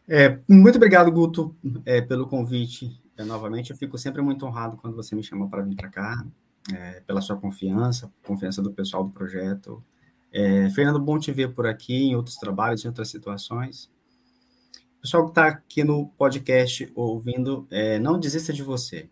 É, 0.08 0.40
muito 0.48 0.78
obrigado, 0.78 1.12
Guto, 1.12 1.54
é, 1.86 2.00
pelo 2.00 2.26
convite. 2.26 3.01
É, 3.18 3.24
novamente, 3.24 3.72
eu 3.72 3.78
fico 3.78 3.98
sempre 3.98 4.22
muito 4.22 4.46
honrado 4.46 4.78
quando 4.78 4.96
você 4.96 5.16
me 5.16 5.24
chama 5.24 5.50
para 5.50 5.62
vir 5.62 5.76
para 5.76 5.90
cá, 5.90 6.26
é, 6.74 7.02
pela 7.02 7.22
sua 7.22 7.38
confiança, 7.38 8.12
confiança 8.26 8.62
do 8.62 8.72
pessoal 8.72 9.04
do 9.04 9.12
projeto. 9.12 9.84
É, 10.32 10.70
Fernando, 10.70 11.00
bom 11.00 11.20
te 11.20 11.32
ver 11.32 11.54
por 11.54 11.68
aqui, 11.68 11.94
em 11.94 12.16
outros 12.16 12.36
trabalhos, 12.36 12.84
em 12.84 12.88
outras 12.88 13.10
situações. 13.10 13.90
Pessoal 15.02 15.24
que 15.26 15.32
está 15.32 15.48
aqui 15.48 15.84
no 15.84 16.08
podcast 16.10 16.92
ouvindo, 16.96 17.68
é, 17.72 17.98
não 18.00 18.20
desista 18.20 18.54
de 18.54 18.62
você. 18.62 19.10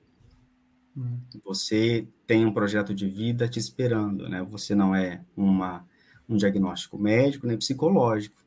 Hum. 0.96 1.20
Você 1.44 2.08
tem 2.28 2.46
um 2.46 2.54
projeto 2.54 2.94
de 2.94 3.08
vida 3.08 3.48
te 3.48 3.60
esperando, 3.60 4.30
né? 4.30 4.44
Você 4.44 4.76
não 4.76 4.94
é 4.94 5.22
uma, 5.36 5.86
um 6.28 6.38
diagnóstico 6.38 6.98
médico 6.98 7.48
nem 7.48 7.58
psicológico. 7.58 8.38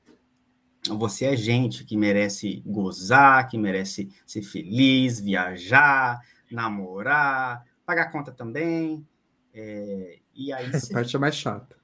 Você 0.89 1.27
é 1.27 1.37
gente 1.37 1.85
que 1.85 1.97
merece 1.97 2.63
gozar, 2.67 3.49
que 3.49 3.57
merece 3.57 4.11
ser 4.27 4.43
feliz, 4.43 5.21
viajar, 5.21 6.21
namorar, 6.51 7.65
pagar 7.87 8.11
conta 8.11 8.33
também. 8.33 9.07
É, 9.55 10.19
e 10.35 10.53
aí. 10.53 10.67
Essa 10.73 10.93
parte 10.93 11.15
é 11.15 11.19
mais 11.19 11.37
chata. 11.37 11.77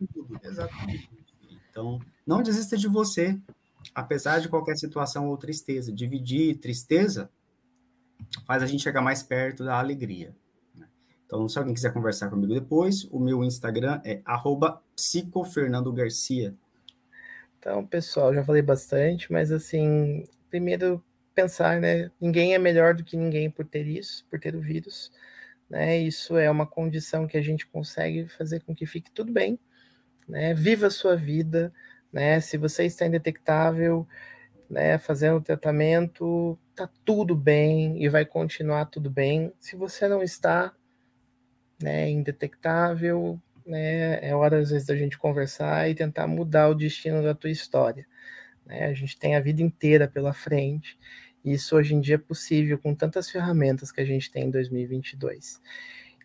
Exatamente. 0.43 1.09
Então, 1.71 2.01
não 2.27 2.43
desista 2.43 2.77
de 2.77 2.89
você 2.89 3.39
apesar 3.95 4.41
de 4.41 4.49
qualquer 4.49 4.77
situação 4.77 5.29
ou 5.29 5.37
tristeza. 5.37 5.93
Dividir 5.93 6.59
tristeza 6.59 7.31
faz 8.47 8.63
a 8.63 8.67
gente 8.67 8.83
chegar 8.83 9.01
mais 9.01 9.23
perto 9.23 9.65
da 9.65 9.79
alegria. 9.79 10.35
Né? 10.75 10.87
Então, 11.27 11.49
se 11.49 11.59
alguém 11.59 11.75
quiser 11.75 11.93
conversar 11.93 12.29
comigo 12.29 12.53
depois, 12.53 13.05
o 13.11 13.19
meu 13.19 13.45
Instagram 13.45 14.01
é 14.05 14.23
psicofernandogarcia. 14.95 16.55
Então, 17.59 17.85
pessoal, 17.87 18.33
já 18.35 18.45
falei 18.45 18.63
bastante, 18.63 19.33
mas 19.33 19.51
assim, 19.51 20.25
primeiro 20.49 21.05
pensar, 21.35 21.81
né? 21.81 22.11
Ninguém 22.21 22.55
é 22.55 22.59
melhor 22.59 22.95
do 22.95 23.05
que 23.05 23.17
ninguém 23.17 23.51
por 23.51 23.65
ter 23.67 23.87
isso, 23.87 24.25
por 24.31 24.39
ter 24.41 24.55
o 24.57 24.61
vírus. 24.61 25.13
Né? 25.69 25.99
Isso 25.99 26.37
é 26.37 26.51
uma 26.51 26.67
condição 26.67 27.27
que 27.27 27.37
a 27.37 27.43
gente 27.43 27.67
consegue 27.67 28.29
fazer 28.29 28.61
com 28.63 28.75
que 28.75 28.87
fique 28.87 29.11
tudo 29.11 29.33
bem. 29.33 29.59
Né? 30.29 30.55
Viva 30.55 30.87
a 30.89 30.91
sua 30.91 31.17
vida, 31.17 31.73
né? 32.13 32.41
Se 32.41 32.57
você 32.57 32.85
está 32.85 33.07
indetectável, 33.07 34.07
né, 34.69 34.99
fazendo 34.99 35.41
tratamento, 35.41 36.59
tá 36.75 36.89
tudo 37.05 37.35
bem 37.35 38.03
e 38.03 38.09
vai 38.09 38.25
continuar 38.25 38.87
tudo 38.87 39.11
bem. 39.11 39.53
Se 39.59 39.77
você 39.77 40.07
não 40.09 40.23
está, 40.23 40.75
né, 41.83 42.11
indetectável, 42.11 43.41
né, 43.69 44.19
é 44.27 44.35
hora 44.35 44.59
às 44.59 44.71
vezes 44.71 44.87
da 44.87 44.97
gente 44.97 45.19
conversar 45.19 45.89
e 45.91 45.95
tentar 45.95 46.27
mudar 46.27 46.69
o 46.69 46.75
destino 46.75 47.23
da 47.23 47.35
tua 47.35 47.51
história. 47.51 48.07
Né? 48.65 48.87
A 48.87 48.95
gente 48.95 49.19
tem 49.19 49.37
a 49.37 49.41
vida 49.41 49.63
inteira 49.63 50.09
pela 50.09 50.33
frente. 50.33 50.99
Isso 51.45 51.77
hoje 51.77 51.95
em 51.95 52.01
dia 52.01 52.17
é 52.17 52.19
possível 52.19 52.79
com 52.79 52.95
tantas 52.95 53.31
ferramentas 53.31 53.93
que 53.93 54.01
a 54.01 54.05
gente 54.05 54.31
tem 54.31 54.45
em 54.45 54.51
2022. 54.51 55.61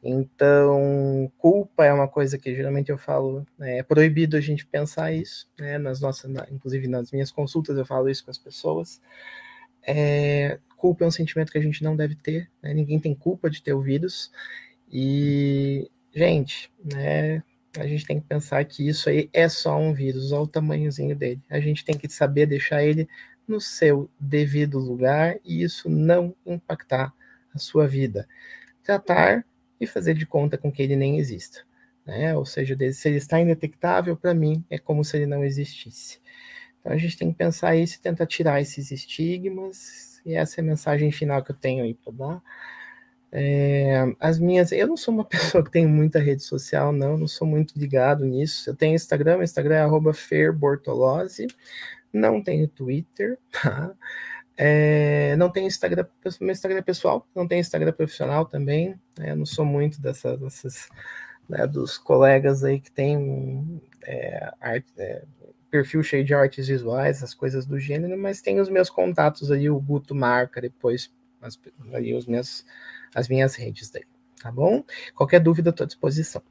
Então, 0.02 1.32
culpa 1.38 1.86
é 1.86 1.94
uma 1.94 2.10
coisa 2.10 2.38
que 2.38 2.54
geralmente 2.54 2.90
eu 2.92 2.98
falo, 2.98 3.46
né, 3.58 3.78
é 3.78 3.84
proibido 3.84 4.36
a 4.36 4.42
gente 4.42 4.66
pensar 4.66 5.14
isso, 5.14 5.48
né, 5.58 5.78
nas 5.78 6.02
nossas, 6.02 6.30
na, 6.30 6.46
inclusive 6.52 6.88
nas 6.90 7.10
minhas 7.12 7.32
consultas 7.32 7.78
eu 7.78 7.86
falo 7.86 8.10
isso 8.10 8.26
com 8.26 8.32
as 8.32 8.38
pessoas. 8.38 9.02
É, 9.82 10.60
culpa 10.76 11.06
é 11.06 11.08
um 11.08 11.12
sentimento 11.12 11.52
que 11.52 11.58
a 11.58 11.62
gente 11.62 11.84
não 11.84 11.96
deve 11.96 12.16
ter, 12.16 12.50
né, 12.62 12.74
ninguém 12.74 13.00
tem 13.00 13.16
culpa 13.16 13.50
de 13.50 13.64
ter 13.64 13.74
o 13.74 13.82
vírus. 13.82 14.30
E, 14.92 15.90
gente, 16.14 16.72
né, 16.84 17.44
a 17.78 17.88
gente 17.88 18.06
tem 18.06 18.20
que 18.20 18.28
pensar 18.28 18.64
que 18.66 18.88
isso 18.88 19.10
aí 19.10 19.30
é 19.34 19.50
só 19.50 19.78
um 19.78 19.94
vírus, 19.94 20.32
olha 20.32 20.44
o 20.44 20.48
tamanhozinho 20.48 21.16
dele. 21.16 21.42
A 21.50 21.60
gente 21.60 21.84
tem 21.84 21.98
que 21.98 22.08
saber 22.08 22.46
deixar 22.46 22.84
ele 22.84 23.08
no 23.48 23.60
seu 23.60 24.10
devido 24.20 24.78
lugar 24.78 25.38
e 25.44 25.64
isso 25.64 25.90
não 25.90 26.36
impactar 26.46 27.14
a 27.54 27.58
sua 27.58 27.88
vida. 27.88 28.28
Tratar 28.84 29.46
e 29.80 29.88
fazer 29.88 30.14
de 30.14 30.26
conta 30.26 30.58
com 30.58 30.72
que 30.72 30.82
ele 30.82 30.96
nem 30.96 31.18
exista. 31.18 31.64
Né? 32.06 32.36
Ou 32.36 32.46
seja, 32.46 32.76
se 32.92 33.08
ele 33.08 33.18
está 33.18 33.40
indetectável, 33.40 34.16
para 34.16 34.34
mim, 34.34 34.64
é 34.70 34.78
como 34.78 35.04
se 35.04 35.18
ele 35.18 35.26
não 35.26 35.44
existisse. 35.44 36.20
Então 36.80 36.92
a 36.92 36.98
gente 36.98 37.18
tem 37.18 37.32
que 37.32 37.38
pensar 37.38 37.76
isso 37.76 37.98
e 37.98 38.02
tentar 38.02 38.26
tirar 38.26 38.62
esses 38.62 38.92
estigmas, 38.92 40.22
e 40.26 40.36
essa 40.36 40.60
é 40.60 40.62
a 40.62 40.66
mensagem 40.66 41.12
final 41.12 41.44
que 41.44 41.52
eu 41.52 41.56
tenho 41.56 41.84
aí 41.84 41.94
para 41.94 42.14
dar. 42.14 42.44
É, 43.36 44.14
as 44.20 44.38
minhas, 44.38 44.72
eu 44.72 44.86
não 44.86 44.96
sou 44.96 45.12
uma 45.12 45.26
pessoa 45.26 45.64
que 45.64 45.72
tem 45.72 45.88
muita 45.88 46.20
rede 46.20 46.44
social, 46.44 46.92
não, 46.92 47.18
não 47.18 47.28
sou 47.28 47.48
muito 47.48 47.78
ligado 47.78 48.24
nisso. 48.26 48.70
Eu 48.70 48.76
tenho 48.76 48.94
Instagram, 48.94 49.44
Instagram 49.44 49.76
é 49.76 50.14
@ferbortolozzi. 50.14 51.48
Não 52.14 52.44
tenho 52.44 52.68
Twitter, 52.68 53.40
tá? 53.52 53.92
É, 54.56 55.36
não 55.36 55.50
tenho 55.50 55.66
Instagram, 55.66 56.06
meu 56.40 56.52
Instagram 56.52 56.78
é 56.78 56.84
pessoal, 56.84 57.28
não 57.34 57.48
tenho 57.48 57.60
Instagram 57.60 57.92
profissional 57.92 58.46
também. 58.46 58.96
Né? 59.18 59.34
Não 59.34 59.48
sou 59.48 59.66
muito 59.66 60.00
dessa, 60.00 60.38
dessas, 60.38 60.90
né, 61.50 61.66
dos 61.66 61.98
colegas 61.98 62.64
aí 62.64 62.80
que 62.80 62.92
tem 62.92 63.82
é, 64.04 64.52
é, 64.62 65.24
perfil 65.72 66.04
cheio 66.04 66.24
de 66.24 66.36
artes 66.36 66.68
visuais, 66.68 67.24
as 67.24 67.34
coisas 67.34 67.66
do 67.66 67.80
gênero, 67.80 68.16
mas 68.16 68.42
tem 68.44 68.60
os 68.60 68.70
meus 68.70 68.92
contatos 68.92 69.50
aí, 69.50 69.68
o 69.72 69.80
Guto 69.80 70.14
marca 70.14 70.62
depois 70.62 71.12
as, 71.42 71.60
aí 71.92 72.14
os 72.14 72.28
meus, 72.28 72.64
as 73.14 73.28
minhas 73.28 73.56
redes 73.56 73.90
daí, 73.90 74.04
tá 74.42 74.52
bom? 74.52 74.84
Qualquer 75.16 75.40
dúvida, 75.40 75.70
estou 75.70 75.86
à 75.86 75.88
disposição. 75.88 76.42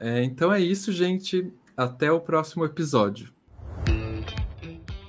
É, 0.00 0.22
então 0.22 0.52
é 0.52 0.60
isso, 0.60 0.92
gente. 0.92 1.52
Até 1.76 2.10
o 2.10 2.20
próximo 2.20 2.64
episódio. 2.64 3.32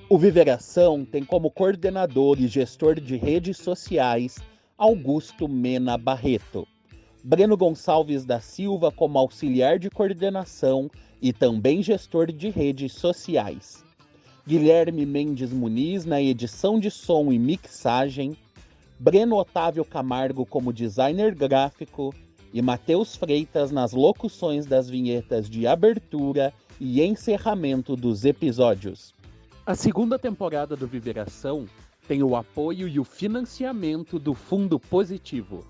O 0.09 0.17
Viveração 0.17 1.05
tem 1.05 1.23
como 1.23 1.51
coordenador 1.51 2.39
e 2.39 2.47
gestor 2.47 2.99
de 2.99 3.15
redes 3.15 3.57
sociais 3.57 4.39
Augusto 4.77 5.47
Mena 5.47 5.97
Barreto. 5.97 6.67
Breno 7.23 7.57
Gonçalves 7.57 8.25
da 8.25 8.39
Silva 8.39 8.91
como 8.91 9.19
auxiliar 9.19 9.77
de 9.77 9.89
coordenação 9.89 10.89
e 11.21 11.33
também 11.33 11.83
gestor 11.83 12.31
de 12.31 12.49
redes 12.49 12.93
sociais. 12.93 13.83
Guilherme 14.47 15.05
Mendes 15.05 15.51
Muniz 15.51 16.05
na 16.05 16.21
edição 16.21 16.79
de 16.79 16.89
som 16.89 17.31
e 17.31 17.37
mixagem, 17.37 18.35
Breno 19.01 19.37
Otávio 19.37 19.85
Camargo 19.85 20.45
como 20.45 20.73
designer 20.73 21.33
gráfico 21.33 22.13
e 22.53 22.61
Matheus 22.61 23.15
Freitas 23.15 23.71
nas 23.71 23.93
locuções 23.93 24.65
das 24.65 24.89
vinhetas 24.89 25.49
de 25.49 25.65
abertura 25.65 26.53
e 26.81 27.01
encerramento 27.01 27.95
dos 27.95 28.25
episódios. 28.25 29.15
A 29.65 29.73
segunda 29.73 30.19
temporada 30.19 30.75
do 30.75 30.85
Viveração 30.85 31.65
tem 32.09 32.21
o 32.21 32.35
apoio 32.35 32.89
e 32.89 32.99
o 32.99 33.05
financiamento 33.05 34.19
do 34.19 34.33
Fundo 34.33 34.77
Positivo, 34.77 35.63